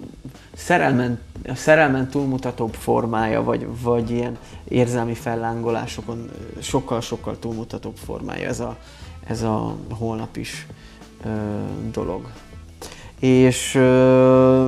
szerelmen, 0.56 1.20
szerelmen 1.56 2.10
túlmutatóbb 2.10 2.74
formája, 2.74 3.44
vagy, 3.44 3.68
vagy 3.82 4.12
ilyen 4.12 4.38
érzelmi 4.64 5.14
fellángolásokon 5.14 6.30
sokkal-sokkal 6.60 7.40
túlmutatóbb 7.40 7.96
formája 8.06 8.48
ez 8.48 8.60
a, 8.60 8.78
ez 9.28 9.42
a 9.42 9.76
holnap 9.90 10.38
is 10.38 10.68
ö, 11.26 11.30
dolog. 11.92 12.32
És 13.20 13.76
ö, 13.76 14.66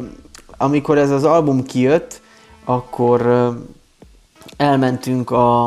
amikor 0.57 0.97
ez 0.97 1.11
az 1.11 1.23
album 1.23 1.63
kijött, 1.63 2.21
akkor 2.63 3.51
elmentünk 4.57 5.31
a, 5.31 5.65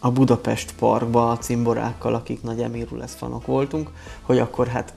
a 0.00 0.10
Budapest 0.12 0.74
Parkba 0.78 1.30
a 1.30 1.38
cimborákkal, 1.38 2.14
akik 2.14 2.42
nagy 2.42 2.60
Emirul 2.60 2.98
lesz 2.98 3.14
fanok 3.14 3.46
voltunk, 3.46 3.90
hogy 4.22 4.38
akkor 4.38 4.66
hát 4.66 4.94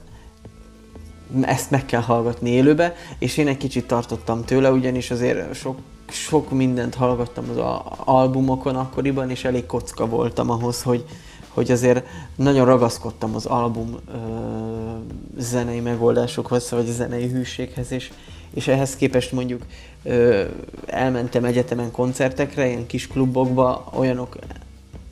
ezt 1.40 1.70
meg 1.70 1.86
kell 1.86 2.00
hallgatni 2.00 2.50
élőbe, 2.50 2.94
és 3.18 3.36
én 3.36 3.48
egy 3.48 3.56
kicsit 3.56 3.86
tartottam 3.86 4.44
tőle, 4.44 4.70
ugyanis 4.70 5.10
azért 5.10 5.54
sok, 5.54 5.78
sok 6.08 6.50
mindent 6.50 6.94
hallgattam 6.94 7.44
az 7.50 7.80
albumokon 8.04 8.76
akkoriban, 8.76 9.30
és 9.30 9.44
elég 9.44 9.66
kocka 9.66 10.06
voltam 10.06 10.50
ahhoz, 10.50 10.82
hogy, 10.82 11.04
hogy 11.48 11.70
azért 11.70 12.06
nagyon 12.36 12.66
ragaszkodtam 12.66 13.34
az 13.34 13.46
album 13.46 13.96
ö, 14.12 14.18
zenei 15.36 15.80
megoldásokhoz, 15.80 16.70
vagy 16.70 16.88
a 16.88 16.92
zenei 16.92 17.28
hűséghez, 17.28 17.92
és, 17.92 18.10
és 18.54 18.68
ehhez 18.68 18.96
képest 18.96 19.32
mondjuk 19.32 19.62
ö, 20.02 20.44
elmentem 20.86 21.44
egyetemen 21.44 21.90
koncertekre, 21.90 22.66
ilyen 22.66 22.86
kis 22.86 23.06
klubokba, 23.06 23.90
olyanok 23.94 24.36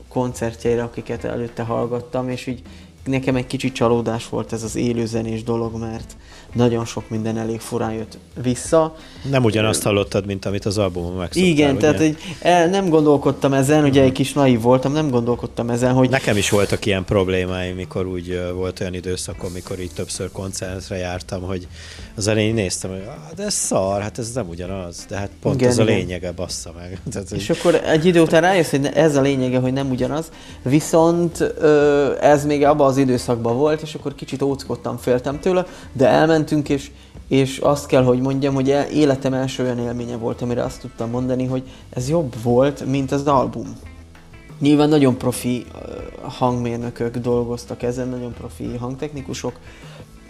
koncertjeire, 0.09 0.83
akiket 0.83 1.25
előtte 1.25 1.63
hallgattam, 1.63 2.29
és 2.29 2.47
így 2.47 2.63
nekem 3.07 3.37
egy 3.37 3.47
kicsit 3.47 3.75
csalódás 3.75 4.29
volt 4.29 4.53
ez 4.53 4.63
az 4.63 4.77
élőzenés 4.77 5.43
dolog, 5.43 5.79
mert 5.79 6.17
nagyon 6.53 6.85
sok 6.85 7.09
minden 7.11 7.39
elég 7.39 7.61
furán 7.61 7.93
jött 7.93 8.19
vissza. 8.43 8.97
Nem 9.31 9.45
ugyanazt 9.45 9.83
hallottad, 9.83 10.27
mint 10.27 10.45
amit 10.45 10.65
az 10.65 10.79
albumon 10.79 11.13
megszoktál, 11.13 11.51
Igen, 11.51 11.71
ugye? 11.71 11.81
tehát 11.81 12.01
egy, 12.01 12.19
el, 12.41 12.69
nem 12.69 12.89
gondolkodtam 12.89 13.53
ezen, 13.53 13.85
ugye 13.85 14.03
egy 14.03 14.13
kis 14.13 14.33
naív 14.33 14.61
voltam, 14.61 14.93
nem 14.93 15.11
gondolkodtam 15.11 15.71
ezen, 15.71 15.93
hogy... 15.93 16.11
Nekem 16.11 16.37
is 16.37 16.51
voltak 16.51 16.87
ilyen 16.87 17.05
problémáim, 17.05 17.75
mikor 17.75 18.07
úgy 18.07 18.41
volt 18.55 18.81
olyan 18.81 18.95
időszakom, 18.95 19.53
mikor 19.53 19.81
így 19.81 19.93
többször 19.95 20.31
koncertre 20.33 20.97
jártam, 20.97 21.43
hogy 21.43 21.67
az 22.17 22.27
elején 22.29 22.55
néztem, 22.55 22.91
hogy 22.91 23.03
ah, 23.07 23.35
de 23.37 23.43
ez 23.43 23.55
szar, 23.55 24.01
hát 24.03 24.19
ez 24.19 24.33
nem 24.33 24.49
ugyanaz, 24.49 25.05
de 25.09 25.17
hát 25.17 25.31
pont 25.43 25.55
Igen, 25.55 25.69
ez 25.69 25.79
a 25.79 25.83
igen. 25.83 25.97
lényege, 25.97 26.33
bassza 26.33 26.73
meg. 26.77 27.01
Tehát, 27.13 27.31
És 27.31 27.47
hogy- 27.47 27.57
akkor 27.59 27.75
egy 27.75 28.05
idő 28.07 28.21
után 28.21 28.41
rájössz, 28.41 28.71
hogy 28.71 28.87
ez 28.95 29.17
a 29.17 29.21
lényege, 29.21 29.59
hogy 29.59 29.73
nem 29.73 29.91
ugyanaz, 29.91 30.31
viszont 30.63 31.41
ez 32.21 32.45
még 32.45 32.65
abban 32.65 32.87
az 32.87 32.96
időszakban 32.97 33.57
volt, 33.57 33.83
és 33.83 33.95
akkor 33.95 34.15
kicsit 34.15 34.43
óckodtam, 34.43 34.97
féltem 34.97 35.41
tőle, 35.41 35.67
de 35.93 36.09
elmentünk, 36.09 36.69
és, 36.69 36.91
és 37.29 37.59
azt 37.59 37.87
kell, 37.87 38.05
hogy 38.05 38.21
mondjam, 38.21 38.55
hogy 38.55 38.71
el, 38.71 38.87
életem 38.87 39.33
első 39.33 39.63
olyan 39.63 39.79
élménye 39.79 40.17
volt, 40.17 40.43
amire 40.43 40.63
azt 40.63 40.81
tudtam 40.81 41.11
mondani, 41.11 41.47
hogy 41.47 41.63
ez 41.91 42.09
jobb 42.09 42.43
volt, 42.43 42.87
mint 42.87 43.13
az 43.13 43.27
album. 43.27 43.77
Nyilván 44.61 44.89
nagyon 44.89 45.17
profi 45.17 45.67
hangmérnökök 46.23 47.17
dolgoztak 47.17 47.83
ezen, 47.83 48.09
nagyon 48.09 48.33
profi 48.33 48.77
hangtechnikusok, 48.77 49.59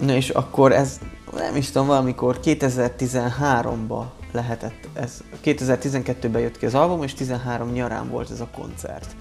Na 0.00 0.14
és 0.14 0.28
akkor 0.28 0.72
ez, 0.72 1.00
nem 1.34 1.56
is 1.56 1.70
tudom, 1.70 1.86
valamikor 1.86 2.40
2013-ban 2.44 4.04
lehetett 4.32 4.88
ez. 4.92 5.22
2012-ben 5.44 6.42
jött 6.42 6.58
ki 6.58 6.66
az 6.66 6.74
album, 6.74 7.02
és 7.02 7.14
13 7.14 7.72
nyarán 7.72 8.10
volt 8.10 8.30
ez 8.30 8.40
a 8.40 8.48
koncert. 8.56 9.16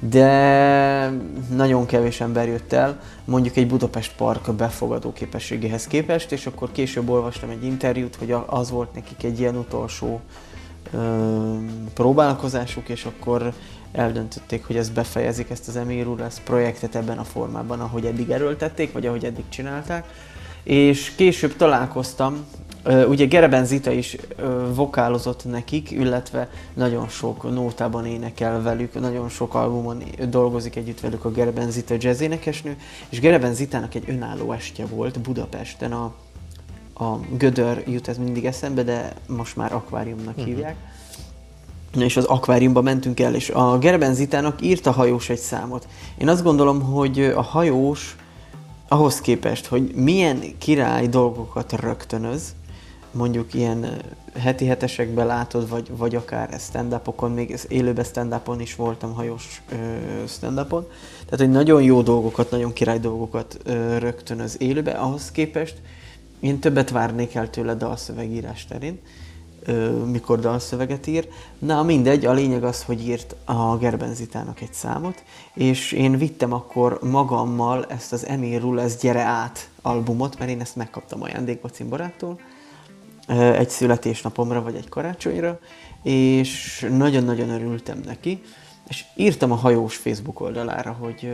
De 0.00 1.12
nagyon 1.54 1.86
kevés 1.86 2.20
ember 2.20 2.48
jött 2.48 2.72
el, 2.72 3.00
mondjuk 3.24 3.56
egy 3.56 3.66
Budapest 3.66 4.12
Park 4.16 4.54
befogadó 4.54 5.12
képességéhez 5.12 5.86
képest, 5.86 6.32
és 6.32 6.46
akkor 6.46 6.72
később 6.72 7.08
olvastam 7.08 7.50
egy 7.50 7.64
interjút, 7.64 8.16
hogy 8.16 8.34
az 8.46 8.70
volt 8.70 8.94
nekik 8.94 9.22
egy 9.24 9.40
ilyen 9.40 9.56
utolsó 9.56 10.20
ö, 10.92 11.54
próbálkozásuk, 11.94 12.88
és 12.88 13.04
akkor 13.04 13.52
eldöntötték, 13.92 14.66
hogy 14.66 14.76
ezt 14.76 14.92
befejezik, 14.92 15.50
ezt 15.50 15.68
az 15.68 15.76
Emir 15.76 16.06
ezt 16.24 16.42
projektet 16.42 16.94
ebben 16.94 17.18
a 17.18 17.24
formában, 17.24 17.80
ahogy 17.80 18.04
eddig 18.04 18.30
erőltették, 18.30 18.92
vagy 18.92 19.06
ahogy 19.06 19.24
eddig 19.24 19.44
csinálták. 19.48 20.04
És 20.62 21.12
később 21.16 21.56
találkoztam, 21.56 22.44
ugye 22.84 23.24
Gereben 23.24 23.64
Zita 23.64 23.90
is 23.90 24.16
vokálozott 24.74 25.44
nekik, 25.44 25.90
illetve 25.90 26.48
nagyon 26.74 27.08
sok 27.08 27.50
nótában 27.54 28.06
énekel 28.06 28.62
velük, 28.62 29.00
nagyon 29.00 29.28
sok 29.28 29.54
albumon 29.54 30.02
dolgozik 30.28 30.76
együtt 30.76 31.00
velük 31.00 31.24
a 31.24 31.30
Gereben 31.30 31.70
Zita 31.70 31.94
jazz 31.98 32.20
énekesnő, 32.20 32.76
és 33.08 33.20
Gereben 33.20 33.54
Zitának 33.54 33.94
egy 33.94 34.04
önálló 34.06 34.52
estje 34.52 34.86
volt 34.86 35.20
Budapesten 35.20 35.92
a 35.92 36.14
a 37.00 37.20
Gödör 37.36 37.82
jut 37.86 38.08
ez 38.08 38.18
mindig 38.18 38.44
eszembe, 38.44 38.82
de 38.82 39.12
most 39.26 39.56
már 39.56 39.72
akváriumnak 39.72 40.36
uh-huh. 40.36 40.44
hívják. 40.44 40.76
És 41.98 42.16
az 42.16 42.24
akváriumba 42.24 42.80
mentünk 42.80 43.20
el, 43.20 43.34
és 43.34 43.50
a 43.50 43.78
Gerben 43.78 44.14
Zitának 44.14 44.62
írt 44.62 44.86
a 44.86 44.90
hajós 44.90 45.28
egy 45.28 45.38
számot. 45.38 45.88
Én 46.18 46.28
azt 46.28 46.42
gondolom, 46.42 46.82
hogy 46.82 47.20
a 47.20 47.42
hajós 47.42 48.16
ahhoz 48.88 49.20
képest, 49.20 49.66
hogy 49.66 49.94
milyen 49.94 50.40
király 50.58 51.08
dolgokat 51.08 51.72
rögtönöz, 51.72 52.54
mondjuk 53.12 53.54
ilyen 53.54 54.02
heti 54.38 54.66
hetesekben 54.66 55.26
látod, 55.26 55.68
vagy, 55.68 55.96
vagy 55.96 56.14
akár 56.14 56.56
stand-upokon, 56.58 57.30
még 57.30 57.50
ez 57.50 57.64
élőben 57.68 58.04
stand-upon 58.04 58.60
is 58.60 58.74
voltam, 58.74 59.14
hajós 59.14 59.62
ö, 59.72 59.76
stand-upon. 60.26 60.86
Tehát, 61.24 61.38
hogy 61.38 61.50
nagyon 61.50 61.82
jó 61.82 62.02
dolgokat, 62.02 62.50
nagyon 62.50 62.72
király 62.72 62.98
dolgokat 62.98 63.58
ö, 63.64 63.98
rögtönöz 63.98 64.56
élőben, 64.58 64.96
ahhoz 64.96 65.30
képest 65.30 65.76
én 66.40 66.58
többet 66.58 66.90
várnék 66.90 67.34
el 67.34 67.50
tőle 67.50 67.74
dalszövegírás 67.74 68.66
terén, 68.66 69.00
mikor 70.06 70.40
dalszöveget 70.40 71.06
ír. 71.06 71.28
Na 71.58 71.82
mindegy, 71.82 72.26
a 72.26 72.32
lényeg 72.32 72.64
az, 72.64 72.82
hogy 72.82 73.06
írt 73.08 73.36
a 73.44 73.76
Gerbenzitának 73.76 74.60
egy 74.60 74.72
számot, 74.72 75.24
és 75.54 75.92
én 75.92 76.18
vittem 76.18 76.52
akkor 76.52 76.98
magammal 77.02 77.84
ezt 77.88 78.12
az 78.12 78.26
Emil 78.26 78.60
Rules 78.60 78.96
Gyere 78.96 79.22
át 79.22 79.68
albumot, 79.82 80.38
mert 80.38 80.50
én 80.50 80.60
ezt 80.60 80.76
megkaptam 80.76 81.22
ajándékba 81.22 81.68
cimboráktól, 81.68 82.40
egy 83.38 83.68
születésnapomra, 83.68 84.62
vagy 84.62 84.74
egy 84.74 84.88
karácsonyra, 84.88 85.58
és 86.02 86.86
nagyon-nagyon 86.90 87.48
örültem 87.48 88.00
neki, 88.04 88.42
és 88.88 89.04
írtam 89.16 89.52
a 89.52 89.54
hajós 89.54 89.96
Facebook 89.96 90.40
oldalára, 90.40 90.92
hogy 90.92 91.32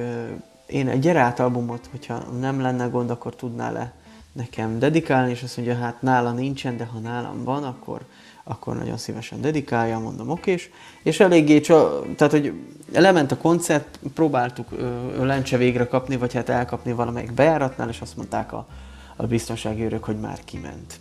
én 0.66 0.88
egy 0.88 1.00
gyere 1.00 1.20
át 1.20 1.40
albumot, 1.40 1.88
hogyha 1.90 2.18
nem 2.18 2.60
lenne 2.60 2.86
gond, 2.86 3.10
akkor 3.10 3.34
tudná 3.34 3.70
le 3.70 3.92
nekem 4.32 4.78
dedikálni, 4.78 5.30
és 5.30 5.42
azt 5.42 5.56
mondja, 5.56 5.76
hát 5.76 6.02
nála 6.02 6.32
nincsen, 6.32 6.76
de 6.76 6.84
ha 6.84 6.98
nálam 6.98 7.44
van, 7.44 7.64
akkor, 7.64 8.00
akkor 8.44 8.76
nagyon 8.76 8.96
szívesen 8.96 9.40
dedikálja, 9.40 9.98
mondom, 9.98 10.30
okés. 10.30 10.70
És 11.02 11.20
eléggé, 11.20 11.60
csak, 11.60 12.14
tehát 12.16 12.32
hogy 12.32 12.52
lement 12.92 13.32
a 13.32 13.36
koncert, 13.36 13.98
próbáltuk 14.14 14.68
ö, 14.72 15.26
lencse 15.26 15.56
végre 15.56 15.86
kapni, 15.86 16.16
vagy 16.16 16.32
hát 16.32 16.48
elkapni 16.48 16.92
valamelyik 16.92 17.32
bejáratnál, 17.32 17.88
és 17.88 18.00
azt 18.00 18.16
mondták 18.16 18.52
a, 18.52 18.66
a 19.16 19.26
biztonsági 19.26 19.82
őrök, 19.82 20.04
hogy 20.04 20.20
már 20.20 20.38
kiment. 20.44 20.98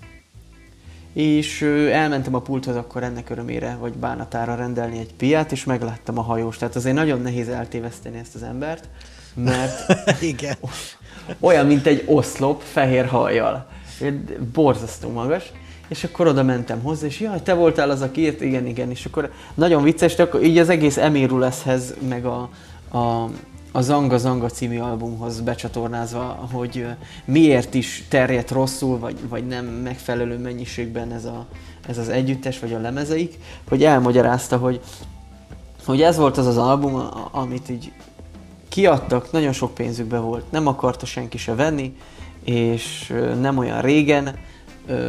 És 1.15 1.61
elmentem 1.91 2.35
a 2.35 2.39
pulthoz 2.39 2.75
akkor 2.75 3.03
ennek 3.03 3.29
örömére, 3.29 3.77
vagy 3.79 3.93
bánatára 3.93 4.55
rendelni 4.55 4.99
egy 4.99 5.13
piát, 5.13 5.51
és 5.51 5.63
megláttam 5.63 6.17
a 6.17 6.21
hajós. 6.21 6.57
Tehát 6.57 6.75
azért 6.75 6.95
nagyon 6.95 7.21
nehéz 7.21 7.47
eltéveszteni 7.47 8.17
ezt 8.17 8.35
az 8.35 8.43
embert, 8.43 8.89
mert 9.33 9.95
Igen. 10.21 10.55
olyan, 11.39 11.65
mint 11.65 11.85
egy 11.85 12.03
oszlop 12.05 12.61
fehér 12.61 13.05
hajjal. 13.05 13.67
Borzasztó 14.53 15.09
magas. 15.09 15.51
És 15.87 16.03
akkor 16.03 16.27
oda 16.27 16.43
mentem 16.43 16.81
hozzá, 16.81 17.05
és 17.07 17.19
jaj, 17.19 17.41
te 17.41 17.53
voltál 17.53 17.89
az, 17.89 18.01
aki 18.01 18.21
írt? 18.21 18.41
Igen, 18.41 18.65
igen. 18.65 18.89
És 18.89 19.05
akkor 19.05 19.31
nagyon 19.53 19.83
vicces, 19.83 20.15
de 20.15 20.23
akkor 20.23 20.43
így 20.43 20.57
az 20.57 20.69
egész 20.69 20.97
Emiruleshez, 20.97 21.93
meg 22.07 22.25
a, 22.25 22.49
a, 22.97 23.29
a 23.75 23.81
Zanga 23.81 24.17
Zanga 24.17 24.49
című 24.49 24.79
albumhoz 24.79 25.41
becsatornázva, 25.41 26.47
hogy 26.51 26.85
miért 27.25 27.73
is 27.73 28.05
terjedt 28.09 28.51
rosszul, 28.51 28.99
vagy, 28.99 29.29
vagy 29.29 29.47
nem 29.47 29.65
megfelelő 29.65 30.37
mennyiségben 30.37 31.11
ez, 31.11 31.25
a, 31.25 31.45
ez 31.87 31.97
az 31.97 32.09
együttes, 32.09 32.59
vagy 32.59 32.73
a 32.73 32.79
lemezeik, 32.79 33.37
hogy 33.67 33.83
elmagyarázta, 33.83 34.57
hogy, 34.57 34.81
hogy 35.85 36.01
ez 36.01 36.17
volt 36.17 36.37
az 36.37 36.45
az 36.45 36.57
album, 36.57 37.09
amit 37.31 37.69
így 37.69 37.91
kiadtak, 38.69 39.31
nagyon 39.31 39.53
sok 39.53 39.73
pénzükbe 39.73 40.19
volt, 40.19 40.51
nem 40.51 40.67
akarta 40.67 41.05
senki 41.05 41.37
se 41.37 41.55
venni, 41.55 41.95
és 42.43 43.13
nem 43.39 43.57
olyan 43.57 43.81
régen 43.81 44.35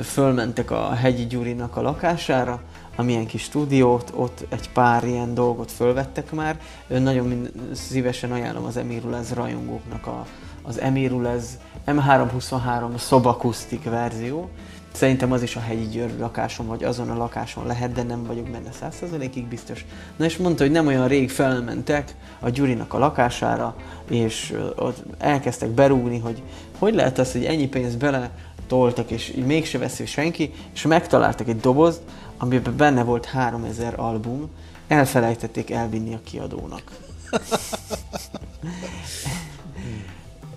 fölmentek 0.02 0.70
a 0.70 0.92
Hegyi 0.92 1.26
Gyurinak 1.26 1.76
a 1.76 1.82
lakására, 1.82 2.62
amilyen 2.96 3.26
kis 3.26 3.42
stúdiót, 3.42 4.12
ott 4.14 4.46
egy 4.48 4.70
pár 4.70 5.04
ilyen 5.04 5.34
dolgot 5.34 5.72
fölvettek 5.72 6.32
már. 6.32 6.60
Nagyon 6.86 7.48
szívesen 7.72 8.32
ajánlom 8.32 8.64
az 8.64 8.76
Emirulez 8.76 9.32
rajongóknak 9.32 10.06
a, 10.06 10.26
az 10.62 10.80
Emirulez 10.80 11.58
M323 11.86 12.96
szobakusztik 12.96 13.84
verzió. 13.84 14.48
Szerintem 14.92 15.32
az 15.32 15.42
is 15.42 15.56
a 15.56 15.60
hegyi 15.60 15.86
Győr 15.86 16.10
lakáson, 16.18 16.66
vagy 16.66 16.84
azon 16.84 17.10
a 17.10 17.16
lakáson 17.16 17.66
lehet, 17.66 17.92
de 17.92 18.02
nem 18.02 18.24
vagyok 18.24 18.48
benne 18.48 18.70
100%-ig 18.82 19.46
biztos. 19.46 19.84
Na 20.16 20.24
és 20.24 20.36
mondta, 20.36 20.62
hogy 20.62 20.72
nem 20.72 20.86
olyan 20.86 21.08
rég 21.08 21.30
felmentek 21.30 22.14
a 22.40 22.48
Gyurinak 22.48 22.94
a 22.94 22.98
lakására, 22.98 23.76
és 24.10 24.58
ott 24.76 25.02
elkezdtek 25.18 25.70
berúgni, 25.70 26.18
hogy 26.18 26.42
hogy 26.78 26.94
lehet 26.94 27.18
az, 27.18 27.32
hogy 27.32 27.44
ennyi 27.44 27.68
pénzt 27.68 27.98
bele 27.98 28.30
toltak, 28.66 29.10
és 29.10 29.28
így 29.36 29.46
mégse 29.46 29.78
veszi 29.78 30.06
senki, 30.06 30.52
és 30.74 30.82
megtaláltak 30.82 31.48
egy 31.48 31.60
dobozt, 31.60 32.00
amiben 32.38 32.76
benne 32.76 33.02
volt 33.02 33.24
3000 33.24 33.94
album, 33.96 34.50
elfelejtették 34.88 35.70
elvinni 35.70 36.14
a 36.14 36.20
kiadónak. 36.24 36.82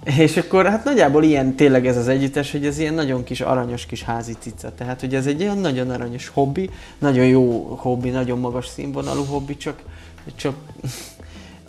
És 0.04 0.38
akkor 0.38 0.66
hát 0.66 0.84
nagyjából 0.84 1.24
ilyen 1.24 1.56
tényleg 1.56 1.88
ez 1.88 1.98
az 1.98 2.08
együttes, 2.08 2.52
hogy 2.52 2.66
ez 2.66 2.78
ilyen 2.78 2.94
nagyon 2.94 3.24
kis 3.24 3.42
aranyos 3.42 3.86
kis 3.86 4.04
házi 4.04 4.36
cica. 4.40 4.74
Tehát, 4.74 5.00
hogy 5.00 5.16
ez 5.16 5.28
egy 5.28 5.42
olyan 5.42 5.58
nagyon 5.58 5.90
aranyos 5.90 6.28
hobbi, 6.28 6.70
nagyon 6.98 7.26
jó 7.26 7.76
hobbi, 7.80 8.10
nagyon 8.10 8.40
magas 8.40 8.68
színvonalú 8.68 9.26
hobbi, 9.26 9.58
csak, 9.58 9.82
csak 10.36 10.56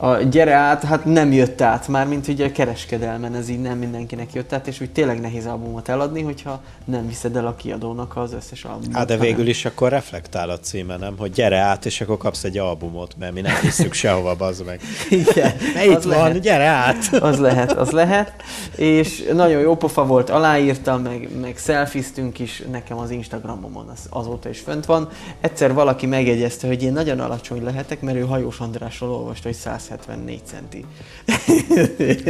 a 0.02 0.16
gyere 0.16 0.54
át, 0.54 0.82
hát 0.82 1.04
nem 1.04 1.32
jött 1.32 1.60
át, 1.60 1.88
már 1.88 2.06
mint 2.06 2.28
ugye 2.28 2.46
a 2.46 2.52
kereskedelmen, 2.52 3.34
ez 3.34 3.48
így 3.48 3.60
nem 3.60 3.78
mindenkinek 3.78 4.32
jött 4.32 4.52
át, 4.52 4.66
és 4.66 4.80
úgy 4.80 4.90
tényleg 4.90 5.20
nehéz 5.20 5.46
albumot 5.46 5.88
eladni, 5.88 6.22
hogyha 6.22 6.60
nem 6.84 7.06
viszed 7.06 7.36
el 7.36 7.46
a 7.46 7.54
kiadónak 7.54 8.16
az 8.16 8.32
összes 8.32 8.64
albumot. 8.64 8.96
Hát 8.96 9.06
de 9.06 9.16
végül 9.16 9.46
is 9.48 9.64
akkor 9.64 9.90
reflektál 9.90 10.50
a 10.50 10.58
címe, 10.58 10.96
nem? 10.96 11.14
Hogy 11.18 11.30
gyere 11.30 11.58
át, 11.58 11.86
és 11.86 12.00
akkor 12.00 12.16
kapsz 12.16 12.44
egy 12.44 12.58
albumot, 12.58 13.14
mert 13.18 13.32
mi 13.32 13.40
nem 13.40 13.54
hiszük 13.60 13.92
sehova, 13.92 14.36
bazd 14.36 14.64
meg. 14.64 14.80
Igen, 15.10 15.52
Ne 15.74 15.84
itt 15.84 16.02
van, 16.02 16.16
lehet. 16.16 16.40
gyere 16.40 16.66
át! 16.66 17.08
Az 17.30 17.38
lehet, 17.38 17.72
az 17.72 17.90
lehet. 17.90 18.32
És 18.76 19.28
nagyon 19.32 19.60
jó 19.60 19.76
pofa 19.76 20.06
volt, 20.06 20.30
aláírtam, 20.30 21.02
meg, 21.02 21.28
meg 21.40 21.56
szelfiztünk 21.56 22.38
is, 22.38 22.62
nekem 22.70 22.98
az 22.98 23.10
Instagramomon 23.10 23.88
az, 23.88 24.06
azóta 24.10 24.48
is 24.48 24.60
fönt 24.60 24.84
van. 24.84 25.08
Egyszer 25.40 25.74
valaki 25.74 26.06
megjegyezte, 26.06 26.66
hogy 26.66 26.82
én 26.82 26.92
nagyon 26.92 27.20
alacsony 27.20 27.62
lehetek, 27.62 28.00
mert 28.00 28.16
ő 28.16 28.20
Hajós 28.20 28.58
Andrásról 28.58 29.10
olvasta, 29.10 29.48
hogy 29.48 29.56
174 29.90 30.40
centi. 30.44 30.84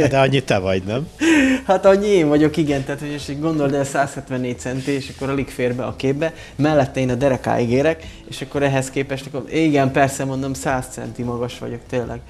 De 0.09 0.19
annyit 0.19 0.45
te 0.45 0.59
vagy, 0.59 0.83
nem? 0.83 1.07
Hát 1.65 1.85
annyi 1.85 2.07
én 2.07 2.27
vagyok, 2.27 2.57
igen, 2.57 2.83
tehát 2.83 2.99
hogy 2.99 3.09
és 3.09 3.39
gondold 3.39 3.73
el 3.73 3.83
174 3.83 4.59
centi, 4.59 4.91
és 4.91 5.11
akkor 5.15 5.29
alig 5.29 5.47
fér 5.47 5.75
be 5.75 5.83
a 5.85 5.95
képbe, 5.95 6.33
mellette 6.55 6.99
én 6.99 7.09
a 7.09 7.15
derekáig 7.15 7.69
érek, 7.69 8.07
és 8.29 8.41
akkor 8.41 8.63
ehhez 8.63 8.89
képest, 8.89 9.25
akkor 9.25 9.53
igen, 9.53 9.91
persze 9.91 10.25
mondom, 10.25 10.53
100 10.53 10.85
centi 10.89 11.23
magas 11.23 11.59
vagyok, 11.59 11.79
tényleg. 11.89 12.21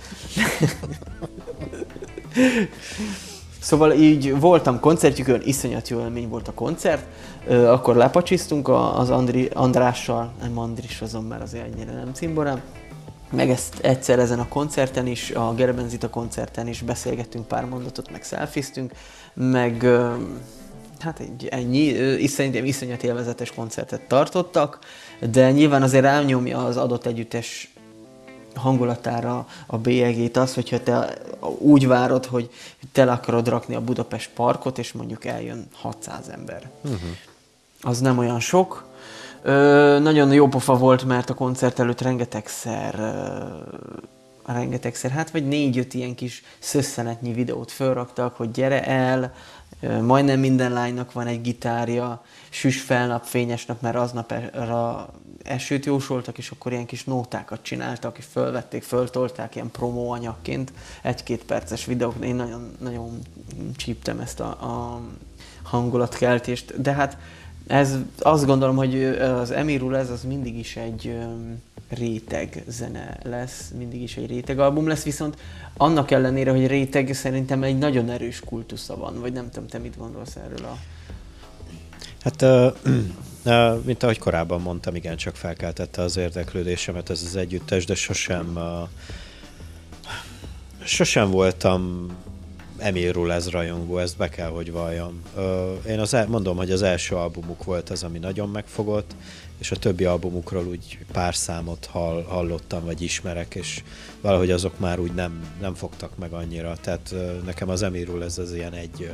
Szóval 3.62 3.92
így 3.92 4.40
voltam 4.40 4.80
koncertjükön, 4.80 5.42
iszonyat 5.44 5.90
jó 5.90 6.00
élmény 6.00 6.30
volt 6.30 6.48
a 6.48 6.52
koncert, 6.52 7.04
Ö, 7.48 7.68
akkor 7.68 7.96
lepacsisztunk 7.96 8.68
az 8.70 9.10
Andri, 9.10 9.50
Andrással, 9.54 10.32
nem 10.42 10.60
Andris, 10.60 11.02
azon 11.02 11.24
már 11.24 11.42
azért 11.42 11.74
ennyire 11.74 11.94
nem 11.94 12.14
cimborám, 12.14 12.62
meg 13.32 13.50
ezt 13.50 13.80
egyszer 13.82 14.20
ezen 14.20 14.40
a 14.40 14.48
koncerten 14.48 15.08
is, 15.08 15.32
a 15.32 15.54
Gerebenzita 15.54 16.10
koncerten 16.10 16.68
is 16.68 16.82
beszélgettünk 16.82 17.48
pár 17.48 17.66
mondatot, 17.66 18.12
meg 18.12 18.24
szelfiztünk, 18.24 18.92
meg 19.34 19.86
hát 21.00 21.20
egy, 21.20 21.48
ennyi, 21.52 22.28
szerintem 22.28 22.66
iszonyat 22.66 23.04
élvezetes 23.04 23.52
koncertet 23.52 24.02
tartottak, 24.02 24.80
de 25.32 25.52
nyilván 25.52 25.82
azért 25.82 26.06
elnyomja 26.06 26.66
az 26.66 26.78
adott 26.78 27.06
együttes 27.06 27.74
hangulatára 28.56 29.48
a 29.66 29.78
bélyegét 29.78 30.38
az, 30.38 30.54
hogyha 30.54 30.84
te 30.84 31.18
úgy 31.58 31.88
várod, 31.88 32.26
hogy 32.26 32.50
tele 32.92 33.12
akarod 33.12 33.48
rakni 33.48 33.76
a 33.76 33.82
Budapest 33.82 34.30
parkot, 34.34 34.78
és 34.78 34.92
mondjuk 34.92 35.26
eljön 35.26 35.68
600 35.74 36.30
ember. 36.30 36.70
Uh-huh. 36.82 37.00
Az 37.82 38.00
nem 38.00 38.18
olyan 38.18 38.40
sok. 38.40 38.90
Ö, 39.44 40.00
nagyon 40.00 40.34
jó 40.34 40.48
pofa 40.48 40.78
volt, 40.78 41.04
mert 41.04 41.30
a 41.30 41.34
koncert 41.34 41.80
előtt 41.80 42.02
rengetegszer, 42.02 42.96
ö, 43.00 44.52
rengetegszer, 44.52 45.12
hát 45.12 45.32
vagy 45.32 45.48
négy-öt 45.48 45.94
ilyen 45.94 46.16
kis 46.16 46.44
szösszenetnyi 46.60 47.34
videót 47.34 47.72
felraktak, 47.72 48.36
hogy 48.36 48.52
gyere 48.52 48.86
el, 48.86 49.34
ö, 49.80 50.02
majdnem 50.02 50.40
minden 50.40 50.72
lánynak 50.72 51.12
van 51.12 51.28
egy 51.28 51.42
gitárja, 51.42 52.24
süs 52.50 52.82
fel 52.82 53.08
nap, 53.08 53.24
fényes 53.24 53.66
nap, 53.66 53.82
mert 53.82 53.96
aznapra 53.96 55.10
esőt 55.44 55.86
jósoltak, 55.86 56.38
és 56.38 56.52
akkor 56.52 56.72
ilyen 56.72 56.86
kis 56.86 57.04
nótákat 57.04 57.60
csináltak, 57.62 58.18
és 58.18 58.26
fölvették, 58.32 58.84
föltolták 58.84 59.56
ilyen 59.56 59.72
promó 59.72 60.12
anyagként, 60.12 60.72
egy-két 61.02 61.44
perces 61.44 61.86
videók, 61.86 62.16
én 62.24 62.36
nagyon, 62.36 62.72
nagyon 62.80 63.20
csíptem 63.76 64.20
ezt 64.20 64.40
a, 64.40 64.48
a 64.48 65.02
hangulatkeltést, 65.64 66.82
de 66.82 66.92
hát 66.94 67.18
ez 67.68 67.96
azt 68.20 68.46
gondolom, 68.46 68.76
hogy 68.76 69.04
az 69.04 69.52
Emirul 69.52 69.98
ez 69.98 70.10
az 70.10 70.24
mindig 70.24 70.58
is 70.58 70.76
egy 70.76 71.18
réteg 71.90 72.64
zene 72.68 73.18
lesz, 73.24 73.72
mindig 73.78 74.02
is 74.02 74.18
egy 74.18 74.28
réteg 74.28 74.60
album 74.60 74.88
lesz, 74.88 75.04
viszont 75.04 75.38
annak 75.78 76.12
ellenére, 76.12 76.52
hogy 76.52 76.68
réteg, 76.68 77.14
szerintem 77.14 77.64
egy 77.64 77.78
nagyon 77.78 78.10
erős 78.10 78.40
kultusza 78.40 78.98
van, 78.98 79.20
vagy 79.20 79.34
nem 79.34 79.50
tudom, 79.50 79.68
te 79.68 79.78
mit 79.78 79.98
gondolsz 79.98 80.36
erről 80.36 80.66
a... 80.66 80.78
Hát, 82.24 82.42
ö, 82.42 82.70
mint 83.86 84.04
ahogy 84.04 84.20
korábban 84.20 84.62
mondtam, 84.62 84.96
igen, 84.96 85.18
csak 85.18 85.36
felkeltette 85.36 86.02
az 86.02 86.18
érdeklődésemet 86.18 87.10
ez 87.10 87.24
az 87.26 87.36
együttes, 87.36 87.86
de 87.86 87.96
sosem, 87.96 88.56
ö, 88.56 88.82
sosem 90.84 91.30
voltam 91.30 92.10
Emil 92.82 93.12
Rulez 93.12 93.50
rajongó, 93.50 93.98
ezt 93.98 94.18
be 94.18 94.30
kell, 94.30 94.50
hogy 94.50 94.72
valljam. 94.72 95.22
Én 95.88 96.00
az, 96.00 96.14
el- 96.14 96.28
mondom, 96.28 96.58
hogy 96.58 96.72
az 96.72 96.82
első 96.82 97.16
albumuk 97.16 97.64
volt 97.64 97.90
az, 97.90 98.04
ami 98.04 98.20
nagyon 98.20 98.50
megfogott, 98.50 99.16
és 99.62 99.72
a 99.72 99.76
többi 99.76 100.06
albumukról 100.06 100.66
úgy 100.66 100.98
pár 101.12 101.36
számot 101.36 101.86
hall, 101.86 102.24
hallottam, 102.28 102.86
vagy 102.86 103.02
ismerek, 103.02 103.56
és 103.56 103.84
valahogy 104.22 104.52
azok 104.52 104.80
már 104.80 105.00
úgy 105.00 105.14
nem, 105.14 105.44
nem 105.60 105.74
fogtak 105.74 106.18
meg 106.18 106.34
annyira. 106.34 106.76
Tehát 106.82 107.16
nekem 107.46 107.70
az 107.70 107.84
Emirul 107.84 108.24
ez 108.24 108.38
az 108.38 108.54
ilyen 108.54 108.74
egy, 108.74 109.12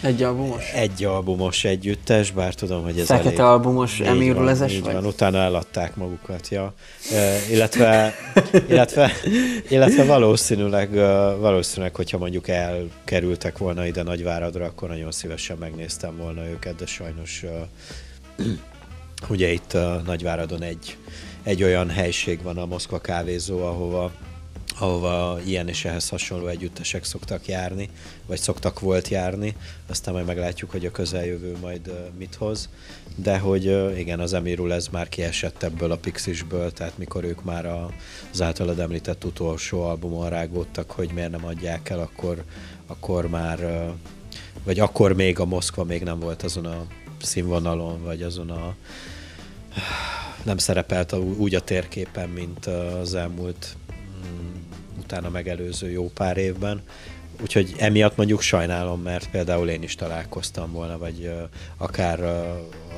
Egy 0.00 0.22
albumos? 0.22 0.72
egy 0.72 1.04
albumos 1.04 1.64
együttes, 1.64 2.30
bár 2.30 2.54
tudom, 2.54 2.82
hogy 2.82 2.98
ez 2.98 3.06
Fekete 3.06 3.28
elég... 3.28 3.40
albumos 3.40 4.00
Így 4.00 4.06
Emil 4.06 4.32
van, 4.32 4.42
Rulezes 4.42 4.72
így 4.72 4.82
vagy? 4.82 4.92
van, 4.94 5.06
utána 5.06 5.38
eladták 5.38 5.96
magukat, 5.96 6.48
ja. 6.48 6.74
E, 7.12 7.38
illetve, 7.50 8.14
illetve, 8.68 9.12
illetve 9.68 10.04
valószínűleg, 10.04 10.94
valószínűleg, 11.38 11.94
hogyha 11.94 12.18
mondjuk 12.18 12.48
elkerültek 12.48 13.58
volna 13.58 13.86
ide 13.86 14.02
Nagyváradra, 14.02 14.64
akkor 14.64 14.88
nagyon 14.88 15.10
szívesen 15.10 15.56
megnéztem 15.56 16.16
volna 16.16 16.46
őket, 16.48 16.76
de 16.76 16.86
sajnos 16.86 17.44
ugye 19.30 19.52
itt 19.52 19.72
a 19.72 20.02
Nagyváradon 20.06 20.62
egy, 20.62 20.96
egy 21.42 21.62
olyan 21.62 21.90
helység 21.90 22.42
van, 22.42 22.58
a 22.58 22.66
Moszkva 22.66 23.00
kávézó, 23.00 23.62
ahova 23.62 24.12
ahova 24.78 25.40
ilyen 25.44 25.68
és 25.68 25.84
ehhez 25.84 26.08
hasonló 26.08 26.46
együttesek 26.46 27.04
szoktak 27.04 27.46
járni, 27.46 27.88
vagy 28.26 28.38
szoktak 28.38 28.80
volt 28.80 29.08
járni, 29.08 29.56
aztán 29.86 30.14
majd 30.14 30.26
meglátjuk, 30.26 30.70
hogy 30.70 30.86
a 30.86 30.90
közeljövő 30.90 31.56
majd 31.60 31.92
mit 32.18 32.34
hoz, 32.34 32.68
de 33.14 33.38
hogy 33.38 33.64
igen, 33.98 34.20
az 34.20 34.32
Emirul 34.32 34.72
ez 34.72 34.88
már 34.88 35.08
kiesett 35.08 35.62
ebből 35.62 35.90
a 35.90 35.96
Pixisből, 35.96 36.72
tehát 36.72 36.98
mikor 36.98 37.24
ők 37.24 37.44
már 37.44 37.66
az 38.32 38.42
általad 38.42 38.78
említett 38.78 39.24
utolsó 39.24 39.82
albumon 39.82 40.28
rágódtak, 40.28 40.90
hogy 40.90 41.10
miért 41.14 41.30
nem 41.30 41.44
adják 41.44 41.88
el, 41.88 41.98
akkor, 41.98 42.44
akkor 42.86 43.28
már, 43.28 43.90
vagy 44.64 44.80
akkor 44.80 45.12
még 45.12 45.38
a 45.38 45.44
Moszkva 45.44 45.84
még 45.84 46.02
nem 46.02 46.18
volt 46.18 46.42
azon 46.42 46.66
a 46.66 46.86
színvonalon, 47.22 48.02
vagy 48.02 48.22
azon 48.22 48.50
a 48.50 48.74
nem 50.42 50.58
szerepelt 50.58 51.12
úgy 51.12 51.54
a 51.54 51.60
térképen, 51.60 52.28
mint 52.28 52.66
az 52.66 53.14
elmúlt 53.14 53.76
utána 54.98 55.28
megelőző 55.28 55.90
jó 55.90 56.10
pár 56.10 56.36
évben. 56.36 56.82
Úgyhogy 57.42 57.74
emiatt 57.78 58.16
mondjuk 58.16 58.40
sajnálom, 58.40 59.02
mert 59.02 59.30
például 59.30 59.68
én 59.68 59.82
is 59.82 59.94
találkoztam 59.94 60.72
volna, 60.72 60.98
vagy 60.98 61.32
akár 61.76 62.20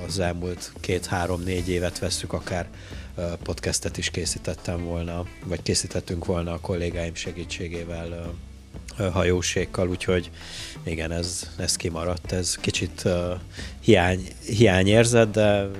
az 0.07 0.19
elmúlt 0.19 0.73
két-három-négy 0.81 1.69
évet 1.69 1.99
vesszük, 1.99 2.33
akár 2.33 2.69
podcastet 3.43 3.97
is 3.97 4.11
készítettem 4.11 4.85
volna, 4.85 5.25
vagy 5.45 5.63
készítettünk 5.63 6.25
volna 6.25 6.53
a 6.53 6.61
kollégáim 6.61 7.15
segítségével 7.15 8.35
hajósékkal, 9.13 9.89
úgyhogy 9.89 10.31
igen, 10.85 11.13
ez, 11.13 11.51
ez 11.57 11.77
kimaradt, 11.77 12.33
ez 12.33 12.57
kicsit 12.57 13.03
uh, 13.05 13.13
hiány, 13.81 14.29
hiányérzet, 14.47 15.31
de 15.31 15.71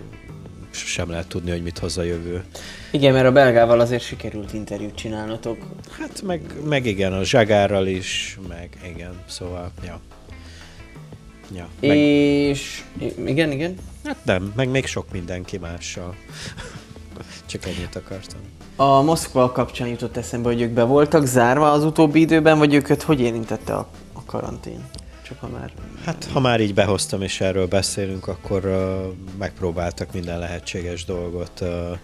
sem 0.85 1.11
lehet 1.11 1.27
tudni, 1.27 1.51
hogy 1.51 1.63
mit 1.63 1.79
hoz 1.79 1.99
a 1.99 2.03
jövő. 2.03 2.45
Igen, 2.91 3.13
mert 3.13 3.27
a 3.27 3.33
belgával 3.33 3.81
azért 3.81 4.03
sikerült 4.03 4.53
interjút 4.53 4.95
csinálnotok. 4.95 5.59
Hát 5.99 6.23
meg, 6.23 6.41
meg 6.65 6.87
igen, 6.87 7.13
a 7.13 7.25
Zsagárral 7.25 7.87
is, 7.87 8.39
meg 8.49 8.69
igen, 8.95 9.23
szóval, 9.27 9.73
ja. 9.85 10.01
ja 11.55 11.69
meg... 11.81 11.97
És 11.97 12.83
igen, 13.27 13.53
igen? 13.53 13.75
Hát 14.05 14.17
nem, 14.25 14.53
meg 14.57 14.69
még 14.69 14.87
sok 14.87 15.13
mindenki 15.13 15.59
mással. 15.59 16.15
Csak 17.47 17.65
ennyit 17.65 17.97
akartam. 17.97 18.41
A 18.77 19.03
Moszkva 19.03 19.53
kapcsán 19.53 19.89
jutott 19.89 20.17
eszembe, 20.17 20.49
hogy 20.49 20.61
ők 20.61 20.71
be 20.71 20.83
voltak 20.83 21.27
zárva 21.27 21.73
az 21.73 21.85
utóbbi 21.85 22.21
időben, 22.21 22.59
vagy 22.59 22.75
őket 22.75 23.03
hogy 23.03 23.21
érintette 23.21 23.75
a, 23.75 23.89
a 24.13 24.25
karantén? 24.25 24.85
Csak 25.29 25.41
ha 25.41 25.49
már... 25.49 25.73
Hát, 26.05 26.25
ha 26.33 26.41
már 26.41 26.61
így 26.61 26.75
behoztam 26.75 27.23
és 27.23 27.41
erről 27.41 27.67
beszélünk, 27.67 28.29
akkor 28.29 28.65
uh, 28.65 29.37
megpróbáltak 29.39 30.13
minden 30.13 30.39
lehetséges 30.39 31.05
dolgot 31.05 31.61
uh, 31.61 31.99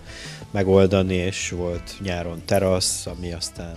megoldani, 0.50 1.14
és 1.14 1.50
volt 1.50 1.94
nyáron 2.00 2.42
terasz, 2.44 3.06
ami 3.06 3.32
aztán 3.32 3.76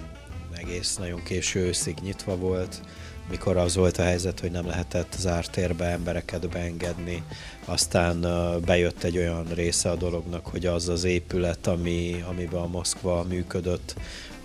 egész 0.53 0.95
nagyon 0.95 1.23
késő 1.23 1.59
őszig 1.59 1.95
nyitva 2.01 2.37
volt, 2.37 2.81
mikor 3.29 3.57
az 3.57 3.75
volt 3.75 3.97
a 3.97 4.03
helyzet, 4.03 4.39
hogy 4.39 4.51
nem 4.51 4.67
lehetett 4.67 5.15
zárt 5.17 5.51
térbe 5.51 5.85
embereket 5.85 6.49
beengedni. 6.49 7.23
Aztán 7.65 8.25
uh, 8.25 8.59
bejött 8.59 9.03
egy 9.03 9.17
olyan 9.17 9.45
része 9.53 9.89
a 9.89 9.95
dolognak, 9.95 10.45
hogy 10.45 10.65
az 10.65 10.89
az 10.89 11.03
épület, 11.03 11.67
ami, 11.67 12.23
amiben 12.29 12.61
a 12.61 12.67
Moszkva 12.67 13.23
működött, 13.23 13.95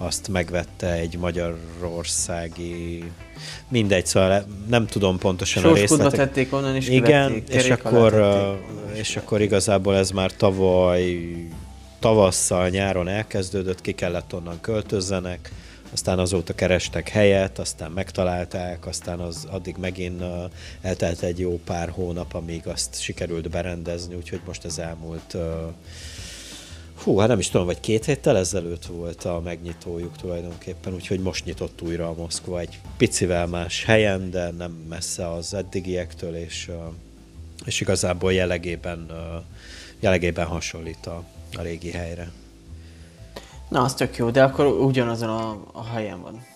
azt 0.03 0.29
megvette 0.29 0.93
egy 0.93 1.19
magyarországi, 1.19 3.05
mindegy, 3.69 4.07
szóval 4.07 4.45
nem 4.69 4.87
tudom 4.87 5.19
pontosan 5.19 5.65
a 5.65 5.73
részletek. 5.73 6.19
tették 6.19 6.53
onnan, 6.53 6.77
és 6.77 6.89
Igen, 6.89 7.43
és 7.49 7.71
akkor, 7.71 8.13
tették. 8.13 8.99
és 8.99 9.17
akkor 9.17 9.41
igazából 9.41 9.97
ez 9.97 10.11
már 10.11 10.33
tavaly 10.33 11.19
tavasszal, 11.99 12.69
nyáron 12.69 13.09
elkezdődött, 13.09 13.81
ki 13.81 13.93
kellett 13.93 14.35
onnan 14.35 14.61
költözzenek, 14.61 15.53
aztán 15.93 16.19
azóta 16.19 16.55
kerestek 16.55 17.09
helyet, 17.09 17.59
aztán 17.59 17.91
megtalálták, 17.91 18.87
aztán 18.87 19.19
az 19.19 19.47
addig 19.51 19.77
megint 19.81 20.23
eltelt 20.81 21.23
egy 21.23 21.39
jó 21.39 21.61
pár 21.65 21.89
hónap, 21.89 22.35
amíg 22.35 22.67
azt 22.67 23.01
sikerült 23.01 23.51
berendezni, 23.51 24.15
úgyhogy 24.15 24.41
most 24.47 24.65
ez 24.65 24.79
elmúlt 24.79 25.37
Hú, 27.05 27.19
hát 27.19 27.29
nem 27.29 27.39
is 27.39 27.49
tudom, 27.49 27.67
vagy 27.67 27.81
két 27.81 28.05
héttel 28.05 28.37
ezelőtt 28.37 28.85
volt 28.85 29.25
a 29.25 29.41
megnyitójuk 29.45 30.17
tulajdonképpen, 30.17 30.95
úgyhogy 30.95 31.21
most 31.21 31.45
nyitott 31.45 31.83
újra 31.83 32.09
a 32.09 32.15
Moszkva 32.15 32.61
egy 32.61 32.79
picivel 32.97 33.47
más 33.47 33.85
helyen, 33.85 34.31
de 34.31 34.51
nem 34.51 34.71
messze 34.89 35.31
az 35.31 35.55
eddigiektől, 35.55 36.35
és, 36.35 36.71
és 37.65 37.81
igazából 37.81 38.33
jellegében, 38.33 39.07
jellegében 40.01 40.47
hasonlít 40.47 41.07
a, 41.07 41.25
a 41.53 41.63
régi 41.63 41.91
helyre. 41.91 42.31
Na, 43.69 43.83
az 43.83 43.95
tök 43.95 44.17
jó, 44.17 44.31
de 44.31 44.43
akkor 44.43 44.67
ugyanazon 44.67 45.29
a, 45.29 45.65
a 45.73 45.85
helyen 45.85 46.23
van. 46.23 46.47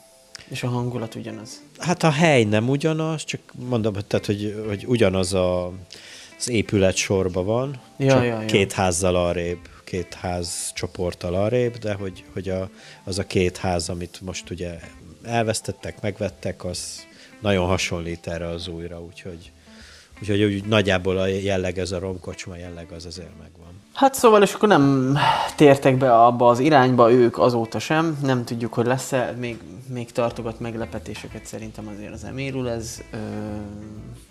És 0.48 0.62
a 0.62 0.68
hangulat 0.68 1.14
ugyanaz. 1.14 1.62
Hát 1.78 2.02
a 2.02 2.10
hely 2.10 2.44
nem 2.44 2.68
ugyanaz, 2.68 3.24
csak 3.24 3.40
mondom, 3.68 3.94
tehát, 4.06 4.26
hogy, 4.26 4.64
hogy 4.66 4.84
ugyanaz 4.86 5.34
a, 5.34 5.72
az 6.38 6.48
épület 6.48 6.96
sorba 6.96 7.42
van, 7.42 7.80
ja, 7.96 8.08
csak 8.08 8.24
ja, 8.24 8.40
ja. 8.40 8.46
két 8.46 8.72
házzal 8.72 9.16
arrébb 9.16 9.58
két 9.84 10.14
ház 10.14 10.72
csoporttal 10.74 11.34
arrébb, 11.34 11.76
de 11.76 11.94
hogy, 11.94 12.24
hogy 12.32 12.48
a, 12.48 12.70
az 13.04 13.18
a 13.18 13.26
két 13.26 13.56
ház, 13.56 13.88
amit 13.88 14.20
most 14.20 14.50
ugye 14.50 14.78
elvesztettek, 15.22 16.00
megvettek, 16.00 16.64
az 16.64 17.06
nagyon 17.40 17.66
hasonlít 17.66 18.26
erre 18.26 18.46
az 18.46 18.68
újra, 18.68 19.02
úgyhogy, 19.02 19.52
úgyhogy 20.20 20.42
úgy 20.42 20.64
nagyjából 20.64 21.18
a 21.18 21.26
jelleg, 21.26 21.78
ez 21.78 21.92
a 21.92 21.98
romkocsma 21.98 22.56
jelleg 22.56 22.92
az 22.92 23.06
azért 23.06 23.38
megvan. 23.38 23.63
Hát 23.94 24.14
szóval, 24.14 24.42
és 24.42 24.52
akkor 24.52 24.68
nem 24.68 25.16
tértek 25.56 25.96
be 25.96 26.14
abba 26.14 26.48
az 26.48 26.58
irányba 26.58 27.12
ők 27.12 27.38
azóta 27.38 27.78
sem, 27.78 28.18
nem 28.22 28.44
tudjuk, 28.44 28.74
hogy 28.74 28.86
lesz-e, 28.86 29.34
még, 29.38 29.58
még 29.88 30.12
tartogat 30.12 30.60
meglepetéseket 30.60 31.46
szerintem 31.46 31.88
azért 31.94 32.12
az 32.12 32.24
emérul, 32.24 32.70
ez... 32.70 33.02
Ö... 33.12 33.16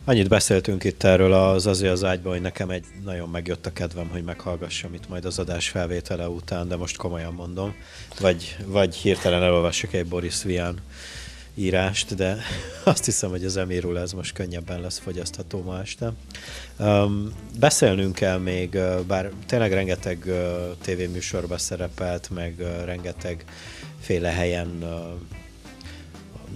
Annyit 0.05 0.29
beszéltünk 0.29 0.83
itt 0.83 1.03
erről 1.03 1.33
az 1.33 1.67
azért 1.67 1.91
az 1.91 2.03
ágyban, 2.03 2.31
hogy 2.31 2.41
nekem 2.41 2.69
egy 2.69 2.85
nagyon 3.03 3.29
megjött 3.29 3.65
a 3.65 3.73
kedvem, 3.73 4.09
hogy 4.11 4.23
meghallgassam 4.23 4.93
itt 4.93 5.09
majd 5.09 5.25
az 5.25 5.39
adás 5.39 5.69
felvétele 5.69 6.27
után, 6.29 6.67
de 6.67 6.75
most 6.75 6.97
komolyan 6.97 7.33
mondom, 7.33 7.75
vagy, 8.19 8.57
vagy 8.65 8.95
hirtelen 8.95 9.43
elolvassuk 9.43 9.93
egy 9.93 10.05
Boris 10.05 10.43
Vian 10.43 10.79
írást, 11.55 12.15
de 12.15 12.37
azt 12.83 13.05
hiszem, 13.05 13.29
hogy 13.29 13.45
az 13.45 13.57
Emirul 13.57 13.99
ez 13.99 14.11
most 14.11 14.33
könnyebben 14.33 14.81
lesz 14.81 14.99
fogyasztható 14.99 15.61
ma 15.61 15.79
este. 15.79 16.11
Um, 16.79 17.33
beszélnünk 17.59 18.15
kell 18.15 18.37
még, 18.37 18.77
bár 19.07 19.31
tényleg 19.45 19.73
rengeteg 19.73 20.23
uh, 20.25 20.35
tévéműsorban 20.81 21.57
szerepelt, 21.57 22.29
meg 22.29 22.55
uh, 22.59 22.85
rengeteg 22.85 23.45
féle 23.99 24.29
helyen 24.29 24.77
uh, 24.81 24.89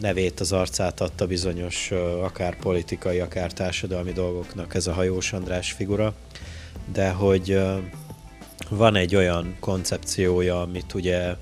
nevét, 0.01 0.39
az 0.39 0.51
arcát 0.51 1.01
adta 1.01 1.27
bizonyos 1.27 1.91
uh, 1.91 2.23
akár 2.23 2.57
politikai, 2.57 3.19
akár 3.19 3.53
társadalmi 3.53 4.11
dolgoknak 4.11 4.75
ez 4.75 4.87
a 4.87 4.93
hajós 4.93 5.33
András 5.33 5.71
figura, 5.71 6.15
de 6.93 7.09
hogy 7.09 7.51
uh, 7.51 7.77
van 8.69 8.95
egy 8.95 9.15
olyan 9.15 9.55
koncepciója, 9.59 10.61
amit 10.61 10.93
ugye 10.93 11.35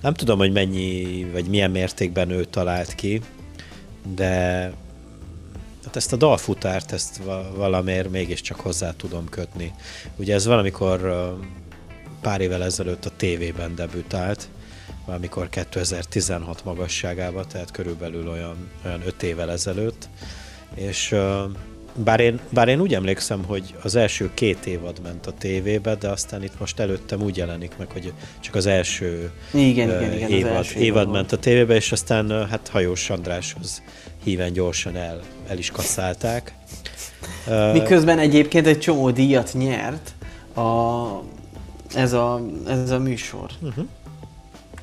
nem 0.00 0.14
tudom, 0.14 0.38
hogy 0.38 0.52
mennyi, 0.52 1.24
vagy 1.32 1.46
milyen 1.46 1.70
mértékben 1.70 2.30
ő 2.30 2.44
talált 2.44 2.94
ki, 2.94 3.20
de 4.14 4.30
hát 5.84 5.96
ezt 5.96 6.12
a 6.12 6.16
dalfutárt, 6.16 6.92
ezt 6.92 7.20
valamiért 7.54 8.10
mégiscsak 8.10 8.60
hozzá 8.60 8.92
tudom 8.92 9.28
kötni. 9.28 9.72
Ugye 10.16 10.34
ez 10.34 10.46
valamikor 10.46 11.30
pár 12.20 12.40
évvel 12.40 12.64
ezelőtt 12.64 13.04
a 13.04 13.16
tévében 13.16 13.74
debütált, 13.74 14.48
valamikor 15.06 15.48
2016 15.48 16.64
magasságában, 16.64 17.44
tehát 17.48 17.70
körülbelül 17.70 18.28
olyan, 18.28 18.70
olyan 18.84 19.06
öt 19.06 19.22
évvel 19.22 19.50
ezelőtt, 19.50 20.08
és 20.74 21.14
bár 21.94 22.20
én, 22.20 22.40
bár 22.48 22.68
én 22.68 22.80
úgy 22.80 22.94
emlékszem, 22.94 23.44
hogy 23.44 23.74
az 23.82 23.94
első 23.94 24.30
két 24.34 24.66
évad 24.66 25.00
ment 25.02 25.26
a 25.26 25.32
tévébe, 25.38 25.94
de 25.94 26.08
aztán 26.08 26.42
itt 26.42 26.58
most 26.58 26.80
előttem 26.80 27.22
úgy 27.22 27.36
jelenik 27.36 27.72
meg, 27.78 27.90
hogy 27.92 28.12
csak 28.40 28.54
az 28.54 28.66
első, 28.66 29.30
igen, 29.52 29.88
uh, 29.88 29.96
igen, 29.96 30.12
igen, 30.12 30.30
évad, 30.30 30.50
az 30.50 30.56
első 30.56 30.78
évad 30.80 31.10
ment 31.10 31.32
a 31.32 31.36
tévébe, 31.36 31.74
és 31.74 31.92
aztán 31.92 32.48
hát 32.48 32.68
Hajós 32.68 33.10
Andráshoz 33.10 33.82
híven 34.24 34.52
gyorsan 34.52 34.96
el, 34.96 35.20
el 35.48 35.58
is 35.58 35.70
kasszálták. 35.70 36.54
Miközben 37.72 38.18
egyébként 38.18 38.66
egy 38.66 38.78
csomó 38.78 39.10
díjat 39.10 39.52
nyert 39.52 40.14
a, 40.54 40.62
ez, 41.94 42.12
a, 42.12 42.40
ez 42.66 42.90
a 42.90 42.98
műsor. 42.98 43.50
Uh-huh. 43.60 43.84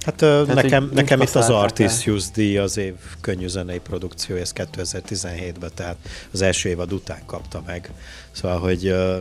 Hát 0.08 0.16
Tehát, 0.16 0.54
nekem, 0.54 0.92
nekem 0.94 1.22
itt 1.22 1.36
az 1.36 1.50
Artisius 1.50 2.32
díj 2.32 2.58
az 2.58 2.78
év 2.78 2.94
könnyűzenei 3.22 3.80
produkciója, 3.80 4.42
ez 4.42 4.54
2017-ben, 4.56 5.72
tehát 5.74 5.96
az 6.32 6.42
első 6.42 6.70
évad 6.70 6.94
után 6.94 7.22
kapta 7.26 7.64
meg. 7.66 7.92
Szóval, 8.32 8.60
hogy 8.60 8.90
uh, 8.90 9.18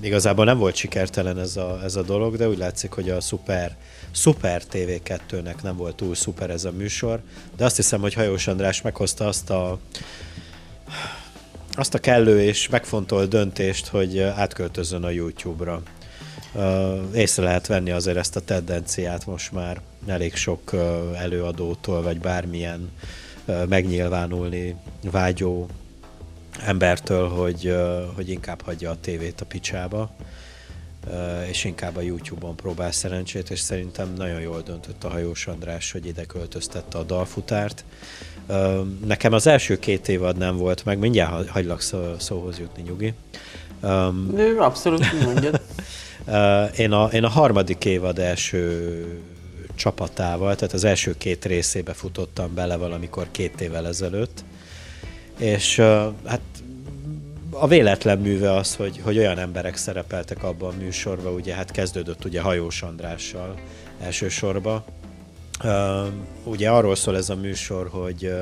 igazából 0.00 0.44
nem 0.44 0.58
volt 0.58 0.74
sikertelen 0.74 1.38
ez 1.38 1.56
a, 1.56 1.80
ez 1.84 1.96
a 1.96 2.02
dolog, 2.02 2.36
de 2.36 2.48
úgy 2.48 2.58
látszik, 2.58 2.90
hogy 2.90 3.10
a 3.10 3.20
Super, 3.20 3.76
Super 4.10 4.62
TV2-nek 4.72 5.62
nem 5.62 5.76
volt 5.76 5.96
túl 5.96 6.14
szuper 6.14 6.50
ez 6.50 6.64
a 6.64 6.72
műsor, 6.72 7.20
de 7.56 7.64
azt 7.64 7.76
hiszem, 7.76 8.00
hogy 8.00 8.14
Hajós 8.14 8.46
András 8.46 8.82
meghozta 8.82 9.26
azt 9.26 9.50
a 9.50 9.78
azt 11.72 11.94
a 11.94 11.98
kellő 11.98 12.42
és 12.42 12.68
megfontolt 12.68 13.28
döntést, 13.28 13.86
hogy 13.86 14.18
átköltözön 14.18 15.04
a 15.04 15.10
YouTube-ra 15.10 15.82
észre 17.14 17.42
lehet 17.44 17.66
venni 17.66 17.90
azért 17.90 18.16
ezt 18.16 18.36
a 18.36 18.40
tendenciát 18.40 19.26
most 19.26 19.52
már 19.52 19.80
elég 20.06 20.34
sok 20.34 20.74
előadótól, 21.16 22.02
vagy 22.02 22.18
bármilyen 22.18 22.90
megnyilvánulni 23.68 24.76
vágyó 25.10 25.68
embertől, 26.64 27.28
hogy, 27.28 27.76
hogy 28.14 28.30
inkább 28.30 28.62
hagyja 28.62 28.90
a 28.90 29.00
tévét 29.00 29.40
a 29.40 29.44
picsába, 29.44 30.10
és 31.48 31.64
inkább 31.64 31.96
a 31.96 32.00
YouTube-on 32.00 32.56
próbál 32.56 32.92
szerencsét, 32.92 33.50
és 33.50 33.60
szerintem 33.60 34.12
nagyon 34.16 34.40
jól 34.40 34.62
döntött 34.62 35.04
a 35.04 35.08
hajós 35.08 35.46
András, 35.46 35.92
hogy 35.92 36.06
ide 36.06 36.24
költöztette 36.24 36.98
a 36.98 37.02
dalfutárt. 37.02 37.84
Nekem 39.06 39.32
az 39.32 39.46
első 39.46 39.78
két 39.78 40.08
évad 40.08 40.36
nem 40.36 40.56
volt 40.56 40.84
meg, 40.84 40.98
mindjárt 40.98 41.48
hagylak 41.48 41.80
szó, 41.80 42.14
szóhoz 42.18 42.58
jutni, 42.58 42.82
nyugi. 42.82 43.14
Ő 44.36 44.58
abszolút 44.58 45.24
mondjad. 45.24 45.60
én, 46.76 46.92
a, 46.92 47.06
én 47.06 47.24
a 47.24 47.28
harmadik 47.28 47.84
évad 47.84 48.18
első 48.18 49.04
csapatával, 49.74 50.54
tehát 50.54 50.74
az 50.74 50.84
első 50.84 51.14
két 51.18 51.44
részébe 51.44 51.92
futottam 51.92 52.54
bele 52.54 52.76
valamikor 52.76 53.26
két 53.30 53.60
évvel 53.60 53.86
ezelőtt, 53.86 54.44
és 55.38 55.76
hát 56.24 56.40
a 57.50 57.66
véletlen 57.66 58.18
műve 58.18 58.54
az, 58.54 58.76
hogy, 58.76 59.00
hogy 59.02 59.18
olyan 59.18 59.38
emberek 59.38 59.76
szerepeltek 59.76 60.42
abban 60.42 60.74
a 60.74 60.78
műsorban, 60.78 61.34
ugye 61.34 61.54
hát 61.54 61.70
kezdődött 61.70 62.24
ugye 62.24 62.40
Hajós 62.40 62.82
Andrással 62.82 63.58
elsősorban. 64.00 64.84
Ugye 66.44 66.70
arról 66.70 66.96
szól 66.96 67.16
ez 67.16 67.30
a 67.30 67.36
műsor, 67.36 67.88
hogy 67.88 68.32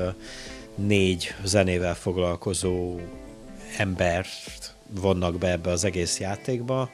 négy 0.75 1.33
zenével 1.43 1.95
foglalkozó 1.95 2.99
embert 3.77 4.75
vonnak 4.89 5.37
be 5.37 5.51
ebbe 5.51 5.71
az 5.71 5.83
egész 5.83 6.19
játékba, 6.19 6.89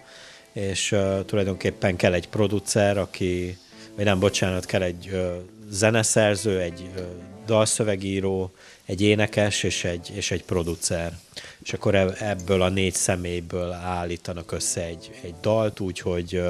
és 0.53 0.91
uh, 0.91 1.25
tulajdonképpen 1.25 1.95
kell 1.95 2.13
egy 2.13 2.29
producer, 2.29 2.97
aki, 2.97 3.57
vagy 3.95 4.05
nem, 4.05 4.19
bocsánat, 4.19 4.65
kell 4.65 4.81
egy 4.81 5.09
uh, 5.11 5.33
zeneszerző, 5.69 6.59
egy 6.59 6.89
uh, 6.95 7.03
dalszövegíró, 7.45 8.51
egy 8.85 9.01
énekes 9.01 9.63
és 9.63 9.83
egy, 9.83 10.11
és 10.13 10.31
egy 10.31 10.43
producer. 10.43 11.17
És 11.63 11.73
akkor 11.73 11.95
ebből 12.19 12.61
a 12.61 12.69
négy 12.69 12.93
személyből 12.93 13.71
állítanak 13.71 14.51
össze 14.51 14.83
egy, 14.83 15.11
egy 15.21 15.33
dalt, 15.41 15.79
úgyhogy 15.79 16.41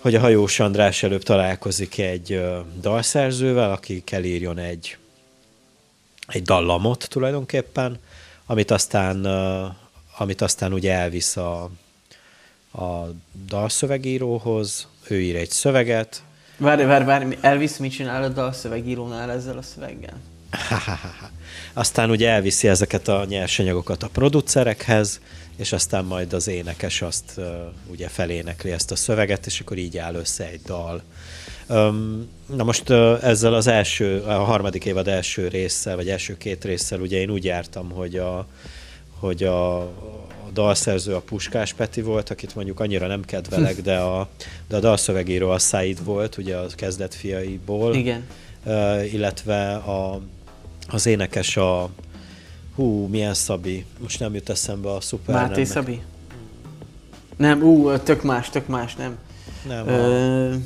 hogy 0.00 0.14
a 0.14 0.20
hajós 0.20 0.60
András 0.60 1.02
előbb 1.02 1.22
találkozik 1.22 1.98
egy 1.98 2.42
dalszerzővel, 2.80 3.72
aki 3.72 4.04
kell 4.04 4.24
írjon 4.24 4.58
egy, 4.58 4.96
egy 6.26 6.42
dallamot 6.42 7.08
tulajdonképpen, 7.08 7.98
amit 8.46 8.70
aztán, 8.70 9.24
amit 10.16 10.40
aztán 10.40 10.72
ugye 10.72 10.92
elvisz 10.92 11.36
a, 11.36 11.70
a 12.76 13.14
dalszövegíróhoz, 13.48 14.88
ő 15.08 15.20
ír 15.20 15.36
egy 15.36 15.50
szöveget. 15.50 16.22
Várj, 16.56 16.84
várj, 16.84 17.04
várj, 17.04 17.36
Elvis 17.40 17.76
mit 17.76 17.92
csinál 17.92 18.22
a 18.22 18.28
dalszövegírónál 18.28 19.30
ezzel 19.30 19.58
a 19.58 19.62
szöveggel? 19.62 20.20
Aztán 21.72 22.10
ugye 22.10 22.30
elviszi 22.30 22.68
ezeket 22.68 23.08
a 23.08 23.24
nyersanyagokat 23.28 24.02
a 24.02 24.08
producerekhez, 24.08 25.20
és 25.56 25.72
aztán 25.72 26.04
majd 26.04 26.32
az 26.32 26.48
énekes 26.48 27.02
azt 27.02 27.32
uh, 27.36 27.44
ugye 27.90 28.08
felénekli 28.08 28.70
ezt 28.70 28.90
a 28.90 28.96
szöveget, 28.96 29.46
és 29.46 29.60
akkor 29.60 29.76
így 29.76 29.98
áll 29.98 30.14
össze 30.14 30.48
egy 30.48 30.60
dal. 30.62 31.02
Um, 31.68 32.28
na 32.46 32.64
most 32.64 32.90
uh, 32.90 33.18
ezzel 33.22 33.54
az 33.54 33.66
első, 33.66 34.20
a 34.20 34.32
harmadik 34.44 34.84
évad 34.84 35.08
első 35.08 35.48
résszel, 35.48 35.96
vagy 35.96 36.08
első 36.08 36.36
két 36.36 36.64
résszel 36.64 37.00
ugye 37.00 37.18
én 37.18 37.30
úgy 37.30 37.44
jártam, 37.44 37.90
hogy 37.90 38.16
a, 38.16 38.46
hogy 39.18 39.42
a, 39.42 39.80
a 39.80 40.35
dalszerző 40.56 41.14
a 41.14 41.20
Puskás 41.20 41.72
Peti 41.72 42.02
volt, 42.02 42.30
akit 42.30 42.54
mondjuk 42.54 42.80
annyira 42.80 43.06
nem 43.06 43.24
kedvelek, 43.24 43.82
de 43.82 43.96
a, 43.98 44.28
de 44.68 44.76
a 44.76 44.80
dalszövegíró 44.80 45.50
a 45.50 45.58
Said 45.58 46.04
volt, 46.04 46.36
ugye 46.36 46.56
a 46.56 46.66
kezdetfiaiból. 46.74 47.94
Igen. 47.94 48.24
Uh, 48.64 49.12
illetve 49.12 49.74
a, 49.74 50.20
az 50.88 51.06
énekes 51.06 51.56
a... 51.56 51.88
Hú, 52.74 53.06
milyen 53.06 53.34
Szabi? 53.34 53.84
Most 54.00 54.20
nem 54.20 54.34
jut 54.34 54.48
eszembe 54.48 54.92
a 54.92 55.00
szuper... 55.00 55.34
Máté 55.34 55.64
Szabi? 55.64 56.02
Nem, 57.36 57.62
ú, 57.62 57.98
tök 57.98 58.22
más, 58.22 58.50
tök 58.50 58.66
más, 58.66 58.94
nem. 58.94 59.18
Nem, 59.68 59.88
Ö... 59.88 60.52
a 60.52 60.56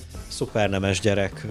szupernemes 0.40 1.00
gyerek, 1.00 1.46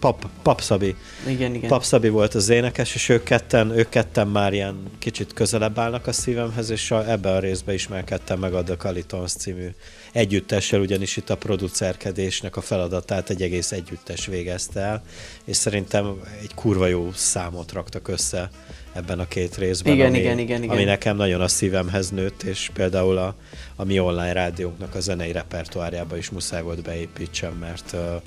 Pap, 0.00 0.26
Pap 0.42 0.60
Szabi. 0.60 0.94
Igen, 1.28 1.54
igen. 1.54 1.68
Pap 1.68 1.84
Szabi 1.84 2.08
volt 2.08 2.34
az 2.34 2.48
énekes, 2.48 2.94
és 2.94 3.08
ők 3.08 3.22
ketten, 3.22 3.70
ők 3.70 3.88
ketten 3.88 4.28
már 4.28 4.52
ilyen 4.52 4.82
kicsit 4.98 5.32
közelebb 5.32 5.78
állnak 5.78 6.06
a 6.06 6.12
szívemhez, 6.12 6.70
és 6.70 6.90
a, 6.90 7.10
ebbe 7.10 7.30
a 7.30 7.38
részbe 7.38 7.74
ismerkedtem 7.74 8.38
meg 8.38 8.54
a 8.54 8.62
The 8.62 8.76
Calitons 8.76 9.32
című 9.32 9.68
együttessel, 10.12 10.80
ugyanis 10.80 11.16
itt 11.16 11.30
a 11.30 11.36
producerkedésnek 11.36 12.56
a 12.56 12.60
feladatát 12.60 13.30
egy 13.30 13.42
egész 13.42 13.72
együttes 13.72 14.26
végezte 14.26 14.80
el, 14.80 15.02
és 15.44 15.56
szerintem 15.56 16.20
egy 16.42 16.54
kurva 16.54 16.86
jó 16.86 17.10
számot 17.14 17.72
raktak 17.72 18.08
össze 18.08 18.50
ebben 18.92 19.18
a 19.18 19.28
két 19.28 19.56
részben, 19.56 19.92
igen, 19.92 20.06
ami, 20.06 20.18
igen, 20.18 20.38
igen, 20.38 20.62
igen. 20.62 20.76
ami 20.76 20.84
nekem 20.84 21.16
nagyon 21.16 21.40
a 21.40 21.48
szívemhez 21.48 22.10
nőtt, 22.10 22.42
és 22.42 22.70
például 22.74 23.16
a, 23.16 23.36
a 23.76 23.84
mi 23.84 23.98
online 23.98 24.32
rádiónknak 24.32 24.94
a 24.94 25.00
zenei 25.00 25.32
repertoárjába 25.32 26.16
is 26.16 26.30
muszáj 26.30 26.62
volt 26.62 26.82
beépítsem, 26.82 27.52
mert 27.52 27.92
uh, 27.92 28.22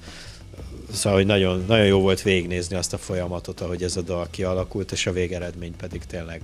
Szóval, 0.92 1.18
hogy 1.18 1.28
nagyon, 1.28 1.64
nagyon 1.68 1.86
jó 1.86 2.00
volt 2.00 2.22
végignézni 2.22 2.76
azt 2.76 2.94
a 2.94 2.98
folyamatot, 2.98 3.62
ahogy 3.62 3.84
ez 3.84 3.98
a 3.98 4.02
dal 4.02 4.28
kialakult, 4.32 4.92
és 4.92 5.08
a 5.08 5.12
végeredmény 5.12 5.76
pedig 5.76 6.04
tényleg 6.04 6.42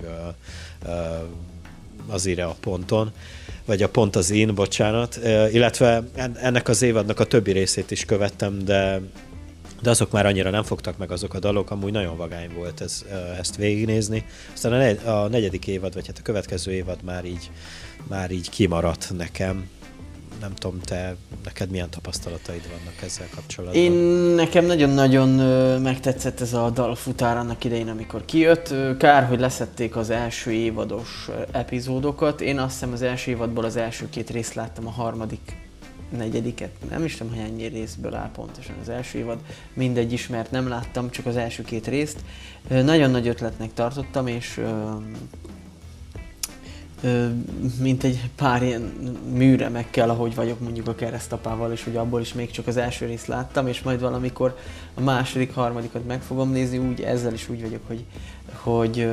az 2.08 2.26
ire 2.26 2.44
a 2.44 2.56
ponton 2.60 3.12
vagy 3.64 3.82
a 3.82 3.88
pont 3.88 4.16
az 4.16 4.30
én, 4.30 4.54
bocsánat, 4.54 5.16
illetve 5.52 6.02
ennek 6.34 6.68
az 6.68 6.82
évadnak 6.82 7.20
a 7.20 7.24
többi 7.24 7.52
részét 7.52 7.90
is 7.90 8.04
követtem, 8.04 8.64
de 8.64 9.00
de 9.82 9.90
azok 9.90 10.10
már 10.10 10.26
annyira 10.26 10.50
nem 10.50 10.62
fogtak 10.62 10.98
meg 10.98 11.10
azok 11.10 11.34
a 11.34 11.38
dalok, 11.38 11.70
amúgy 11.70 11.92
nagyon 11.92 12.16
vagány 12.16 12.50
volt 12.54 12.80
ez, 12.80 13.04
ezt 13.38 13.56
végignézni. 13.56 14.24
Aztán 14.52 14.96
a 14.96 15.28
negyedik 15.28 15.66
évad, 15.66 15.94
vagy 15.94 16.06
hát 16.06 16.18
a 16.18 16.22
következő 16.22 16.72
évad 16.72 17.02
már 17.02 17.24
így, 17.24 17.50
már 18.08 18.30
így 18.30 18.50
kimaradt 18.50 19.12
nekem, 19.16 19.68
nem 20.40 20.54
tudom, 20.54 20.80
te, 20.80 21.16
neked 21.44 21.70
milyen 21.70 21.90
tapasztalataid 21.90 22.62
vannak 22.68 23.02
ezzel 23.02 23.26
kapcsolatban? 23.34 23.82
Én 23.82 23.92
nekem 24.34 24.64
nagyon-nagyon 24.64 25.28
megtetszett 25.80 26.40
ez 26.40 26.52
a 26.52 26.70
dalfutár 26.70 27.36
annak 27.36 27.64
idején, 27.64 27.88
amikor 27.88 28.24
kijött. 28.24 28.74
Kár, 28.98 29.24
hogy 29.24 29.40
leszették 29.40 29.96
az 29.96 30.10
első 30.10 30.52
évados 30.52 31.28
epizódokat. 31.52 32.40
Én 32.40 32.58
azt 32.58 32.72
hiszem 32.72 32.92
az 32.92 33.02
első 33.02 33.30
évadból 33.30 33.64
az 33.64 33.76
első 33.76 34.08
két 34.10 34.30
részt 34.30 34.54
láttam, 34.54 34.86
a 34.86 34.90
harmadik 34.90 35.56
negyediket, 36.16 36.70
nem 36.90 37.04
is 37.04 37.16
tudom, 37.16 37.32
hogy 37.32 37.42
ennyi 37.44 37.64
részből 37.64 38.14
áll 38.14 38.30
pontosan 38.30 38.74
az 38.80 38.88
első 38.88 39.18
évad, 39.18 39.38
mindegy 39.72 40.12
is, 40.12 40.28
mert 40.28 40.50
nem 40.50 40.68
láttam, 40.68 41.10
csak 41.10 41.26
az 41.26 41.36
első 41.36 41.62
két 41.62 41.86
részt. 41.86 42.24
Nagyon 42.68 43.10
nagy 43.10 43.28
ötletnek 43.28 43.74
tartottam, 43.74 44.26
és 44.26 44.60
mint 47.80 48.04
egy 48.04 48.30
pár 48.36 48.62
ilyen 48.62 48.82
műre 49.32 49.68
meg 49.68 49.90
kell, 49.90 50.10
ahogy 50.10 50.34
vagyok 50.34 50.60
mondjuk 50.60 50.88
a 50.88 50.94
keresztapával, 50.94 51.72
és 51.72 51.84
hogy 51.84 51.96
abból 51.96 52.20
is 52.20 52.32
még 52.32 52.50
csak 52.50 52.66
az 52.66 52.76
első 52.76 53.06
részt 53.06 53.26
láttam, 53.26 53.66
és 53.66 53.82
majd 53.82 54.00
valamikor 54.00 54.56
a 54.94 55.00
második, 55.00 55.54
harmadikat 55.54 56.06
meg 56.06 56.22
fogom 56.22 56.50
nézni, 56.50 56.78
úgy 56.78 57.00
ezzel 57.00 57.32
is 57.32 57.48
úgy 57.48 57.60
vagyok, 57.60 57.80
hogy, 57.86 58.04
hogy 58.52 59.08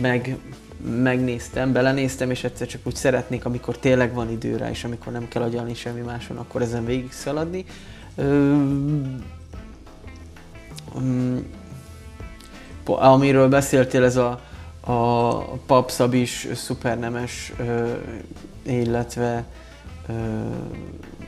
meg, 0.00 0.36
megnéztem, 0.84 1.72
belenéztem, 1.72 2.30
és 2.30 2.44
egyszer 2.44 2.66
csak 2.66 2.80
úgy 2.84 2.94
szeretnék, 2.94 3.44
amikor 3.44 3.78
tényleg 3.78 4.14
van 4.14 4.30
idő 4.30 4.56
rá, 4.56 4.70
és 4.70 4.84
amikor 4.84 5.12
nem 5.12 5.28
kell 5.28 5.42
agyalni 5.42 5.74
semmi 5.74 6.00
máson, 6.00 6.36
akkor 6.36 6.62
ezen 6.62 6.84
végig 6.84 7.12
szaladni. 7.12 7.64
Ö, 8.14 8.52
um, 10.94 11.46
amiről 12.84 13.48
beszéltél, 13.48 14.04
ez 14.04 14.16
a 14.16 14.40
a 14.84 15.38
papszabis 15.66 16.48
szupernemes, 16.54 17.52
illetve 18.62 19.44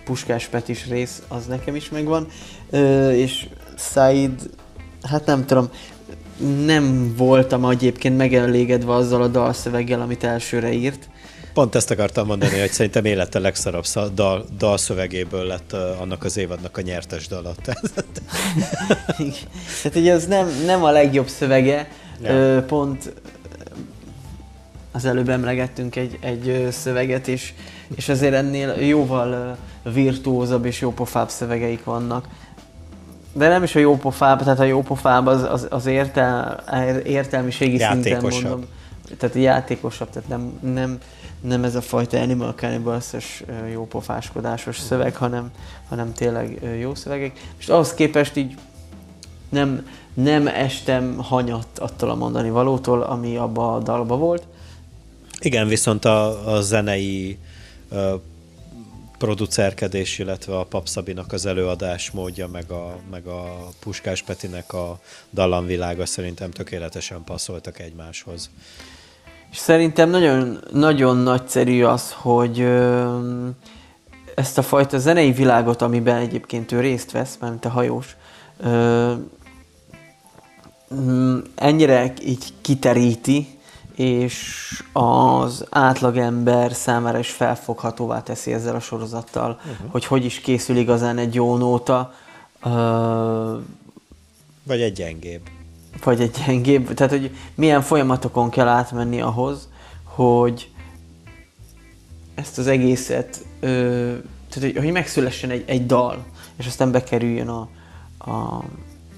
Puskás 0.05 0.47
Petis 0.47 0.87
rész, 0.87 1.23
az 1.29 1.47
nekem 1.47 1.75
is 1.75 1.89
megvan, 1.89 2.27
és 3.13 3.49
Said, 3.77 4.51
hát 5.03 5.27
nem 5.27 5.47
tudom, 5.47 5.69
nem 6.65 7.15
voltam 7.17 7.65
egyébként 7.65 8.17
megelégedve 8.17 8.93
azzal 8.93 9.23
a 9.23 9.29
dalszöveggel, 9.29 10.01
amit 10.01 10.25
elsőre 10.25 10.73
írt. 10.73 11.09
Pont 11.55 11.75
ezt 11.75 11.91
akartam 11.91 12.27
mondani, 12.27 12.59
hogy 12.59 12.71
szerintem 12.71 13.05
élete 13.05 13.39
legszarabb 13.39 13.85
dal, 14.15 14.45
dalszövegéből 14.59 15.45
lett 15.45 15.73
annak 15.73 16.25
az 16.25 16.37
évadnak 16.37 16.77
a 16.77 16.81
nyertes 16.81 17.29
dala. 17.29 17.55
Tehát 19.83 19.97
ugye 19.97 20.13
az 20.13 20.27
nem, 20.27 20.49
nem 20.67 20.85
a 20.85 20.91
legjobb 20.91 21.29
szövege, 21.29 21.89
ja. 22.23 22.63
pont 22.63 23.13
az 24.93 25.05
előbb 25.05 25.29
emlegettünk 25.29 25.97
egy, 25.97 26.19
egy 26.21 26.69
szöveget, 26.71 27.29
és, 27.29 27.53
és 27.97 28.09
azért 28.09 28.35
ennél 28.35 28.75
jóval 28.81 29.57
virtuózabb 29.83 30.65
és 30.65 30.81
jópofább 30.81 31.29
szövegeik 31.29 31.85
vannak. 31.85 32.29
De 33.37 33.49
nem 33.49 33.63
is 33.63 33.75
a 33.75 33.79
jópofább, 33.79 34.43
tehát 34.43 34.59
a 34.59 34.65
jópofább 34.65 35.27
az, 35.27 35.43
az, 35.43 35.67
az 35.71 35.87
értel, 35.87 36.65
értelmiségi 37.05 37.79
szinten 37.79 38.23
mondom. 38.23 38.65
tehát 39.19 39.35
játékosabb, 39.35 40.11
tehát 40.11 40.29
nem, 40.29 40.59
nem, 40.61 40.99
nem 41.41 41.65
ez 41.65 41.75
a 41.75 41.81
fajta 41.81 42.21
Animal 42.21 42.53
Cannibals-es 42.53 43.45
jó 43.73 43.87
pofáskodásos 43.87 44.79
szöveg, 44.79 45.17
hanem, 45.17 45.51
hanem 45.89 46.13
tényleg 46.13 46.59
jó 46.81 46.95
szövegek. 46.95 47.41
És 47.57 47.69
ahhoz 47.69 47.95
képest 47.95 48.37
így 48.37 48.55
nem, 49.49 49.87
nem 50.15 50.47
estem 50.47 51.17
hanyat 51.17 51.79
attól 51.79 52.11
a 52.11 52.15
mondani 52.15 52.51
valótól, 52.51 53.03
ami 53.03 53.37
abba 53.37 53.75
a 53.75 53.79
dalba 53.79 54.17
volt. 54.17 54.43
Igen, 55.41 55.69
viszont 55.69 56.05
a, 56.05 56.53
a 56.55 56.61
zenei 56.61 57.39
producerkedés, 59.19 60.19
illetve 60.19 60.59
a 60.59 60.65
Papszabinak 60.65 61.33
az 61.33 61.47
előadás 61.47 62.11
módja, 62.11 62.49
meg 62.49 62.71
a, 62.71 62.97
meg 63.11 63.27
a 63.27 63.69
Puskás 63.81 64.23
Petinek 64.23 64.73
a 64.73 64.99
dallamvilága 65.33 66.07
szerintem 66.07 66.51
tökéletesen 66.51 67.25
passzoltak 67.25 67.79
egymáshoz. 67.79 68.51
És 69.51 69.57
szerintem 69.57 70.11
nagyon, 70.11 70.59
nagyon 70.73 71.17
nagyszerű 71.17 71.83
az, 71.83 72.13
hogy 72.13 72.61
ö, 72.61 73.19
ezt 74.35 74.59
a 74.59 74.63
fajta 74.63 74.99
zenei 74.99 75.33
világot, 75.33 75.83
amiben 75.83 76.17
egyébként 76.17 76.73
ő 76.73 76.81
részt 76.81 77.11
vesz, 77.11 77.37
mert 77.41 77.65
a 77.65 77.69
hajós, 77.69 78.17
ö, 78.61 79.13
ennyire 81.55 82.13
így 82.25 82.45
kiteríti, 82.61 83.54
és 83.97 84.83
az 84.93 85.65
átlagember 85.71 86.73
számára 86.73 87.19
is 87.19 87.31
felfoghatóvá 87.31 88.23
teszi 88.23 88.53
ezzel 88.53 88.75
a 88.75 88.81
sorozattal, 88.81 89.61
uh-huh. 89.61 89.91
hogy 89.91 90.05
hogy 90.05 90.25
is 90.25 90.41
készül 90.41 90.77
igazán 90.77 91.19
egy 91.19 91.35
jó 91.35 91.57
nóta. 91.57 92.15
Uh, 92.65 92.73
vagy 94.63 94.81
egy 94.81 94.93
gyengébb. 94.93 95.41
Vagy 96.05 96.21
egy 96.21 96.37
gyengébb. 96.47 96.95
Tehát, 96.95 97.13
hogy 97.13 97.37
milyen 97.55 97.83
folyamatokon 97.83 98.51
kell 98.51 98.69
átmenni 98.69 99.21
ahhoz, 99.21 99.69
hogy 100.05 100.71
ezt 102.35 102.59
az 102.59 102.67
egészet, 102.67 103.45
uh, 103.63 103.69
tehát, 104.49 104.73
hogy, 104.73 104.77
hogy 104.77 104.93
megszülessen 104.93 105.51
egy, 105.51 105.65
egy 105.67 105.87
dal, 105.87 106.25
és 106.57 106.67
aztán 106.67 106.91
bekerüljön 106.91 107.49
a, 107.49 107.69
a 108.19 108.65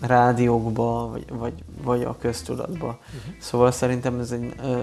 rádiókba, 0.07 1.09
vagy, 1.11 1.25
vagy, 1.29 1.53
vagy 1.83 2.03
a 2.03 2.17
köztudatba. 2.19 2.87
Uh-huh. 2.87 3.35
Szóval 3.41 3.71
szerintem 3.71 4.19
ez 4.19 4.31
egy... 4.31 4.53
Ö, 4.63 4.79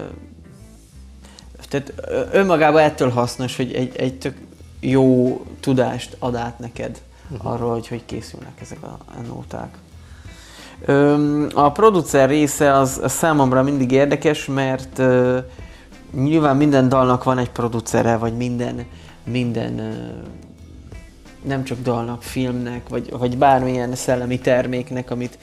tehát 1.68 1.92
önmagában 2.32 2.82
ettől 2.82 3.10
hasznos, 3.10 3.56
hogy 3.56 3.72
egy, 3.72 3.96
egy 3.96 4.18
tök 4.18 4.36
jó 4.80 5.40
tudást 5.60 6.16
ad 6.18 6.34
át 6.34 6.58
neked 6.58 7.02
uh-huh. 7.30 7.52
arról, 7.52 7.72
hogy 7.72 7.88
hogy 7.88 8.04
készülnek 8.04 8.60
ezek 8.60 8.82
a, 8.82 8.98
a 9.06 9.20
nóták. 9.26 9.76
Ö, 10.84 11.46
a 11.54 11.72
producer 11.72 12.28
része 12.28 12.72
az, 12.72 13.00
az 13.02 13.12
számomra 13.12 13.62
mindig 13.62 13.90
érdekes, 13.90 14.46
mert 14.46 14.98
ö, 14.98 15.38
nyilván 16.14 16.56
minden 16.56 16.88
dalnak 16.88 17.24
van 17.24 17.38
egy 17.38 17.50
producere, 17.50 18.16
vagy 18.16 18.36
minden, 18.36 18.84
minden 19.24 19.78
ö, 19.78 19.92
nem 21.44 21.64
csak 21.64 21.82
dalnak, 21.82 22.22
filmnek, 22.22 22.88
vagy, 22.88 23.10
vagy 23.10 23.38
bármilyen 23.38 23.94
szellemi 23.94 24.38
terméknek, 24.38 25.10
amit 25.10 25.38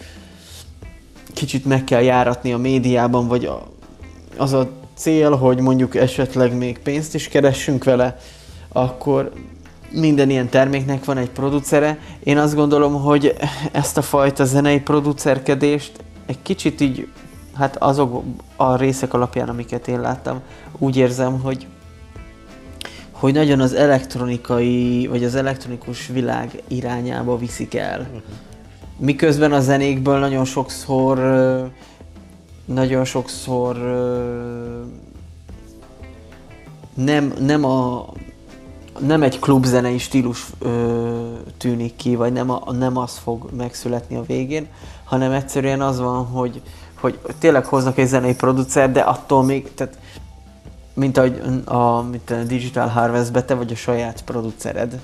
kicsit 1.33 1.65
meg 1.65 1.83
kell 1.83 2.01
járatni 2.01 2.53
a 2.53 2.57
médiában, 2.57 3.27
vagy 3.27 3.45
a, 3.45 3.67
az 4.37 4.53
a 4.53 4.69
cél, 4.93 5.35
hogy 5.35 5.59
mondjuk 5.59 5.95
esetleg 5.95 6.57
még 6.57 6.79
pénzt 6.79 7.15
is 7.15 7.27
keressünk 7.27 7.83
vele, 7.83 8.17
akkor 8.71 9.31
minden 9.91 10.29
ilyen 10.29 10.49
terméknek 10.49 11.05
van 11.05 11.17
egy 11.17 11.29
producere. 11.29 11.97
Én 12.23 12.37
azt 12.37 12.55
gondolom, 12.55 13.01
hogy 13.01 13.35
ezt 13.71 13.97
a 13.97 14.01
fajta 14.01 14.45
zenei 14.45 14.79
producerkedést 14.79 15.91
egy 16.25 16.41
kicsit 16.41 16.81
így, 16.81 17.07
hát 17.53 17.75
azok 17.77 18.23
a 18.55 18.75
részek 18.75 19.13
alapján, 19.13 19.49
amiket 19.49 19.87
én 19.87 20.01
láttam, 20.01 20.41
úgy 20.77 20.97
érzem, 20.97 21.39
hogy 21.39 21.67
hogy 23.21 23.33
nagyon 23.33 23.59
az 23.59 23.73
elektronikai, 23.73 25.07
vagy 25.07 25.23
az 25.23 25.35
elektronikus 25.35 26.07
világ 26.07 26.63
irányába 26.67 27.37
viszik 27.37 27.75
el. 27.75 27.99
Uh-huh. 27.99 28.21
Miközben 28.97 29.51
a 29.51 29.59
zenékből 29.59 30.19
nagyon 30.19 30.45
sokszor 30.45 31.17
nagyon 32.65 33.05
sokszor 33.05 33.75
nem, 36.93 37.33
nem, 37.39 37.65
a, 37.65 38.09
nem 38.99 39.23
egy 39.23 39.39
klubzenei 39.39 39.97
stílus 39.97 40.45
ö, 40.59 41.33
tűnik 41.57 41.95
ki, 41.95 42.15
vagy 42.15 42.33
nem, 42.33 42.49
a, 42.49 42.71
nem 42.71 42.97
az 42.97 43.17
fog 43.17 43.49
megszületni 43.57 44.15
a 44.15 44.23
végén, 44.25 44.67
hanem 45.03 45.31
egyszerűen 45.31 45.81
az 45.81 45.99
van, 45.99 46.25
hogy, 46.25 46.61
hogy 46.99 47.19
tényleg 47.39 47.65
hoznak 47.65 47.97
egy 47.97 48.07
zenei 48.07 48.35
producer, 48.35 48.91
de 48.91 48.99
attól 48.99 49.43
még, 49.43 49.73
tehát 49.73 49.97
mint 50.93 51.17
ahogy 51.17 51.41
a, 51.65 52.01
mint 52.01 52.29
a 52.29 52.43
Digital 52.43 52.87
Harvest 52.87 53.45
te 53.45 53.53
vagy 53.53 53.71
a 53.71 53.75
saját 53.75 54.23
producered, 54.23 54.99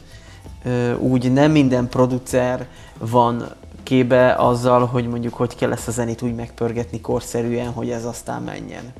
úgy 1.00 1.32
nem 1.32 1.52
minden 1.52 1.90
producer 1.90 2.68
van 3.00 3.44
kébe 3.84 4.34
azzal, 4.34 4.86
hogy 4.86 5.08
mondjuk 5.08 5.34
hogy 5.34 5.56
kell 5.56 5.72
ezt 5.72 5.88
a 5.88 5.92
zenét 5.92 6.22
úgy 6.22 6.36
megpörgetni 6.36 7.02
korszerűen, 7.02 7.72
hogy 7.72 7.90
ez 7.90 8.06
aztán 8.06 8.42
menjen. 8.42 8.94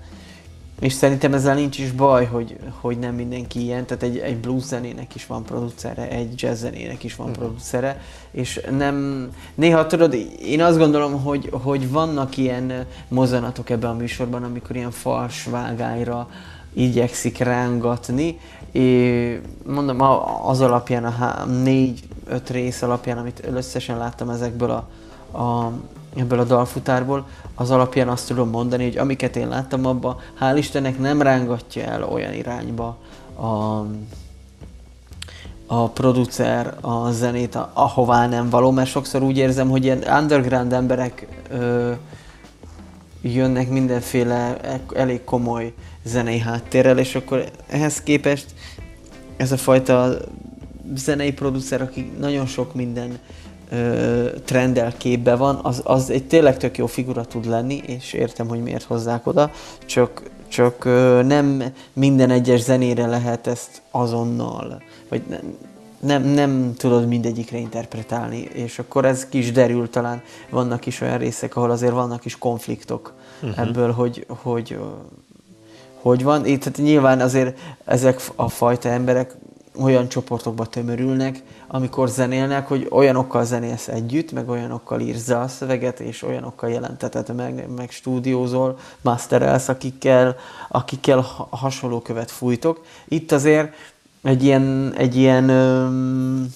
És 0.80 0.94
szerintem 0.94 1.34
ezzel 1.34 1.56
nincs 1.56 1.80
is 1.80 1.92
baj, 1.92 2.26
hogy, 2.26 2.58
hogy 2.82 3.00
nem 3.00 3.16
mindenki 3.16 3.64
ilyen, 3.64 3.86
tehát 3.86 4.04
egy, 4.04 4.18
egy 4.18 4.38
blues 4.38 4.64
zenének 4.64 5.16
is 5.16 5.26
van 5.26 5.44
producere, 5.44 6.10
egy 6.10 6.42
jazz 6.42 6.60
zenének 6.60 7.04
is 7.04 7.16
van 7.16 7.30
uh-huh. 7.30 7.44
producere, 7.44 8.02
és 8.32 8.62
nem, 8.78 9.28
néha 9.56 9.86
tudod, 9.86 10.14
én 10.42 10.62
azt 10.62 10.78
gondolom, 10.78 11.24
hogy, 11.24 11.50
hogy 11.52 11.92
vannak 11.92 12.38
ilyen 12.38 12.86
mozanatok 13.08 13.70
ebben 13.70 13.90
a 13.90 13.94
műsorban, 13.94 14.44
amikor 14.44 14.76
ilyen 14.76 14.92
fals 14.92 15.44
vágályra 15.44 16.28
igyekszik 16.78 17.38
rángatni, 17.38 18.40
és 18.72 19.40
mondom, 19.66 20.02
az 20.44 20.62
alapján, 20.62 21.06
a 21.06 21.46
négy-öt 21.46 22.50
rész 22.50 22.82
alapján, 22.82 23.18
amit 23.18 23.44
összesen 23.52 23.98
láttam 23.98 24.30
ezekből 24.30 24.70
a, 24.70 24.88
a 25.38 25.72
ebből 26.16 26.40
a 26.40 26.44
dalfutárból, 26.44 27.28
az 27.56 27.72
alapján 27.72 28.08
azt 28.08 28.28
tudom 28.28 28.50
mondani, 28.50 28.84
hogy 28.84 28.98
amiket 28.98 29.36
én 29.36 29.48
láttam 29.48 29.86
abban, 29.86 30.18
hál' 30.40 30.56
Istennek 30.58 31.00
nem 31.00 31.22
rángatja 31.22 31.84
el 31.84 32.04
olyan 32.04 32.34
irányba 32.34 32.98
a, 33.36 33.86
a 35.68 35.90
producer 35.90 36.78
a 36.82 37.12
zenét, 37.12 37.58
ahová 37.74 38.28
nem 38.28 38.50
való, 38.50 38.72
mert 38.72 38.90
sokszor 38.90 39.24
úgy 39.24 39.38
érzem, 39.38 39.70
hogy 39.70 39.84
ilyen 39.84 40.04
underground 40.22 40.74
emberek 40.74 41.28
ö, 41.50 41.92
jönnek 43.22 43.70
mindenféle 43.70 44.58
e, 44.62 44.82
elég 44.94 45.24
komoly 45.24 45.74
zenei 46.08 46.40
háttérrel, 46.40 46.98
és 46.98 47.16
akkor 47.16 47.46
ehhez 47.70 48.02
képest 48.02 48.46
ez 49.38 49.52
a 49.52 49.58
fajta 49.58 50.18
zenei 50.96 51.34
producer, 51.34 51.82
aki 51.82 52.12
nagyon 52.20 52.46
sok 52.46 52.74
minden 52.74 53.20
ö, 53.72 54.30
trendel 54.46 54.94
képbe 54.98 55.36
van, 55.36 55.60
az, 55.64 55.82
az 55.84 56.10
egy 56.10 56.28
tényleg 56.28 56.58
tök 56.58 56.78
jó 56.78 56.86
figura 56.86 57.26
tud 57.26 57.46
lenni, 57.46 57.82
és 57.86 58.14
értem, 58.14 58.48
hogy 58.48 58.62
miért 58.62 58.84
hozzák 58.84 59.28
oda, 59.28 59.52
csak, 59.86 60.22
csak 60.48 60.86
ö, 60.86 61.22
nem 61.24 61.64
minden 61.94 62.30
egyes 62.30 62.62
zenére 62.62 63.06
lehet 63.06 63.48
ezt 63.48 63.82
azonnal, 63.92 64.82
vagy 65.10 65.22
nem, 65.30 65.42
nem, 66.00 66.24
nem 66.24 66.74
tudod 66.78 67.08
mindegyikre 67.08 67.58
interpretálni, 67.58 68.40
és 68.40 68.80
akkor 68.80 69.06
ez 69.06 69.26
kis 69.26 69.52
derül 69.52 69.90
talán, 69.90 70.22
vannak 70.50 70.86
is 70.86 71.02
olyan 71.02 71.18
részek, 71.18 71.56
ahol 71.56 71.72
azért 71.72 71.94
vannak 71.94 72.26
is 72.26 72.38
konfliktok 72.38 73.14
uh-huh. 73.42 73.60
ebből, 73.60 73.92
hogy, 73.92 74.26
hogy 74.28 74.80
hogy 76.08 76.24
van. 76.24 76.46
Itt 76.46 76.60
tehát 76.60 76.78
nyilván 76.78 77.20
azért 77.20 77.60
ezek 77.86 78.22
a 78.36 78.50
fajta 78.50 78.90
emberek 78.90 79.36
olyan 79.82 80.08
csoportokba 80.08 80.66
tömörülnek, 80.66 81.44
amikor 81.68 82.10
zenélnek, 82.10 82.68
hogy 82.68 82.88
olyanokkal 82.90 83.46
zenélsz 83.46 83.88
együtt, 83.88 84.32
meg 84.32 84.50
olyanokkal 84.50 85.00
írsz 85.00 85.30
a 85.30 85.48
szöveget, 85.48 86.00
és 86.00 86.24
olyanokkal 86.24 86.70
jelenteted 86.70 87.36
meg, 87.36 87.68
meg 87.76 87.92
stúdiózol, 87.92 88.80
masterelsz, 89.02 89.68
akikkel, 89.68 90.36
akikkel 90.70 91.26
hasonló 91.50 92.02
követ 92.02 92.32
fújtok. 92.32 92.82
Itt 93.08 93.32
azért 93.32 93.74
egy 94.24 94.44
ilyen, 94.44 94.94
egy 94.98 95.16
ilyen, 95.16 95.50
öm, 95.50 96.54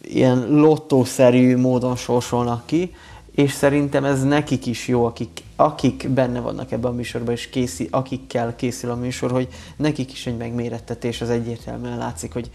ilyen 0.00 0.46
lottószerű 0.48 1.56
módon 1.56 1.96
sorsolnak 1.96 2.66
ki, 2.66 2.94
és 3.36 3.52
szerintem 3.52 4.04
ez 4.04 4.24
nekik 4.24 4.66
is 4.66 4.88
jó, 4.88 5.04
akik, 5.04 5.42
akik 5.56 6.08
benne 6.08 6.40
vannak 6.40 6.72
ebben 6.72 6.90
a 6.90 6.94
műsorban, 6.94 7.34
és 7.34 7.48
készí, 7.48 7.88
akikkel 7.90 8.56
készül 8.56 8.90
a 8.90 8.94
műsor, 8.94 9.30
hogy 9.30 9.48
nekik 9.76 10.12
is 10.12 10.26
egy 10.26 10.36
megmérettetés, 10.36 11.20
az 11.20 11.30
egyértelműen 11.30 11.98
látszik, 11.98 12.32
hogy 12.32 12.50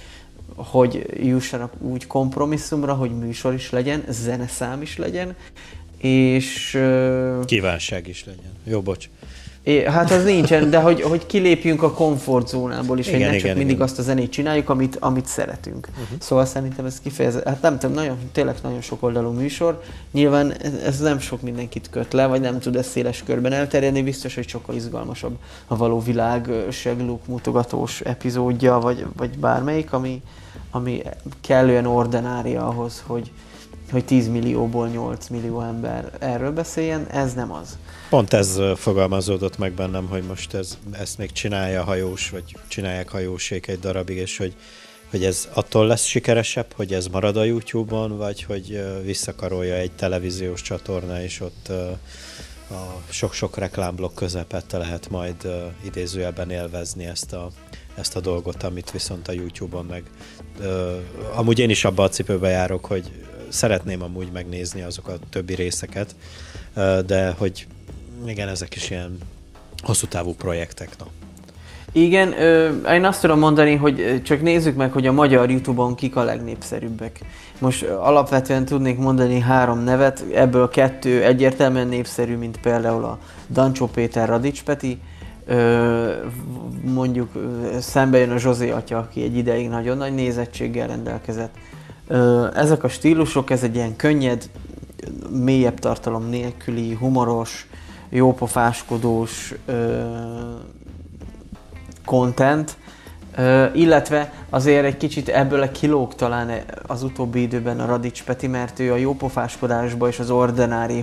hogy 0.55 1.05
jussanak 1.23 1.73
úgy 1.79 2.07
kompromisszumra, 2.07 2.93
hogy 2.93 3.11
műsor 3.11 3.53
is 3.53 3.69
legyen, 3.69 4.03
zeneszám 4.09 4.81
is 4.81 4.97
legyen, 4.97 5.35
és... 5.97 6.79
Kívánság 7.45 8.07
is 8.07 8.25
legyen. 8.25 8.51
Jó, 8.63 8.81
bocs. 8.81 9.09
É, 9.63 9.83
hát 9.83 10.11
az 10.11 10.23
nincsen, 10.23 10.69
de 10.69 10.79
hogy, 10.79 11.01
hogy 11.01 11.25
kilépjünk 11.25 11.83
a 11.83 11.91
komfortzónából 11.91 12.99
is, 12.99 13.07
Igen, 13.07 13.19
hogy 13.19 13.29
ne 13.29 13.35
igen, 13.35 13.47
csak 13.47 13.57
mindig 13.57 13.75
igen. 13.75 13.87
azt 13.87 13.99
a 13.99 14.01
zenét 14.01 14.31
csináljuk, 14.31 14.69
amit, 14.69 14.97
amit 14.99 15.25
szeretünk. 15.25 15.87
Uh-huh. 15.91 16.19
Szóval 16.19 16.45
szerintem 16.45 16.85
ez 16.85 16.99
kifejezett, 16.99 17.47
hát 17.47 17.61
nem 17.61 17.79
tudom, 17.79 17.95
nagyon, 17.95 18.17
tényleg 18.31 18.55
nagyon 18.63 18.81
sok 18.81 19.03
oldalú 19.03 19.31
műsor. 19.31 19.81
Nyilván 20.11 20.53
ez, 20.53 20.73
ez 20.73 20.99
nem 20.99 21.19
sok 21.19 21.41
mindenkit 21.41 21.89
köt 21.89 22.13
le, 22.13 22.25
vagy 22.25 22.41
nem 22.41 22.59
tud 22.59 22.75
ez 22.75 22.87
széles 22.87 23.23
körben 23.23 23.53
elterjedni, 23.53 24.01
biztos, 24.01 24.35
hogy 24.35 24.47
sokkal 24.47 24.75
izgalmasabb 24.75 25.37
a 25.67 25.77
való 25.77 25.99
világ 25.99 26.47
ö, 26.47 26.71
segluk 26.71 27.27
mutogatós 27.27 28.01
epizódja, 28.01 28.79
vagy, 28.79 29.05
vagy 29.17 29.37
bármelyik, 29.37 29.93
ami, 29.93 30.21
ami 30.71 31.01
kellően 31.41 31.85
ordinária 31.85 32.67
ahhoz, 32.67 33.03
hogy, 33.05 33.31
hogy 33.91 34.05
10 34.05 34.27
millióból 34.27 34.87
8 34.87 35.27
millió 35.27 35.61
ember 35.61 36.11
erről 36.19 36.51
beszéljen, 36.51 37.07
ez 37.11 37.33
nem 37.33 37.51
az. 37.51 37.77
Pont 38.11 38.33
ez 38.33 38.59
fogalmazódott 38.75 39.57
meg 39.57 39.73
bennem, 39.73 40.07
hogy 40.07 40.23
most 40.23 40.53
ez, 40.53 40.77
ezt 40.91 41.17
még 41.17 41.31
csinálja 41.31 41.83
hajós, 41.83 42.29
vagy 42.29 42.55
csinálják 42.67 43.09
hajósék 43.09 43.67
egy 43.67 43.79
darabig, 43.79 44.17
és 44.17 44.37
hogy, 44.37 44.55
hogy 45.09 45.23
ez 45.23 45.49
attól 45.53 45.87
lesz 45.87 46.05
sikeresebb, 46.05 46.73
hogy 46.75 46.93
ez 46.93 47.07
marad 47.07 47.37
a 47.37 47.43
YouTube-on, 47.43 48.17
vagy 48.17 48.43
hogy 48.43 48.83
visszakarolja 49.03 49.73
egy 49.73 49.91
televíziós 49.91 50.61
csatorna, 50.61 51.21
és 51.21 51.39
ott 51.39 51.67
a 52.69 53.01
sok-sok 53.09 53.57
reklámblokk 53.57 54.15
közepette 54.15 54.77
lehet 54.77 55.09
majd 55.09 55.35
ö, 55.43 55.65
idézőjelben 55.85 56.49
élvezni 56.49 57.05
ezt 57.05 57.33
a, 57.33 57.49
ezt 57.95 58.15
a 58.15 58.19
dolgot, 58.19 58.63
amit 58.63 58.91
viszont 58.91 59.27
a 59.27 59.31
YouTube-on 59.31 59.85
meg... 59.85 60.03
Amúgy 61.33 61.59
én 61.59 61.69
is 61.69 61.85
abba 61.85 62.03
a 62.03 62.09
cipőbe 62.09 62.49
járok, 62.49 62.85
hogy 62.85 63.11
szeretném 63.49 64.01
amúgy 64.01 64.31
megnézni 64.31 64.81
azok 64.81 65.07
a 65.07 65.19
többi 65.29 65.55
részeket, 65.55 66.15
de 67.05 67.35
hogy 67.37 67.67
igen, 68.25 68.47
ezek 68.47 68.75
is 68.75 68.89
ilyen 68.89 69.17
hosszú 69.81 70.07
távú 70.07 70.33
projektek. 70.33 70.89
No. 70.99 71.05
Igen, 71.93 72.41
ö, 72.41 72.69
én 72.93 73.05
azt 73.05 73.21
tudom 73.21 73.39
mondani, 73.39 73.75
hogy 73.75 74.21
csak 74.23 74.41
nézzük 74.41 74.75
meg, 74.75 74.91
hogy 74.91 75.07
a 75.07 75.11
magyar 75.11 75.49
Youtube-on 75.49 75.95
kik 75.95 76.15
a 76.15 76.23
legnépszerűbbek. 76.23 77.19
Most 77.59 77.83
alapvetően 77.83 78.65
tudnék 78.65 78.97
mondani 78.97 79.39
három 79.39 79.79
nevet, 79.79 80.25
ebből 80.33 80.69
kettő 80.69 81.23
egyértelműen 81.23 81.87
népszerű, 81.87 82.37
mint 82.37 82.59
például 82.59 83.03
a 83.03 83.19
Dancsó 83.49 83.87
Péter 83.87 84.27
Radics 84.27 84.63
Peti, 84.63 84.99
ö, 85.45 86.11
mondjuk 86.81 87.29
szembe 87.79 88.17
jön 88.17 88.31
a 88.31 88.37
Zsozé 88.37 88.69
atya, 88.69 88.97
aki 88.97 89.23
egy 89.23 89.37
ideig 89.37 89.69
nagyon 89.69 89.97
nagy 89.97 90.13
nézettséggel 90.13 90.87
rendelkezett. 90.87 91.53
Ö, 92.07 92.47
ezek 92.55 92.83
a 92.83 92.89
stílusok, 92.89 93.49
ez 93.49 93.63
egy 93.63 93.75
ilyen 93.75 93.95
könnyed, 93.95 94.49
mélyebb 95.29 95.79
tartalom 95.79 96.29
nélküli, 96.29 96.93
humoros, 96.93 97.67
jópofáskodós, 98.11 99.53
ö, 99.65 100.01
content, 102.05 102.77
Ö, 103.37 103.65
illetve 103.73 104.33
azért 104.49 104.85
egy 104.85 104.97
kicsit 104.97 105.29
ebből 105.29 105.61
a 105.61 105.71
kilóg 105.71 106.15
talán 106.15 106.51
az 106.87 107.03
utóbbi 107.03 107.41
időben 107.41 107.79
a 107.79 107.85
Radics 107.85 108.23
Peti, 108.23 108.47
mert 108.47 108.79
ő 108.79 108.91
a 108.91 108.95
jópofáskodásba 108.95 110.07
és 110.07 110.19
az 110.19 110.29
ordinári 110.29 110.99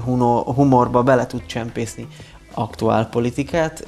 humorba 0.54 1.02
bele 1.02 1.26
tud 1.26 1.46
csempészni 1.46 2.06
aktuál 2.54 3.08
politikát, 3.08 3.86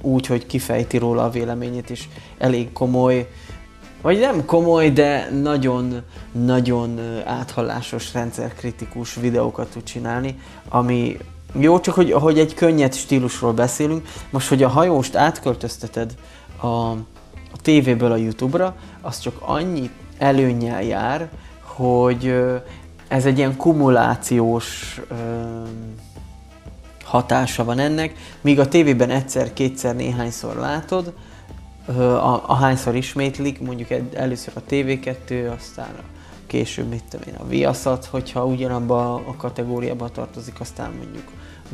úgy, 0.00 0.26
hogy 0.26 0.46
kifejti 0.46 0.96
róla 0.98 1.24
a 1.24 1.30
véleményét, 1.30 1.90
és 1.90 2.08
elég 2.38 2.72
komoly, 2.72 3.28
vagy 4.02 4.18
nem 4.18 4.44
komoly, 4.44 4.90
de 4.90 5.28
nagyon-nagyon 5.30 7.00
áthallásos, 7.24 8.12
rendszerkritikus 8.12 9.14
videókat 9.14 9.68
tud 9.68 9.82
csinálni, 9.82 10.38
ami 10.68 11.18
jó, 11.58 11.80
csak 11.80 11.94
hogy, 11.94 12.12
hogy 12.12 12.38
egy 12.38 12.54
könnyed 12.54 12.94
stílusról 12.94 13.52
beszélünk. 13.52 14.08
Most, 14.30 14.48
hogy 14.48 14.62
a 14.62 14.68
hajóst 14.68 15.14
átköltözteted 15.14 16.14
a, 16.60 16.66
a 16.66 17.58
tévéből 17.62 18.12
a 18.12 18.16
YouTube-ra, 18.16 18.76
az 19.00 19.18
csak 19.18 19.36
annyi 19.40 19.90
előnyel 20.18 20.82
jár, 20.82 21.28
hogy 21.62 22.34
ez 23.08 23.26
egy 23.26 23.38
ilyen 23.38 23.56
kumulációs 23.56 25.00
ö, 25.08 25.14
hatása 27.04 27.64
van 27.64 27.78
ennek, 27.78 28.14
míg 28.40 28.60
a 28.60 28.68
tévében 28.68 29.10
egyszer, 29.10 29.52
kétszer, 29.52 29.96
néhányszor 29.96 30.56
látod, 30.56 31.12
ö, 31.86 32.12
a, 32.12 32.42
ahányszor 32.46 32.94
ismétlik, 32.94 33.60
mondjuk 33.60 33.90
egy, 33.90 34.14
először 34.14 34.52
a 34.56 34.70
TV2, 34.70 35.56
aztán 35.56 35.90
a 35.98 36.02
később, 36.46 36.88
mit 36.88 37.04
tudom 37.10 37.28
én, 37.28 37.34
a 37.34 37.46
Viaszat, 37.46 38.04
hogyha 38.04 38.46
ugyanabba 38.46 39.14
a 39.14 39.34
kategóriába 39.36 40.08
tartozik, 40.08 40.60
aztán 40.60 40.92
mondjuk 40.92 41.24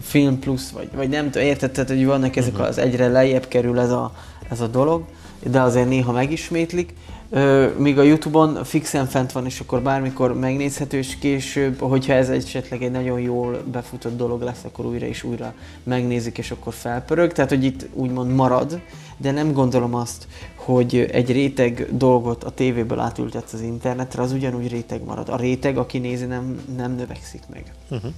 Film 0.01 0.39
Plus, 0.39 0.73
vagy, 0.73 0.89
vagy 0.95 1.09
nem 1.09 1.31
tudom, 1.31 1.47
érted, 1.47 1.71
tehát, 1.71 1.89
hogy 1.89 2.07
vannak 2.07 2.37
ezek 2.37 2.53
Mhm. 2.53 2.63
az 2.63 2.79
egyre 2.79 3.09
lejjebb 3.09 3.49
kerül 3.49 3.79
ez 3.79 3.91
a, 3.91 4.13
ez 4.51 4.61
a 4.61 4.67
dolog, 4.67 5.05
de 5.51 5.61
azért 5.61 5.89
néha 5.89 6.13
megismétlik, 6.13 6.95
Ö, 7.31 7.67
míg 7.79 7.99
a 7.99 8.03
Youtube-on 8.03 8.65
fixen 8.65 9.07
fent 9.07 9.33
van, 9.33 9.45
és 9.47 9.61
akkor 9.61 9.83
bármikor 9.83 10.35
megnézhető, 10.39 10.99
és 10.99 11.19
később, 11.19 11.81
hogyha 11.81 12.13
ez 12.13 12.29
esetleg 12.29 12.83
egy 12.83 12.91
nagyon 12.91 13.21
jól 13.21 13.63
befutott 13.73 14.17
dolog 14.17 14.43
lesz, 14.43 14.65
akkor 14.65 14.87
újra 14.87 15.07
és 15.07 15.23
újra 15.23 15.55
megnézik, 15.83 16.39
és 16.39 16.51
akkor 16.51 16.73
felpörög. 16.73 17.33
Tehát, 17.33 17.51
hogy 17.51 17.65
itt 17.65 17.87
úgymond 17.95 18.35
marad, 18.35 18.81
de 19.17 19.31
nem 19.31 19.53
gondolom 19.53 19.95
azt, 19.95 20.27
hogy 20.55 21.09
egy 21.13 21.33
réteg 21.33 21.89
dolgot 21.97 22.45
a 22.45 22.51
tévéből 22.51 22.99
átültetsz 22.99 23.53
az 23.53 23.61
internetre, 23.61 24.23
az 24.23 24.33
ugyanúgy 24.33 24.69
réteg 24.69 25.05
marad. 25.05 25.29
A 25.29 25.37
réteg, 25.37 25.79
aki 25.79 25.99
nézi, 25.99 26.25
nem, 26.25 26.61
nem 26.77 26.95
növekszik 26.95 27.43
meg. 27.53 27.73
Uh-huh. 27.91 28.11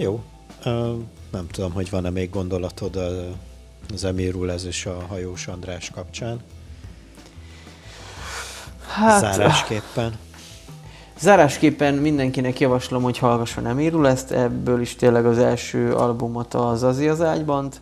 Jó. 0.00 0.22
Uh, 0.64 0.72
nem 1.30 1.46
tudom, 1.50 1.72
hogy 1.72 1.90
van-e 1.90 2.10
még 2.10 2.30
gondolatod 2.30 2.96
az 3.92 4.04
Emirul 4.04 4.50
ez 4.50 4.64
és 4.64 4.86
a 4.86 5.04
hajós 5.08 5.46
András 5.46 5.90
kapcsán. 5.90 6.40
Hát, 8.88 9.20
Zárásképpen. 9.20 10.18
Zárásképpen 11.18 11.94
mindenkinek 11.94 12.60
javaslom, 12.60 13.02
hogy 13.02 13.18
hallgasson 13.18 13.66
Emirul 13.66 14.08
ezt, 14.08 14.30
ebből 14.30 14.80
is 14.80 14.94
tényleg 14.94 15.26
az 15.26 15.38
első 15.38 15.94
albumot 15.94 16.54
az 16.54 16.82
Azi 16.82 17.08
az 17.08 17.20
ágybant. 17.20 17.80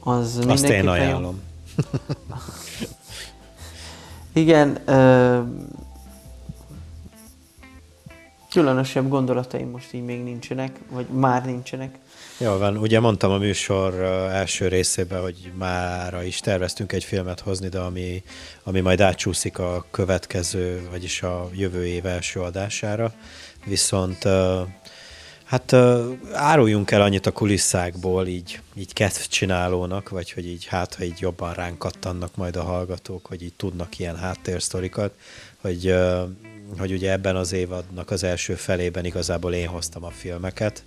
Az 0.00 0.24
Azt 0.24 0.38
én 0.38 0.46
mindenképpen 0.46 0.84
jó. 0.84 0.90
ajánlom. 0.90 1.40
Igen, 4.32 4.78
ö, 4.84 5.40
különösebb 8.58 9.08
gondolataim 9.08 9.70
most 9.70 9.92
így 9.92 10.04
még 10.04 10.22
nincsenek, 10.22 10.78
vagy 10.90 11.06
már 11.06 11.44
nincsenek. 11.44 11.98
Jó 12.38 12.56
van, 12.56 12.76
ugye 12.76 13.00
mondtam 13.00 13.30
a 13.30 13.38
műsor 13.38 13.94
első 14.32 14.68
részében, 14.68 15.20
hogy 15.22 15.52
mára 15.58 16.22
is 16.22 16.40
terveztünk 16.40 16.92
egy 16.92 17.04
filmet 17.04 17.40
hozni, 17.40 17.68
de 17.68 17.78
ami, 17.78 18.22
ami 18.62 18.80
majd 18.80 19.00
átcsúszik 19.00 19.58
a 19.58 19.84
következő, 19.90 20.88
vagyis 20.90 21.22
a 21.22 21.48
jövő 21.52 21.86
év 21.86 22.06
első 22.06 22.40
adására. 22.40 23.12
Viszont 23.64 24.28
hát 25.44 25.72
áruljunk 26.32 26.90
el 26.90 27.02
annyit 27.02 27.26
a 27.26 27.32
kulisszákból 27.32 28.26
így, 28.26 28.60
így 28.74 28.92
kedvcsinálónak, 28.92 30.08
vagy 30.08 30.32
hogy 30.32 30.46
így 30.46 30.66
hát, 30.66 30.94
ha 30.94 31.04
így 31.04 31.20
jobban 31.20 31.54
ránk 31.54 31.78
kattannak 31.78 32.36
majd 32.36 32.56
a 32.56 32.62
hallgatók, 32.62 33.26
hogy 33.26 33.42
így 33.42 33.54
tudnak 33.54 33.98
ilyen 33.98 34.16
háttérsztorikat, 34.16 35.12
hogy, 35.60 35.94
hogy 36.78 36.92
ugye 36.92 37.12
ebben 37.12 37.36
az 37.36 37.52
évadnak 37.52 38.10
az 38.10 38.22
első 38.22 38.54
felében 38.54 39.04
igazából 39.04 39.54
én 39.54 39.68
hoztam 39.68 40.04
a 40.04 40.10
filmeket, 40.10 40.82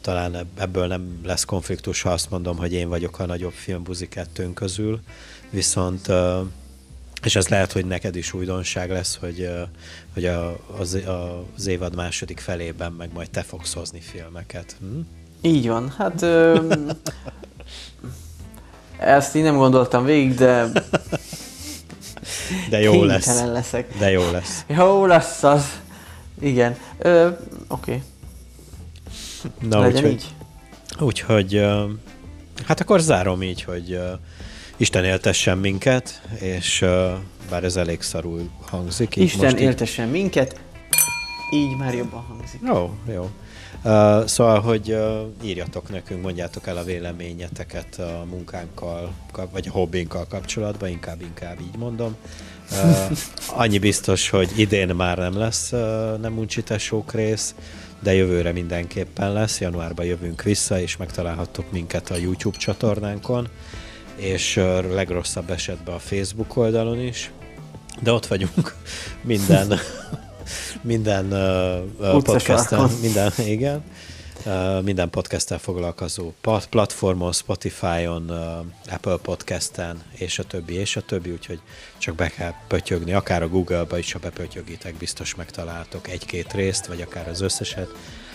talán 0.00 0.34
ebb- 0.34 0.60
ebből 0.60 0.86
nem 0.86 1.20
lesz 1.24 1.44
konfliktus, 1.44 2.02
ha 2.02 2.10
azt 2.10 2.30
mondom, 2.30 2.56
hogy 2.56 2.72
én 2.72 2.88
vagyok 2.88 3.18
a 3.18 3.26
nagyobb 3.26 3.52
filmbuzi 3.52 4.08
kettőnk 4.08 4.54
közül, 4.54 5.00
viszont 5.50 6.08
és 7.22 7.36
ez 7.36 7.48
lehet, 7.48 7.72
hogy 7.72 7.86
neked 7.86 8.16
is 8.16 8.32
újdonság 8.32 8.90
lesz, 8.90 9.16
hogy, 9.20 9.50
hogy 10.12 10.24
a, 10.24 10.58
az, 10.78 10.98
az 11.56 11.66
évad 11.66 11.94
második 11.94 12.40
felében 12.40 12.92
meg 12.92 13.10
majd 13.12 13.30
te 13.30 13.42
fogsz 13.42 13.74
hozni 13.74 14.00
filmeket. 14.00 14.76
Hm? 14.80 15.00
Így 15.40 15.68
van, 15.68 15.94
hát 15.96 16.22
ö, 16.22 16.68
ezt 18.98 19.34
így 19.34 19.42
nem 19.42 19.56
gondoltam 19.56 20.04
végig, 20.04 20.34
de 20.34 20.70
De 22.70 22.80
jó 22.80 23.04
lesz. 23.04 23.42
leszek. 23.42 23.98
De 23.98 24.10
jó 24.10 24.30
lesz. 24.30 24.64
Jó 24.66 25.06
lesz 25.06 25.42
az. 25.42 25.80
Igen. 26.40 26.76
Ö, 26.98 27.28
Oké, 27.68 28.02
Na, 29.60 29.78
legyen 29.80 29.94
úgyhogy, 30.04 30.10
így. 30.12 30.34
úgyhogy 31.00 31.64
hát 32.66 32.80
akkor 32.80 33.00
zárom 33.00 33.42
így, 33.42 33.62
hogy 33.62 34.00
Isten 34.76 35.04
éltessen 35.04 35.58
minket, 35.58 36.20
és 36.40 36.84
bár 37.50 37.64
ez 37.64 37.76
elég 37.76 38.02
szarul 38.02 38.50
hangzik. 38.70 39.16
így 39.16 39.22
Isten 39.24 39.40
most 39.44 39.56
így- 39.56 39.60
éltessen 39.62 40.08
minket, 40.08 40.60
így 41.52 41.76
már 41.76 41.94
jobban 41.94 42.22
hangzik. 42.28 42.60
Jó, 42.66 42.94
jó. 43.12 43.30
Uh, 43.86 44.26
szóval, 44.26 44.60
hogy 44.60 44.92
uh, 44.92 45.20
írjatok 45.42 45.88
nekünk, 45.88 46.22
mondjátok 46.22 46.66
el 46.66 46.76
a 46.76 46.84
véleményeteket 46.84 47.98
a 47.98 48.24
munkánkkal, 48.30 49.12
vagy 49.52 49.68
a 49.68 49.72
hobbinkkal 49.72 50.26
kapcsolatban, 50.28 50.88
inkább, 50.88 51.20
inkább 51.20 51.60
így 51.60 51.76
mondom. 51.78 52.16
Uh, 52.70 53.18
annyi 53.62 53.78
biztos, 53.78 54.30
hogy 54.30 54.50
idén 54.56 54.94
már 54.94 55.18
nem 55.18 55.38
lesz 55.38 55.72
uh, 55.72 56.18
nem 56.20 56.38
uncsitesók 56.38 57.12
rész, 57.12 57.54
de 58.00 58.14
jövőre 58.14 58.52
mindenképpen 58.52 59.32
lesz. 59.32 59.60
Januárban 59.60 60.06
jövünk 60.06 60.42
vissza, 60.42 60.80
és 60.80 60.96
megtalálhattok 60.96 61.72
minket 61.72 62.10
a 62.10 62.16
YouTube 62.16 62.56
csatornánkon, 62.56 63.48
és 64.16 64.56
uh, 64.56 64.94
legrosszabb 64.94 65.50
esetben 65.50 65.94
a 65.94 65.98
Facebook 65.98 66.56
oldalon 66.56 67.00
is. 67.00 67.30
De 68.00 68.12
ott 68.12 68.26
vagyunk 68.26 68.74
minden 69.22 69.78
minden 70.80 71.32
uh, 71.98 72.22
podcasten, 72.22 72.90
minden, 73.00 73.32
igen, 73.38 73.84
uh, 74.44 74.82
minden 74.82 75.10
podcasttel 75.10 75.58
foglalkozó 75.58 76.32
platformon, 76.70 77.32
Spotify-on, 77.32 78.30
uh, 78.30 78.94
Apple 78.94 79.16
podcasten, 79.16 80.02
és 80.12 80.38
a 80.38 80.44
többi, 80.44 80.74
és 80.74 80.96
a 80.96 81.00
többi, 81.00 81.30
úgyhogy 81.30 81.60
csak 81.98 82.14
be 82.14 82.28
kell 82.28 82.52
pötyögni, 82.68 83.12
akár 83.12 83.42
a 83.42 83.48
Google-ba 83.48 83.98
is, 83.98 84.12
ha 84.12 84.18
bepötyögitek, 84.18 84.94
biztos 84.94 85.34
megtaláltok 85.34 86.08
egy-két 86.08 86.52
részt, 86.52 86.86
vagy 86.86 87.00
akár 87.00 87.28
az 87.28 87.40
összeset. 87.40 87.88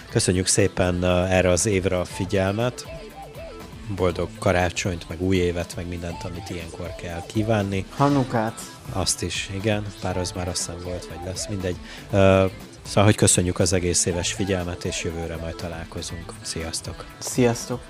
Köszönjük 0.09 0.47
szépen 0.47 1.03
erre 1.05 1.49
az 1.49 1.65
évre 1.65 1.99
a 1.99 2.05
figyelmet, 2.05 2.85
boldog 3.95 4.29
karácsonyt, 4.39 5.09
meg 5.09 5.21
új 5.21 5.35
évet, 5.35 5.75
meg 5.75 5.87
mindent, 5.87 6.23
amit 6.23 6.49
ilyenkor 6.49 6.95
kell 6.95 7.23
kívánni. 7.25 7.85
Hanukát. 7.95 8.59
Azt 8.93 9.21
is, 9.21 9.49
igen, 9.53 9.85
pár 10.01 10.17
az 10.17 10.31
már 10.31 10.47
azt 10.47 10.71
volt, 10.83 11.05
vagy 11.05 11.25
lesz, 11.25 11.47
mindegy. 11.47 11.75
Szóval, 12.85 13.03
hogy 13.03 13.15
köszönjük 13.15 13.59
az 13.59 13.73
egész 13.73 14.05
éves 14.05 14.33
figyelmet, 14.33 14.85
és 14.85 15.03
jövőre 15.03 15.35
majd 15.35 15.55
találkozunk. 15.55 16.33
Sziasztok! 16.41 17.05
Sziasztok! 17.19 17.81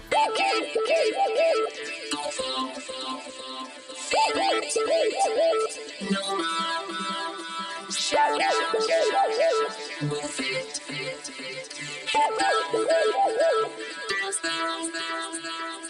Dance, 14.10 14.40
dance, 14.44 14.92
dance, 14.92 15.42
dance. 15.44 15.82